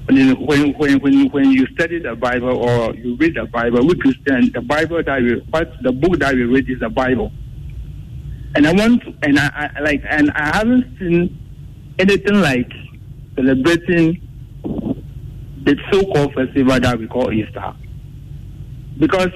when 0.06 0.16
you, 0.16 0.36
when, 0.36 0.74
when, 0.74 1.00
when, 1.00 1.30
when 1.30 1.52
you 1.52 1.68
study 1.68 2.00
the 2.00 2.16
Bible 2.16 2.58
or 2.58 2.96
you 2.96 3.16
read 3.16 3.36
the 3.36 3.46
Bible, 3.46 3.86
we 3.86 3.96
Christians, 3.96 4.54
the 4.54 4.62
Bible 4.62 5.04
that 5.04 5.22
we, 5.22 5.40
what 5.50 5.70
the 5.82 5.92
book 5.92 6.18
that 6.20 6.34
we 6.34 6.44
read 6.44 6.70
is 6.70 6.80
the 6.80 6.90
Bible. 6.90 7.32
And 8.56 8.68
I 8.68 8.74
want, 8.74 9.04
and 9.22 9.38
I, 9.38 9.72
I 9.76 9.80
like, 9.82 10.04
and 10.08 10.32
I 10.32 10.58
haven't 10.58 10.98
seen 10.98 11.38
anything 12.00 12.42
like 12.42 12.72
celebrating 13.42 14.22
the 15.64 15.76
so-called 15.92 16.34
festival 16.34 16.80
that 16.80 16.98
we 16.98 17.08
call 17.08 17.32
Easter, 17.32 17.74
because 18.98 19.32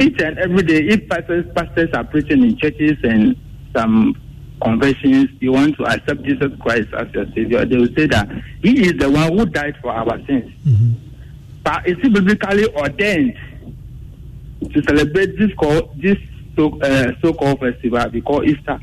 each 0.00 0.20
and 0.20 0.38
every 0.38 0.62
day, 0.62 0.78
if 0.86 1.08
pastors, 1.08 1.44
pastors 1.54 1.88
are 1.94 2.04
preaching 2.04 2.42
in 2.42 2.56
churches 2.58 2.96
and 3.02 3.36
some 3.74 4.14
conventions, 4.62 5.28
you 5.40 5.52
want 5.52 5.76
to 5.76 5.84
accept 5.86 6.22
Jesus 6.22 6.52
Christ 6.60 6.88
as 6.94 7.12
your 7.14 7.26
Savior, 7.34 7.64
they 7.64 7.76
will 7.76 7.94
say 7.96 8.06
that 8.06 8.28
He 8.62 8.86
is 8.86 8.94
the 8.98 9.10
one 9.10 9.36
who 9.36 9.46
died 9.46 9.76
for 9.82 9.92
our 9.92 10.18
sins. 10.26 10.52
But 11.62 11.86
is 11.88 11.96
it 12.02 12.12
biblically 12.12 12.66
ordained 12.74 13.36
to 14.72 14.82
celebrate 14.82 15.38
this 15.38 15.52
call, 15.54 15.92
this 15.96 16.16
so, 16.56 16.78
uh, 16.80 17.12
so-called 17.22 17.60
festival 17.60 18.06
we 18.12 18.20
call 18.20 18.44
Easter? 18.44 18.78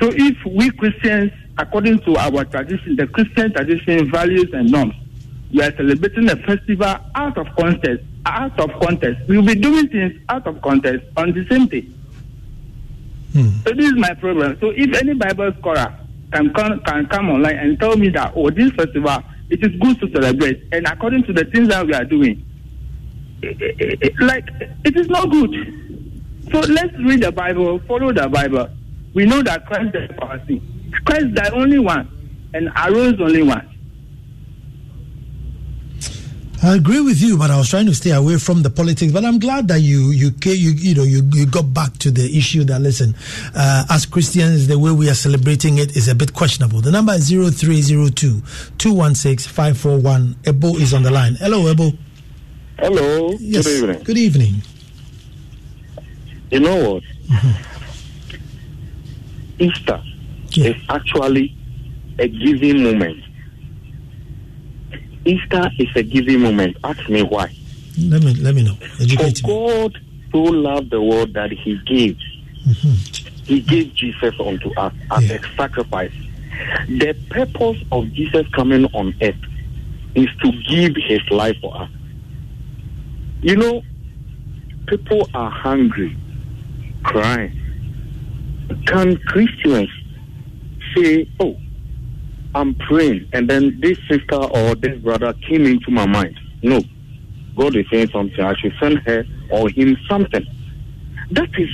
So 0.00 0.10
if 0.12 0.36
we 0.46 0.70
Christians, 0.70 1.30
according 1.58 2.00
to 2.00 2.16
our 2.16 2.44
tradition, 2.44 2.96
the 2.96 3.06
Christian 3.06 3.52
tradition, 3.52 4.10
values 4.10 4.52
and 4.52 4.70
norms, 4.70 4.94
we 5.52 5.62
are 5.62 5.74
celebrating 5.76 6.28
a 6.30 6.36
festival 6.36 6.96
out 7.14 7.38
of 7.38 7.46
context, 7.56 8.04
out 8.26 8.58
of 8.58 8.70
context. 8.80 9.28
We 9.28 9.36
will 9.38 9.46
be 9.46 9.54
doing 9.54 9.88
things 9.88 10.20
out 10.28 10.46
of 10.46 10.60
context 10.62 11.06
on 11.16 11.32
the 11.32 11.46
same 11.48 11.66
day. 11.66 11.82
Hmm. 13.32 13.50
So 13.64 13.72
this 13.72 13.86
is 13.86 13.96
my 13.96 14.14
problem. 14.14 14.58
So 14.60 14.70
if 14.70 14.94
any 14.96 15.14
Bible 15.14 15.52
scholar 15.58 15.96
can 16.32 16.52
come, 16.54 16.80
can 16.80 17.06
come 17.06 17.30
online 17.30 17.56
and 17.56 17.78
tell 17.78 17.96
me 17.96 18.08
that, 18.10 18.32
oh, 18.34 18.50
this 18.50 18.72
festival, 18.72 19.22
it 19.50 19.62
is 19.62 19.78
good 19.80 20.00
to 20.00 20.10
celebrate, 20.10 20.66
and 20.72 20.86
according 20.86 21.22
to 21.24 21.32
the 21.32 21.44
things 21.44 21.68
that 21.68 21.86
we 21.86 21.92
are 21.94 22.04
doing, 22.04 22.44
it, 23.42 23.60
it, 23.60 23.98
it, 24.02 24.12
like, 24.20 24.48
it 24.84 24.96
is 24.96 25.08
not 25.08 25.30
good. 25.30 25.52
So 26.50 26.60
let's 26.60 26.96
read 26.98 27.22
the 27.22 27.30
Bible, 27.30 27.78
follow 27.80 28.12
the 28.12 28.28
Bible. 28.28 28.68
We 29.14 29.26
know 29.26 29.42
that 29.42 29.66
Christ 29.66 29.92
died 29.92 30.14
for 30.16 30.24
our 30.24 30.44
sin. 30.46 30.73
Christ 31.04 31.34
died 31.34 31.52
only 31.52 31.78
one, 31.78 32.08
and 32.54 32.68
arose 32.86 33.20
only 33.20 33.42
one. 33.42 33.70
I 36.62 36.76
agree 36.76 37.02
with 37.02 37.20
you, 37.20 37.36
but 37.36 37.50
I 37.50 37.58
was 37.58 37.68
trying 37.68 37.84
to 37.86 37.94
stay 37.94 38.12
away 38.12 38.38
from 38.38 38.62
the 38.62 38.70
politics. 38.70 39.12
But 39.12 39.22
I'm 39.26 39.38
glad 39.38 39.68
that 39.68 39.80
you 39.80 40.12
you 40.12 40.30
you 40.44 40.70
you 40.70 40.94
know 40.94 41.02
you, 41.02 41.22
you 41.34 41.44
got 41.44 41.74
back 41.74 41.98
to 41.98 42.10
the 42.10 42.24
issue 42.38 42.64
that 42.64 42.80
listen, 42.80 43.14
uh, 43.54 43.84
as 43.90 44.06
Christians, 44.06 44.66
the 44.66 44.78
way 44.78 44.90
we 44.90 45.10
are 45.10 45.14
celebrating 45.14 45.76
it 45.76 45.94
is 45.94 46.08
a 46.08 46.14
bit 46.14 46.32
questionable. 46.32 46.80
The 46.80 46.90
number 46.90 47.12
is 47.12 47.24
zero 47.24 47.50
three 47.50 47.82
zero 47.82 48.08
two 48.08 48.42
two 48.78 48.94
one 48.94 49.14
six 49.14 49.46
five 49.46 49.76
four 49.76 49.98
one. 49.98 50.36
Ebo 50.46 50.76
is 50.76 50.94
on 50.94 51.02
the 51.02 51.10
line. 51.10 51.34
Hello, 51.34 51.66
Ebo. 51.66 51.92
Hello. 52.78 53.36
Yes. 53.40 53.66
Good 53.66 53.76
evening. 53.76 54.02
Good 54.04 54.18
evening. 54.18 54.54
You 56.50 56.60
know 56.60 56.92
what? 56.92 57.02
Easter 59.58 60.02
is 60.58 60.76
actually 60.88 61.54
a 62.18 62.28
giving 62.28 62.82
moment. 62.82 63.22
Easter 65.24 65.70
is 65.78 65.88
a 65.96 66.02
giving 66.02 66.40
moment. 66.40 66.76
Ask 66.84 67.08
me 67.08 67.22
why. 67.22 67.54
Let 67.98 68.22
me 68.22 68.34
let 68.34 68.54
me 68.54 68.62
know. 68.62 68.76
Educate 69.00 69.38
For 69.38 69.46
God 69.48 69.98
so 70.32 70.38
loved 70.38 70.90
the 70.90 71.00
world 71.00 71.32
that 71.34 71.50
He 71.52 71.78
gave. 71.86 72.18
Mm-hmm. 72.66 73.44
He 73.44 73.60
gave 73.60 73.94
Jesus 73.94 74.34
unto 74.40 74.72
us 74.74 74.92
as 75.10 75.30
a 75.30 75.38
sacrifice. 75.56 76.12
The 76.88 77.16
purpose 77.30 77.78
of 77.92 78.12
Jesus 78.12 78.46
coming 78.48 78.86
on 78.86 79.14
earth 79.20 79.36
is 80.14 80.28
to 80.42 80.52
give 80.68 80.94
His 80.96 81.20
life 81.30 81.56
for 81.60 81.76
us. 81.76 81.90
You 83.42 83.56
know, 83.56 83.82
people 84.86 85.28
are 85.34 85.50
hungry, 85.50 86.16
crying, 87.02 87.60
can 88.86 89.16
Christians 89.18 89.90
say, 90.96 91.28
"Oh, 91.40 91.56
I'm 92.54 92.74
praying," 92.74 93.28
and 93.32 93.48
then 93.48 93.78
this 93.80 93.98
sister 94.08 94.36
or 94.36 94.74
this 94.74 94.98
brother 95.00 95.32
came 95.48 95.66
into 95.66 95.90
my 95.90 96.06
mind? 96.06 96.38
No, 96.62 96.80
God 97.56 97.76
is 97.76 97.86
saying 97.90 98.10
something. 98.10 98.40
I 98.40 98.54
should 98.56 98.74
send 98.80 98.98
her 99.06 99.24
or 99.50 99.68
him 99.68 99.96
something. 100.08 100.44
That 101.30 101.48
is, 101.58 101.68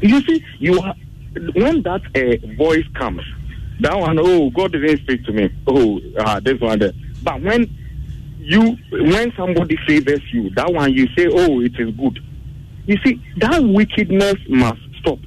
you 0.00 0.20
see, 0.22 0.44
you 0.58 0.80
are 0.80 0.94
when 1.54 1.82
that 1.82 2.02
uh, 2.14 2.54
voice 2.56 2.86
comes, 2.94 3.22
that 3.80 3.98
one, 3.98 4.18
oh, 4.18 4.50
God 4.50 4.72
didn't 4.72 4.98
speak 4.98 5.24
to 5.26 5.32
me. 5.32 5.50
Oh, 5.66 6.00
uh, 6.18 6.40
this 6.40 6.60
one, 6.60 6.78
that. 6.78 6.94
but 7.22 7.42
when 7.42 7.68
you, 8.38 8.76
when 8.90 9.32
somebody 9.36 9.76
favors 9.86 10.22
you, 10.32 10.50
that 10.50 10.72
one 10.72 10.92
you 10.92 11.06
say, 11.16 11.26
oh, 11.30 11.60
it 11.60 11.78
is 11.78 11.94
good. 11.94 12.18
You 12.86 12.96
see, 13.04 13.22
that 13.38 13.62
wickedness 13.62 14.36
must 14.48 14.80
stop. 15.00 15.18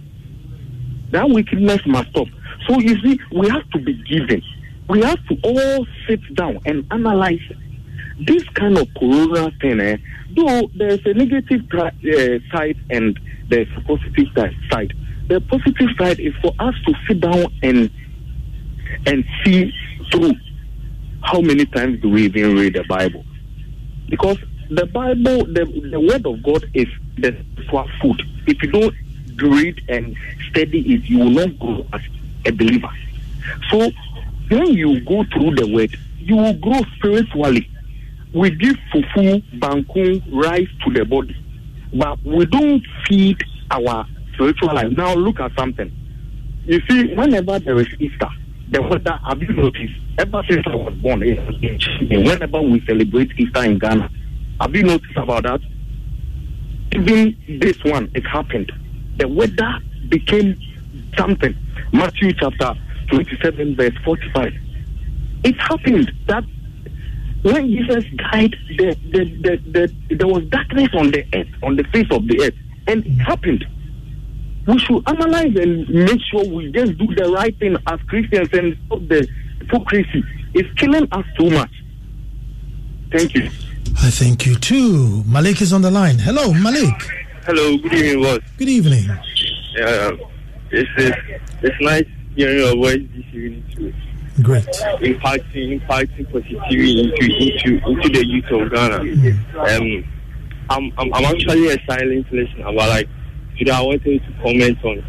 That 1.12 1.30
wickedness 1.30 1.82
must 1.86 2.10
stop. 2.10 2.28
So 2.70 2.80
you 2.80 3.02
see, 3.02 3.20
we 3.32 3.50
have 3.50 3.68
to 3.72 3.80
be 3.80 3.94
given. 4.04 4.44
We 4.88 5.02
have 5.02 5.18
to 5.28 5.38
all 5.44 5.88
sit 6.08 6.36
down 6.36 6.60
and 6.66 6.86
analyze 6.92 7.42
this 8.20 8.44
kind 8.50 8.78
of 8.78 8.88
corona 8.98 9.52
thing. 9.60 9.80
Eh, 9.80 9.98
though 10.36 10.70
there's 10.76 11.04
a 11.06 11.14
negative 11.16 11.62
uh, 11.74 11.90
side 12.52 12.78
and 12.92 13.20
there's 13.50 13.68
a 13.76 13.82
positive 13.82 14.28
side. 14.70 14.94
The 15.30 15.42
positive 15.42 15.90
side 15.98 16.20
is 16.20 16.34
for 16.42 16.54
us 16.60 16.76
to 16.86 16.94
sit 17.08 17.22
down 17.22 17.48
and 17.64 17.90
and 19.08 19.26
see 19.44 19.74
through 20.12 20.34
how 21.24 21.42
many 21.42 21.66
times 21.66 22.02
do 22.02 22.10
we 22.10 22.26
even 22.26 22.56
read 22.56 22.74
the 22.74 22.84
Bible? 22.84 23.24
Because 24.10 24.38
the 24.70 24.86
Bible, 24.86 25.46
the, 25.46 25.66
the 25.92 26.00
word 26.00 26.26
of 26.26 26.44
God 26.44 26.70
is 26.74 26.88
the 27.18 27.36
food. 28.02 28.22
If 28.48 28.62
you 28.62 28.72
don't 28.72 28.96
read 29.42 29.82
and 29.90 30.16
study 30.50 30.94
it, 30.94 31.04
you 31.04 31.20
will 31.20 31.30
not 31.30 31.60
grow 31.60 31.86
as 31.94 32.02
a 32.46 32.52
believer. 32.52 32.90
So 33.70 33.92
when 34.50 34.74
you 34.74 35.00
go 35.02 35.24
through 35.26 35.56
the 35.56 35.68
word, 35.68 35.98
you 36.18 36.36
will 36.36 36.54
grow 36.54 36.82
spiritually. 36.98 37.70
We 38.34 38.52
give 38.52 38.78
fufu, 38.94 39.42
banku, 39.60 40.22
rice 40.32 40.68
to 40.86 40.94
the 40.94 41.06
body, 41.06 41.36
but 41.94 42.22
we 42.24 42.46
don't 42.46 42.86
feed 43.08 43.44
our 43.72 44.06
spiritual 44.34 44.74
life. 44.74 44.92
Now 44.92 45.16
look 45.16 45.40
at 45.40 45.52
something. 45.58 45.92
You 46.66 46.82
see, 46.90 47.16
whenever 47.16 47.58
there 47.60 47.80
is 47.80 47.88
Easter, 48.00 48.30
the 48.70 48.82
weather, 48.84 49.20
have 49.28 49.42
you 49.42 49.54
noticed? 49.54 49.94
Ever 50.20 50.44
since 50.48 50.68
I 50.68 50.76
was 50.76 50.94
born. 50.96 51.22
Whenever 51.22 52.62
we 52.62 52.86
celebrate 52.86 53.32
Easter 53.40 53.64
in 53.64 53.80
Ghana, 53.80 54.12
have 54.62 54.76
you 54.76 54.84
noticed 54.84 55.18
about 55.18 55.44
that? 55.44 55.62
Even 56.92 57.36
this 57.60 57.84
one, 57.84 58.12
it 58.14 58.28
happened. 58.28 58.72
The 59.18 59.28
weather 59.28 59.80
became 60.10 60.60
something. 61.18 61.56
Matthew 61.94 62.34
chapter 62.34 62.74
27, 63.10 63.76
verse 63.76 63.94
45. 64.04 64.54
It 65.44 65.56
happened 65.60 66.12
that 66.28 66.44
when 67.44 67.70
Jesus 67.70 68.04
died, 68.32 68.56
the, 68.78 68.96
the, 69.12 69.24
the, 69.42 69.58
the, 70.08 70.16
there 70.16 70.28
was 70.28 70.44
darkness 70.46 70.90
on 70.94 71.12
the 71.12 71.26
earth, 71.34 71.48
on 71.64 71.76
the 71.78 71.84
face 71.86 72.08
of 72.12 72.28
the 72.28 72.42
earth. 72.44 72.56
And 72.88 73.06
it 73.06 73.18
happened. 73.20 73.66
We 74.68 74.78
should 74.80 75.08
analyze 75.08 75.56
and 75.56 75.88
make 75.90 76.20
sure 76.30 76.44
we 76.46 76.72
just 76.72 76.98
do 76.98 77.08
the 77.16 77.32
right 77.32 77.58
thing 77.60 77.78
as 77.88 78.00
Christians 78.08 78.50
and 78.54 78.78
stop 78.86 79.00
the 79.08 79.28
hypocrisy. 79.60 80.24
It's 80.54 80.70
killing 80.80 81.08
us 81.12 81.26
too 81.38 81.50
much. 81.50 81.72
Thank 83.12 83.36
you. 83.36 83.50
I 84.02 84.10
thank 84.12 84.46
you 84.46 84.56
too. 84.56 85.24
Malik 85.26 85.62
is 85.62 85.74
on 85.74 85.82
the 85.82 85.92
line. 85.92 86.20
Hello, 86.20 86.54
Malik. 86.54 86.94
Hello, 87.46 87.78
good 87.78 87.94
evening, 87.94 88.22
boss. 88.24 88.40
Good 88.58 88.70
evening. 88.70 89.10
Yeah, 89.78 90.12
it's, 90.72 90.90
it's, 90.98 91.44
it's 91.62 91.82
nice 91.82 92.06
hearing 92.36 92.58
your 92.58 92.76
voice 92.76 93.02
this 93.16 93.26
evening 93.34 93.64
too. 93.76 93.94
Great. 94.42 94.64
Impacting, 94.64 95.82
impacting 95.82 96.32
positively 96.32 97.02
into 97.02 97.26
into 97.26 97.88
into 97.88 98.10
the 98.10 98.26
youth 98.26 98.46
of 98.52 98.72
Ghana. 98.72 98.98
Um, 98.98 100.06
I'm, 100.70 100.94
I'm 100.98 101.14
I'm 101.14 101.26
actually 101.26 101.68
a 101.70 101.78
silent 101.86 102.32
listener, 102.32 102.66
but 102.66 102.76
like 102.76 103.10
today 103.58 103.72
I 103.72 103.82
wanted 103.82 104.24
to 104.24 104.34
comment 104.42 104.84
on 104.86 105.04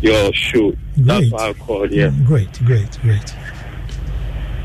your 0.00 0.32
show. 0.32 0.72
That's 0.96 1.30
why 1.32 1.48
I 1.48 1.52
called. 1.54 1.90
Yeah. 1.90 2.12
Great, 2.26 2.52
great, 2.64 2.98
great. 3.00 3.34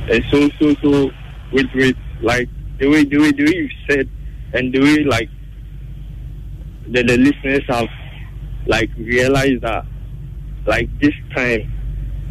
And 0.10 0.24
so 0.30 0.50
so 0.60 0.76
so 0.82 1.12
with 1.52 1.68
with 1.74 1.98
like 2.22 2.50
the 2.78 2.88
way 2.88 3.04
the 3.06 3.18
way 3.18 3.32
the 3.32 3.46
way 3.46 3.56
you 3.56 3.70
said 3.90 4.10
and 4.54 4.72
the 4.74 4.82
way 4.82 5.04
like 5.06 5.30
the, 6.88 7.02
the 7.02 7.18
listeners 7.18 7.64
have 7.70 7.88
like 8.68 8.90
realized 8.98 9.62
that 9.62 9.86
like 10.66 10.90
this 11.00 11.14
time 11.36 11.72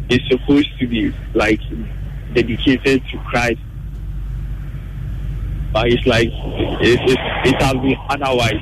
is 0.09 0.19
supposed 0.29 0.69
to 0.79 0.87
be 0.87 1.13
like 1.33 1.59
dedicated 2.33 3.03
to 3.11 3.17
Christ. 3.29 3.59
But 5.71 5.87
it's 5.87 6.05
like 6.05 6.27
it, 6.29 6.99
it, 7.01 7.19
it 7.45 7.61
has 7.61 7.73
been 7.73 7.95
otherwise. 8.09 8.61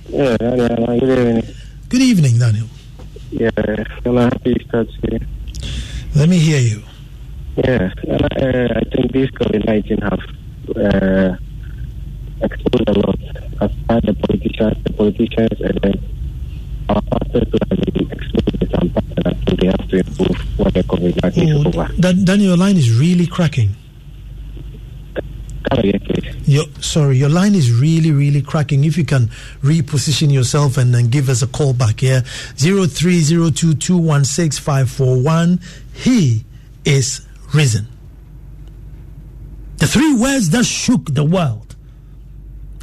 Yeah, 0.10 0.38
Daniel. 0.38 1.00
Good 1.00 1.20
evening. 1.20 1.56
Good 1.90 2.02
evening, 2.02 2.40
Daniel. 2.40 2.68
Yeah, 3.32 3.50
I'm 4.06 4.18
happy 4.18 4.54
to 4.54 4.64
start 4.68 4.88
here. 5.10 5.20
Let 6.16 6.28
me 6.28 6.38
hear 6.38 6.60
you. 6.60 6.84
Yeah, 7.58 7.94
uh, 8.10 8.28
I 8.36 8.84
think 8.94 9.12
this 9.12 9.30
COVID 9.32 9.66
19 9.66 9.98
have 10.00 10.20
uh, 10.76 11.36
exposed 12.42 12.90
a 12.90 13.00
lot. 13.00 13.20
Far 13.88 14.02
the 14.02 14.14
politicians, 14.14 14.84
the 14.84 14.94
politicians, 14.94 15.62
and 15.62 15.80
then 15.84 16.04
our 16.90 17.02
pastors 17.02 17.48
who 17.52 17.58
have 17.70 17.94
been 17.94 18.12
exposed 18.12 18.60
to 18.60 18.70
some 18.70 18.90
part, 18.90 19.06
and 19.18 19.28
I 19.28 19.34
think 19.46 19.60
they 19.60 19.68
have 19.68 19.88
to 19.90 19.98
improve 19.98 20.60
when 20.60 20.74
the 20.74 20.84
COVID 20.84 21.22
19 21.24 21.48
is 21.50 21.66
over. 21.68 21.88
Dan- 22.00 22.26
Daniel, 22.26 22.48
your 22.50 22.58
line 22.58 22.78
is 22.78 22.98
really 23.00 23.28
cracking. 23.28 23.76
Come 25.70 25.80
again, 25.80 26.00
please. 26.02 26.48
Your, 26.48 26.66
sorry, 26.82 27.18
your 27.18 27.30
line 27.30 27.54
is 27.54 27.72
really, 27.72 28.12
really 28.12 28.42
cracking. 28.42 28.84
If 28.84 28.98
you 28.98 29.06
can 29.06 29.28
reposition 29.62 30.34
yourself 30.34 30.78
and 30.78 30.94
then 30.94 31.08
give 31.10 31.30
us 31.30 31.42
a 31.44 31.48
call 31.48 31.74
back 31.74 32.00
here, 32.00 32.24
zero 32.58 32.86
three 32.88 33.20
zero 33.22 33.52
two 33.52 33.76
two 33.76 33.98
one 33.98 34.26
six 34.26 34.58
five 34.58 34.90
four 34.90 35.22
one. 35.22 35.60
He 35.94 36.44
is 36.84 37.26
risen. 37.54 37.88
The 39.78 39.88
three 39.88 40.16
words 40.16 40.50
that 40.50 40.66
shook 40.66 41.14
the 41.14 41.24
world. 41.24 41.71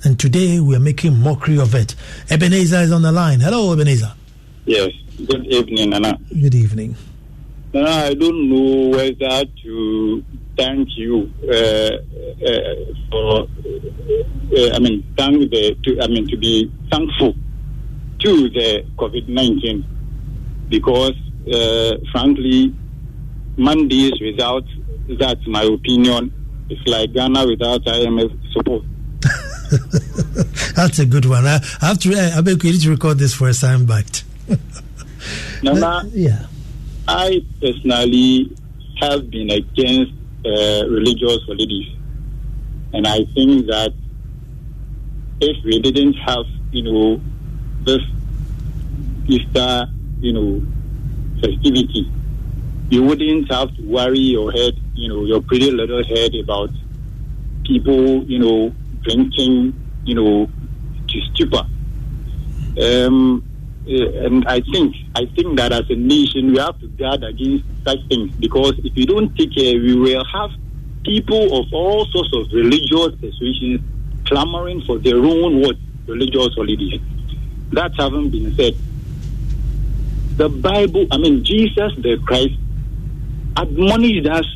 And 0.08 0.18
today 0.18 0.58
we 0.58 0.74
are 0.74 0.80
making 0.80 1.20
mockery 1.20 1.58
of 1.58 1.74
it. 1.74 1.94
Ebenezer 2.30 2.78
is 2.78 2.92
on 2.92 3.02
the 3.02 3.12
line. 3.12 3.40
Hello, 3.40 3.74
Ebenezer. 3.74 4.10
Yes. 4.64 4.88
Good 5.18 5.44
evening, 5.48 5.90
Nana. 5.90 6.18
Good 6.30 6.54
evening. 6.54 6.96
Nana, 7.74 7.90
I 7.90 8.14
don't 8.14 8.48
know 8.48 8.88
whether 8.96 9.44
to 9.64 10.24
thank 10.56 10.88
you 10.96 11.30
uh, 11.44 11.52
uh, 11.52 12.74
for. 13.10 13.48
Uh, 14.56 14.70
I 14.74 14.78
mean, 14.78 15.04
thank 15.18 15.50
the. 15.50 15.76
To, 15.84 16.00
I 16.00 16.06
mean, 16.06 16.26
to 16.28 16.38
be 16.38 16.72
thankful 16.90 17.34
to 18.20 18.48
the 18.48 18.86
COVID 18.96 19.28
nineteen 19.28 19.84
because, 20.70 21.12
uh, 21.52 21.98
frankly, 22.12 22.74
Mondays 23.58 24.18
without 24.22 24.64
that, 25.20 25.36
my 25.46 25.64
opinion, 25.64 26.32
is 26.70 26.78
like 26.86 27.12
Ghana 27.12 27.46
without 27.46 27.84
IMF 27.84 28.54
support. 28.54 28.84
That's 30.74 30.98
a 30.98 31.06
good 31.06 31.26
one. 31.26 31.46
I, 31.46 31.60
I 31.80 31.88
have 31.88 31.98
to. 32.00 32.14
I 32.36 32.40
beg 32.40 32.64
you 32.64 32.78
to 32.78 32.90
record 32.90 33.18
this 33.18 33.34
for 33.34 33.48
a 33.48 33.52
soundbite. 33.52 34.24
Nana, 35.62 36.08
yeah. 36.12 36.46
I 37.06 37.40
personally 37.60 38.56
have 39.00 39.30
been 39.30 39.50
against 39.50 40.12
uh, 40.44 40.86
religious 40.88 41.42
holidays, 41.46 41.88
and 42.92 43.06
I 43.06 43.24
think 43.34 43.66
that 43.66 43.92
if 45.40 45.64
we 45.64 45.80
didn't 45.80 46.14
have, 46.14 46.46
you 46.70 46.82
know, 46.82 47.20
this 47.84 48.02
Easter, 49.26 49.86
you 50.20 50.32
know, 50.32 50.62
festivity, 51.40 52.10
you 52.90 53.02
wouldn't 53.02 53.50
have 53.52 53.74
to 53.76 53.82
worry 53.82 54.18
your 54.18 54.50
head, 54.50 54.74
you 54.94 55.08
know, 55.08 55.24
your 55.24 55.42
pretty 55.42 55.70
little 55.70 56.02
head 56.04 56.34
about 56.34 56.70
people, 57.64 58.24
you 58.24 58.38
know, 58.38 58.74
drinking, 59.08 59.74
you 60.04 60.14
know, 60.14 60.50
to 61.08 61.20
stupor. 61.32 61.64
Um, 62.80 63.44
uh, 63.86 64.26
and 64.26 64.46
I 64.46 64.60
think 64.60 64.94
I 65.16 65.24
think 65.34 65.56
that 65.56 65.72
as 65.72 65.88
a 65.88 65.94
nation 65.94 66.52
we 66.52 66.58
have 66.58 66.78
to 66.80 66.88
guard 66.88 67.24
against 67.24 67.64
such 67.84 67.98
things 68.08 68.30
because 68.38 68.74
if 68.84 68.94
we 68.94 69.06
don't 69.06 69.34
take 69.36 69.54
care, 69.54 69.74
we 69.80 69.94
will 69.94 70.24
have 70.24 70.50
people 71.04 71.58
of 71.58 71.72
all 71.72 72.04
sorts 72.06 72.30
of 72.34 72.52
religious 72.52 73.14
persuasions 73.18 73.80
clamoring 74.26 74.82
for 74.82 74.98
their 74.98 75.16
own 75.16 75.60
what 75.60 75.76
religious 76.06 76.54
holidays. 76.54 77.00
That 77.72 77.92
having 77.96 78.30
been 78.30 78.54
said, 78.56 78.76
the 80.36 80.48
Bible, 80.48 81.06
I 81.10 81.16
mean 81.16 81.42
Jesus 81.44 81.92
the 81.96 82.20
Christ, 82.26 82.54
admonished 83.56 84.26
us 84.28 84.46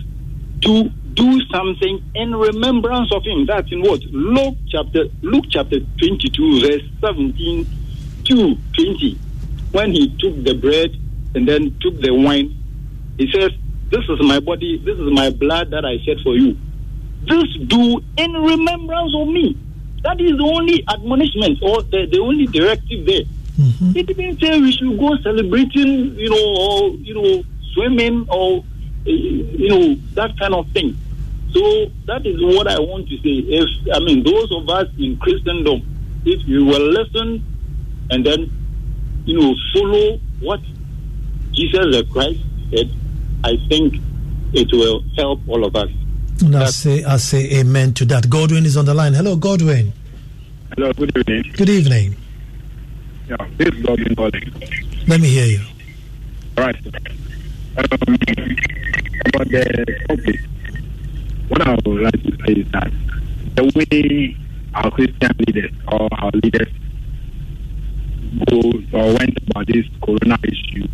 to 0.62 0.90
do 1.14 1.40
something 1.52 2.02
in 2.14 2.34
remembrance 2.34 3.12
of 3.12 3.24
him. 3.24 3.46
That's 3.46 3.70
in 3.72 3.82
what? 3.82 4.00
Luke 4.04 4.56
chapter 4.68 5.04
Luke 5.22 5.44
chapter 5.50 5.80
twenty 5.98 6.30
two 6.30 6.60
verse 6.60 6.82
seventeen 7.00 7.66
to 8.24 8.56
20 8.74 9.18
when 9.72 9.90
he 9.90 10.08
took 10.18 10.44
the 10.44 10.54
bread 10.54 10.90
and 11.34 11.48
then 11.48 11.76
took 11.80 12.00
the 12.00 12.12
wine 12.12 12.56
he 13.18 13.30
says 13.32 13.50
this 13.90 14.04
is 14.08 14.22
my 14.22 14.40
body 14.40 14.78
this 14.78 14.98
is 14.98 15.10
my 15.12 15.30
blood 15.30 15.70
that 15.70 15.84
i 15.84 15.98
shed 16.04 16.18
for 16.22 16.34
you. 16.36 16.56
This 17.28 17.44
do 17.66 18.02
in 18.16 18.32
remembrance 18.32 19.14
of 19.14 19.28
me. 19.28 19.56
That 20.02 20.20
is 20.20 20.32
the 20.32 20.42
only 20.44 20.82
admonishment 20.88 21.58
or 21.62 21.82
the, 21.82 22.06
the 22.10 22.18
only 22.18 22.46
directive 22.46 23.06
there. 23.06 23.22
Mm-hmm. 23.60 23.96
it 23.96 24.06
didn't 24.06 24.40
say 24.40 24.58
we 24.58 24.72
should 24.72 24.98
go 24.98 25.14
celebrating 25.18 26.16
you 26.16 26.30
know 26.30 26.56
or 26.58 26.90
you 26.96 27.14
know 27.14 27.44
swimming 27.74 28.26
or 28.30 28.64
uh, 29.06 29.10
you 29.10 29.68
know 29.68 29.94
that 30.14 30.36
kind 30.38 30.54
of 30.54 30.66
thing 30.70 30.96
so 31.52 31.86
that 32.06 32.24
is 32.24 32.36
what 32.42 32.66
i 32.68 32.78
want 32.78 33.08
to 33.08 33.16
say 33.18 33.44
if 33.46 33.68
i 33.94 33.98
mean 34.00 34.22
those 34.22 34.50
of 34.52 34.68
us 34.68 34.86
in 34.98 35.16
christendom 35.18 35.82
if 36.24 36.40
you 36.46 36.64
will 36.64 36.88
listen 36.90 37.44
and 38.10 38.24
then 38.24 38.50
you 39.24 39.38
know 39.38 39.54
follow 39.74 40.18
what 40.40 40.60
Jesus 41.52 41.94
the 41.94 42.04
Christ 42.10 42.40
said, 42.74 42.90
I 43.44 43.56
think 43.68 43.96
it 44.52 44.68
will 44.72 45.04
help 45.16 45.40
all 45.48 45.64
of 45.64 45.76
us. 45.76 45.90
And 46.40 46.56
I 46.56 46.66
say, 46.66 47.04
I 47.04 47.18
say 47.18 47.60
amen 47.60 47.94
to 47.94 48.04
that. 48.06 48.28
Godwin 48.28 48.64
is 48.64 48.76
on 48.76 48.86
the 48.86 48.94
line. 48.94 49.12
Hello, 49.12 49.36
Godwin. 49.36 49.92
Hello, 50.74 50.92
good 50.94 51.16
evening. 51.16 51.52
Good 51.54 51.68
evening. 51.68 52.16
Yeah, 53.28 53.36
this 53.58 53.68
is 53.68 53.82
Godwin 53.82 54.16
calling. 54.16 54.52
Let 55.06 55.20
me 55.20 55.28
hear 55.28 55.46
you. 55.46 55.60
All 56.56 56.64
right. 56.64 56.76
Um, 56.86 57.84
about 59.26 59.48
the 59.48 60.04
topic, 60.08 60.40
what 61.52 61.68
I 61.68 61.76
would 61.84 62.00
like 62.00 62.22
to 62.22 62.32
say 62.46 62.52
is 62.62 62.68
that 62.72 62.90
the 63.56 63.64
way 63.76 64.34
our 64.72 64.90
Christian 64.90 65.32
leaders 65.46 65.70
or 65.86 66.08
our 66.12 66.30
leaders 66.42 66.68
go 68.48 68.58
or 68.94 69.12
went 69.12 69.36
about 69.50 69.66
this 69.66 69.84
corona 70.02 70.38
issue, 70.44 70.88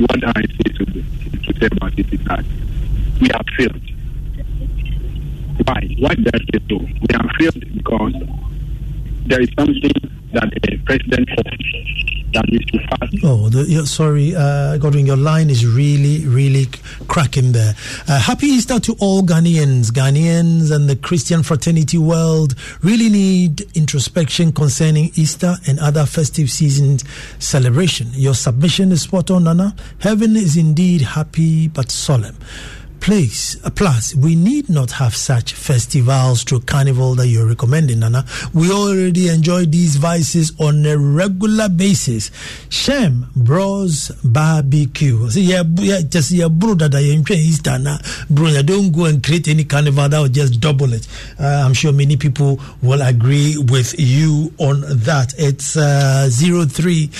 what 0.00 0.22
I 0.22 0.42
say 0.42 0.68
to, 0.76 0.84
to 0.84 1.60
say 1.60 1.68
about 1.72 1.98
it 1.98 2.12
is 2.12 2.20
that 2.24 2.44
we 3.22 3.28
have 3.32 3.46
failed. 3.56 3.80
Why? 5.64 5.80
Why 5.98 6.14
did 6.14 6.28
I 6.34 6.38
say 6.38 6.60
so? 6.68 6.76
We 6.76 7.08
have 7.12 7.30
failed 7.38 7.74
because 7.74 8.14
there 9.26 9.40
is 9.40 9.48
something 9.58 9.92
that 10.32 10.50
the 10.62 10.78
president 10.84 11.28
that 12.32 12.44
we 12.50 12.58
should 12.66 12.80
fast. 12.88 13.14
Oh, 13.22 13.48
the, 13.48 13.86
sorry, 13.86 14.34
uh, 14.34 14.78
Godwin, 14.78 15.06
your 15.06 15.16
line 15.16 15.50
is 15.50 15.66
really, 15.66 16.26
really 16.26 16.66
cracking 17.08 17.52
there. 17.52 17.74
Uh, 18.08 18.18
happy 18.18 18.46
Easter 18.46 18.80
to 18.80 18.96
all 19.00 19.22
Ghanaians. 19.22 19.90
Ghanaians 19.90 20.74
and 20.74 20.88
the 20.88 20.96
Christian 20.96 21.42
fraternity 21.42 21.98
world 21.98 22.54
really 22.82 23.10
need 23.10 23.60
introspection 23.76 24.52
concerning 24.52 25.10
Easter 25.14 25.56
and 25.66 25.78
other 25.78 26.06
festive 26.06 26.50
seasons 26.50 27.04
celebration. 27.38 28.08
Your 28.12 28.34
submission 28.34 28.92
is 28.92 29.02
spot 29.02 29.30
on, 29.30 29.44
Nana. 29.44 29.76
Heaven 29.98 30.36
is 30.36 30.56
indeed 30.56 31.02
happy 31.02 31.68
but 31.68 31.90
solemn. 31.90 32.36
Please, 33.02 33.60
uh, 33.64 33.70
plus, 33.70 34.14
we 34.14 34.36
need 34.36 34.68
not 34.68 34.92
have 34.92 35.16
such 35.16 35.54
festivals 35.54 36.44
through 36.44 36.60
carnival 36.60 37.16
that 37.16 37.26
you're 37.26 37.48
recommending, 37.48 37.98
Nana. 37.98 38.24
We 38.54 38.70
already 38.70 39.28
enjoy 39.28 39.64
these 39.64 39.96
vices 39.96 40.52
on 40.60 40.86
a 40.86 40.96
regular 40.96 41.68
basis. 41.68 42.30
Shem 42.68 43.26
Bros 43.34 44.12
Barbecue. 44.22 45.28
See, 45.30 45.42
yeah, 45.42 45.64
yeah, 45.78 46.02
just 46.02 46.30
yeah, 46.30 46.46
bro, 46.46 46.74
that 46.74 46.94
I 46.94 47.00
enjoy 47.00 47.34
Easter 47.34 47.76
now. 47.76 47.98
Bro, 48.30 48.50
yeah, 48.50 48.62
don't 48.62 48.92
go 48.92 49.06
and 49.06 49.20
create 49.20 49.48
any 49.48 49.64
carnival 49.64 50.08
that 50.08 50.20
will 50.20 50.28
just 50.28 50.60
double 50.60 50.92
it. 50.92 51.08
Uh, 51.40 51.64
I'm 51.66 51.74
sure 51.74 51.92
many 51.92 52.16
people 52.16 52.60
will 52.82 53.02
agree 53.02 53.56
with 53.58 53.98
you 53.98 54.54
on 54.58 54.82
that. 54.82 55.34
It's 55.38 55.76
uh, 55.76 56.28
zero 56.28 56.66
three. 56.66 57.10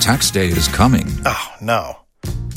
Tax 0.00 0.32
day 0.32 0.48
is 0.48 0.66
coming. 0.66 1.06
Oh, 1.24 1.54
no. 1.62 1.98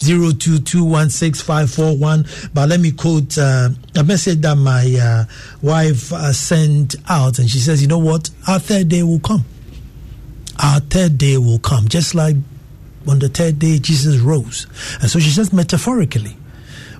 02216541 0.00 2.50
but 2.52 2.68
let 2.68 2.80
me 2.80 2.92
quote 2.92 3.38
uh, 3.38 3.70
a 3.94 4.04
message 4.04 4.42
that 4.42 4.54
my 4.54 4.94
uh, 5.00 5.24
wife 5.62 6.12
uh, 6.12 6.34
sent 6.34 6.96
out. 7.08 7.38
And 7.38 7.48
she 7.48 7.58
says 7.58 7.80
you 7.80 7.88
know 7.88 7.96
what? 7.96 8.28
Our 8.46 8.58
third 8.58 8.90
day 8.90 9.02
will 9.02 9.20
come. 9.20 9.46
Our 10.62 10.80
third 10.80 11.16
day 11.16 11.38
will 11.38 11.60
come. 11.60 11.88
Just 11.88 12.14
like 12.14 12.36
on 13.08 13.20
the 13.20 13.30
third 13.30 13.58
day 13.58 13.78
jesus 13.78 14.18
rose. 14.18 14.66
And 15.00 15.10
so 15.10 15.18
she 15.18 15.30
says 15.30 15.50
metaphorically 15.50 16.36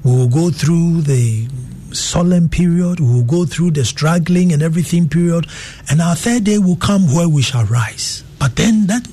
we 0.03 0.13
will 0.13 0.29
go 0.29 0.51
through 0.51 1.03
the 1.03 1.49
solemn 1.93 2.49
period. 2.49 3.01
We 3.01 3.13
will 3.13 3.25
go 3.25 3.45
through 3.45 3.73
the 3.73 3.85
struggling 3.85 4.55
and 4.55 4.63
everything 4.63 5.11
period. 5.11 5.47
And 5.91 6.01
our 6.01 6.17
third 6.17 6.45
day 6.45 6.59
will 6.59 6.77
come 6.77 7.15
where 7.15 7.29
we 7.29 7.43
shall 7.43 7.67
rise. 7.67 8.25
But 8.39 8.57
then 8.57 8.87
that 8.87 9.07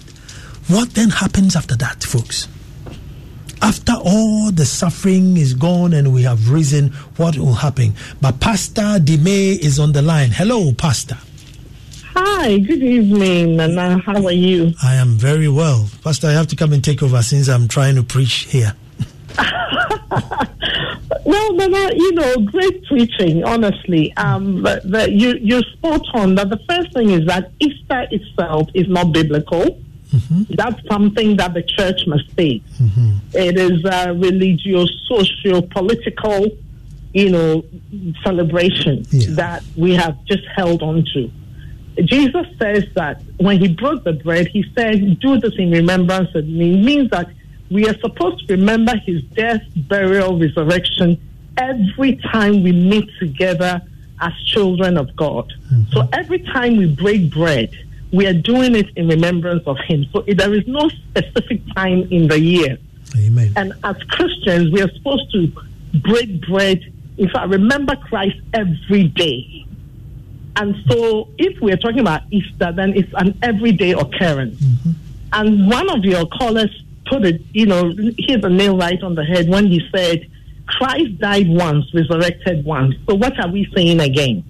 what 0.69 0.93
then 0.93 1.09
happens 1.09 1.57
after 1.57 1.75
that 1.75 2.01
folks 2.01 2.47
after 3.63 3.93
all 3.93 4.51
the 4.51 4.65
suffering 4.65 5.37
is 5.37 5.53
gone 5.53 5.93
and 5.93 6.13
we 6.13 6.23
have 6.23 6.49
risen, 6.51 6.89
what 7.15 7.37
will 7.37 7.53
happen? 7.53 7.93
But 8.19 8.41
Pastor 8.41 8.99
Dime 8.99 9.27
is 9.27 9.79
on 9.79 9.93
the 9.93 10.01
line. 10.01 10.31
Hello, 10.31 10.73
Pastor. 10.73 11.17
Hi, 12.13 12.59
good 12.59 12.83
evening, 12.83 13.55
Nana. 13.55 13.99
How 13.99 14.25
are 14.25 14.31
you? 14.33 14.73
I 14.83 14.95
am 14.95 15.11
very 15.11 15.47
well. 15.47 15.89
Pastor, 16.03 16.27
I 16.27 16.33
have 16.33 16.47
to 16.47 16.55
come 16.57 16.73
and 16.73 16.83
take 16.83 17.01
over 17.01 17.21
since 17.23 17.47
I'm 17.47 17.67
trying 17.69 17.95
to 17.95 18.03
preach 18.03 18.47
here. 18.51 18.75
Well, 21.25 21.53
Nana, 21.53 21.93
you 21.95 22.11
know, 22.11 22.35
great 22.39 22.83
preaching, 22.85 23.45
honestly. 23.45 24.13
Um, 24.17 24.61
but, 24.61 24.89
but 24.91 25.13
you, 25.13 25.35
you're 25.39 25.61
spot 25.61 26.05
on 26.13 26.35
that 26.35 26.49
the 26.49 26.59
first 26.67 26.93
thing 26.93 27.11
is 27.11 27.25
that 27.27 27.51
Easter 27.61 28.05
itself 28.11 28.67
is 28.73 28.89
not 28.89 29.13
biblical. 29.13 29.81
Mm-hmm. 30.13 30.53
That's 30.53 30.87
something 30.87 31.37
that 31.37 31.53
the 31.53 31.63
church 31.63 32.05
must 32.05 32.25
say. 32.35 32.61
Mm-hmm. 32.79 33.17
It 33.33 33.57
is 33.57 33.83
a 33.85 34.13
religious, 34.13 34.89
socio 35.07 35.61
political, 35.61 36.47
you 37.13 37.29
know, 37.29 37.63
celebration 38.23 39.05
that 39.35 39.63
we 39.75 39.93
have 39.93 40.23
just 40.25 40.45
held 40.55 40.83
on 40.83 41.03
to. 41.13 41.31
Jesus 42.05 42.47
says 42.57 42.85
that 42.95 43.21
when 43.37 43.59
he 43.59 43.67
broke 43.67 44.03
the 44.03 44.13
bread, 44.13 44.47
he 44.47 44.65
said, 44.75 45.19
Do 45.19 45.39
this 45.39 45.55
in 45.57 45.71
remembrance 45.71 46.33
of 46.35 46.47
me. 46.47 46.73
It 46.79 46.83
means 46.83 47.09
that 47.11 47.29
we 47.69 47.87
are 47.87 47.97
supposed 47.99 48.47
to 48.47 48.55
remember 48.55 48.95
his 48.97 49.23
death, 49.23 49.61
burial, 49.75 50.37
resurrection 50.39 51.19
every 51.57 52.15
time 52.15 52.63
we 52.63 52.71
meet 52.71 53.09
together 53.19 53.81
as 54.21 54.33
children 54.45 54.97
of 54.97 55.15
God. 55.15 55.53
Mm-hmm. 55.71 55.91
So 55.91 56.07
every 56.13 56.39
time 56.39 56.77
we 56.77 56.87
break 56.87 57.31
bread, 57.31 57.71
we 58.13 58.27
are 58.27 58.33
doing 58.33 58.75
it 58.75 58.95
in 58.95 59.07
remembrance 59.07 59.63
of 59.65 59.77
him. 59.87 60.05
So 60.13 60.21
there 60.21 60.53
is 60.53 60.65
no 60.67 60.87
specific 60.87 61.61
time 61.75 62.07
in 62.11 62.27
the 62.27 62.39
year. 62.39 62.77
Amen. 63.17 63.51
And 63.55 63.73
as 63.83 63.97
Christians, 64.03 64.71
we 64.71 64.81
are 64.81 64.89
supposed 64.93 65.31
to 65.33 65.51
break 65.95 66.47
bread. 66.47 66.79
In 67.17 67.29
fact, 67.29 67.49
remember 67.49 67.95
Christ 67.95 68.37
every 68.53 69.07
day. 69.07 69.65
And 70.55 70.75
so, 70.87 71.29
if 71.39 71.59
we're 71.61 71.77
talking 71.77 72.01
about 72.01 72.21
Easter, 72.29 72.71
then 72.71 72.93
it's 72.95 73.11
an 73.15 73.37
everyday 73.41 73.91
occurrence. 73.91 74.61
Mm-hmm. 74.61 74.91
And 75.33 75.67
one 75.67 75.89
of 75.89 76.05
your 76.05 76.27
callers 76.27 76.69
put 77.07 77.25
it, 77.25 77.41
you 77.53 77.65
know, 77.65 77.91
hit 78.19 78.43
the 78.43 78.49
nail 78.49 78.77
right 78.77 79.01
on 79.01 79.15
the 79.15 79.25
head 79.25 79.49
when 79.49 79.65
he 79.65 79.81
said, 79.91 80.29
Christ 80.67 81.17
died 81.17 81.47
once, 81.49 81.91
resurrected 81.91 82.63
once. 82.65 82.93
So, 83.09 83.15
what 83.15 83.39
are 83.39 83.49
we 83.49 83.67
saying 83.73 83.99
again? 83.99 84.43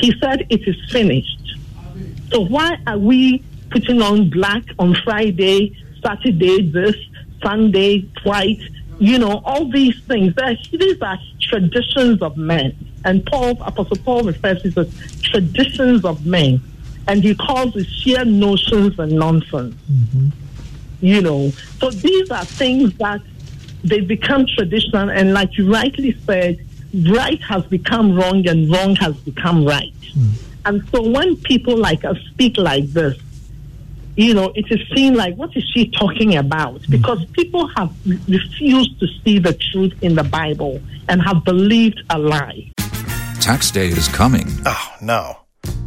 He 0.00 0.12
said, 0.20 0.46
It 0.50 0.66
is 0.66 0.76
finished. 0.90 1.43
So, 2.30 2.44
why 2.44 2.78
are 2.86 2.98
we 2.98 3.44
putting 3.70 4.00
on 4.02 4.30
black 4.30 4.64
on 4.78 4.94
Friday, 5.04 5.76
Saturday, 6.02 6.70
this, 6.70 6.96
Sunday, 7.42 8.00
white? 8.22 8.60
You 8.98 9.18
know, 9.18 9.42
all 9.44 9.68
these 9.70 10.00
things. 10.04 10.34
These 10.70 11.02
are 11.02 11.18
traditions 11.40 12.22
of 12.22 12.36
men. 12.36 12.76
And 13.04 13.26
Paul, 13.26 13.60
Apostle 13.62 13.98
Paul 13.98 14.22
refers 14.24 14.62
to 14.62 14.80
as 14.80 15.20
traditions 15.22 16.04
of 16.04 16.24
men. 16.24 16.60
And 17.06 17.22
he 17.22 17.34
calls 17.34 17.76
it 17.76 17.86
sheer 17.86 18.24
notions 18.24 18.98
and 18.98 19.12
nonsense. 19.12 19.74
Mm-hmm. 19.90 20.28
You 21.00 21.20
know, 21.20 21.50
so 21.80 21.90
these 21.90 22.30
are 22.30 22.44
things 22.46 22.94
that 22.94 23.20
they 23.82 24.00
become 24.00 24.46
traditional. 24.46 25.10
And 25.10 25.34
like 25.34 25.58
you 25.58 25.70
rightly 25.70 26.16
said, 26.24 26.64
right 27.10 27.40
has 27.42 27.64
become 27.64 28.14
wrong 28.16 28.46
and 28.48 28.70
wrong 28.70 28.96
has 28.96 29.14
become 29.18 29.64
right. 29.64 29.92
Mm. 30.16 30.32
And 30.66 30.86
so 30.88 31.02
when 31.02 31.36
people 31.36 31.76
like 31.76 32.04
us 32.04 32.16
speak 32.30 32.56
like 32.56 32.86
this, 32.86 33.18
you 34.16 34.32
know, 34.32 34.52
it 34.54 34.66
is 34.70 34.80
seen 34.94 35.14
like, 35.14 35.34
what 35.36 35.56
is 35.56 35.64
she 35.74 35.90
talking 35.90 36.36
about? 36.36 36.80
Mm. 36.82 36.90
Because 36.90 37.24
people 37.32 37.66
have 37.76 37.92
refused 38.28 38.98
to 39.00 39.06
see 39.24 39.38
the 39.38 39.54
truth 39.54 39.92
in 40.02 40.14
the 40.14 40.24
Bible 40.24 40.80
and 41.08 41.20
have 41.22 41.44
believed 41.44 42.02
a 42.10 42.18
lie. 42.18 42.72
Tax 43.40 43.70
day 43.70 43.88
is 43.88 44.08
coming. 44.08 44.46
Oh, 44.64 44.94
no. 45.02 45.43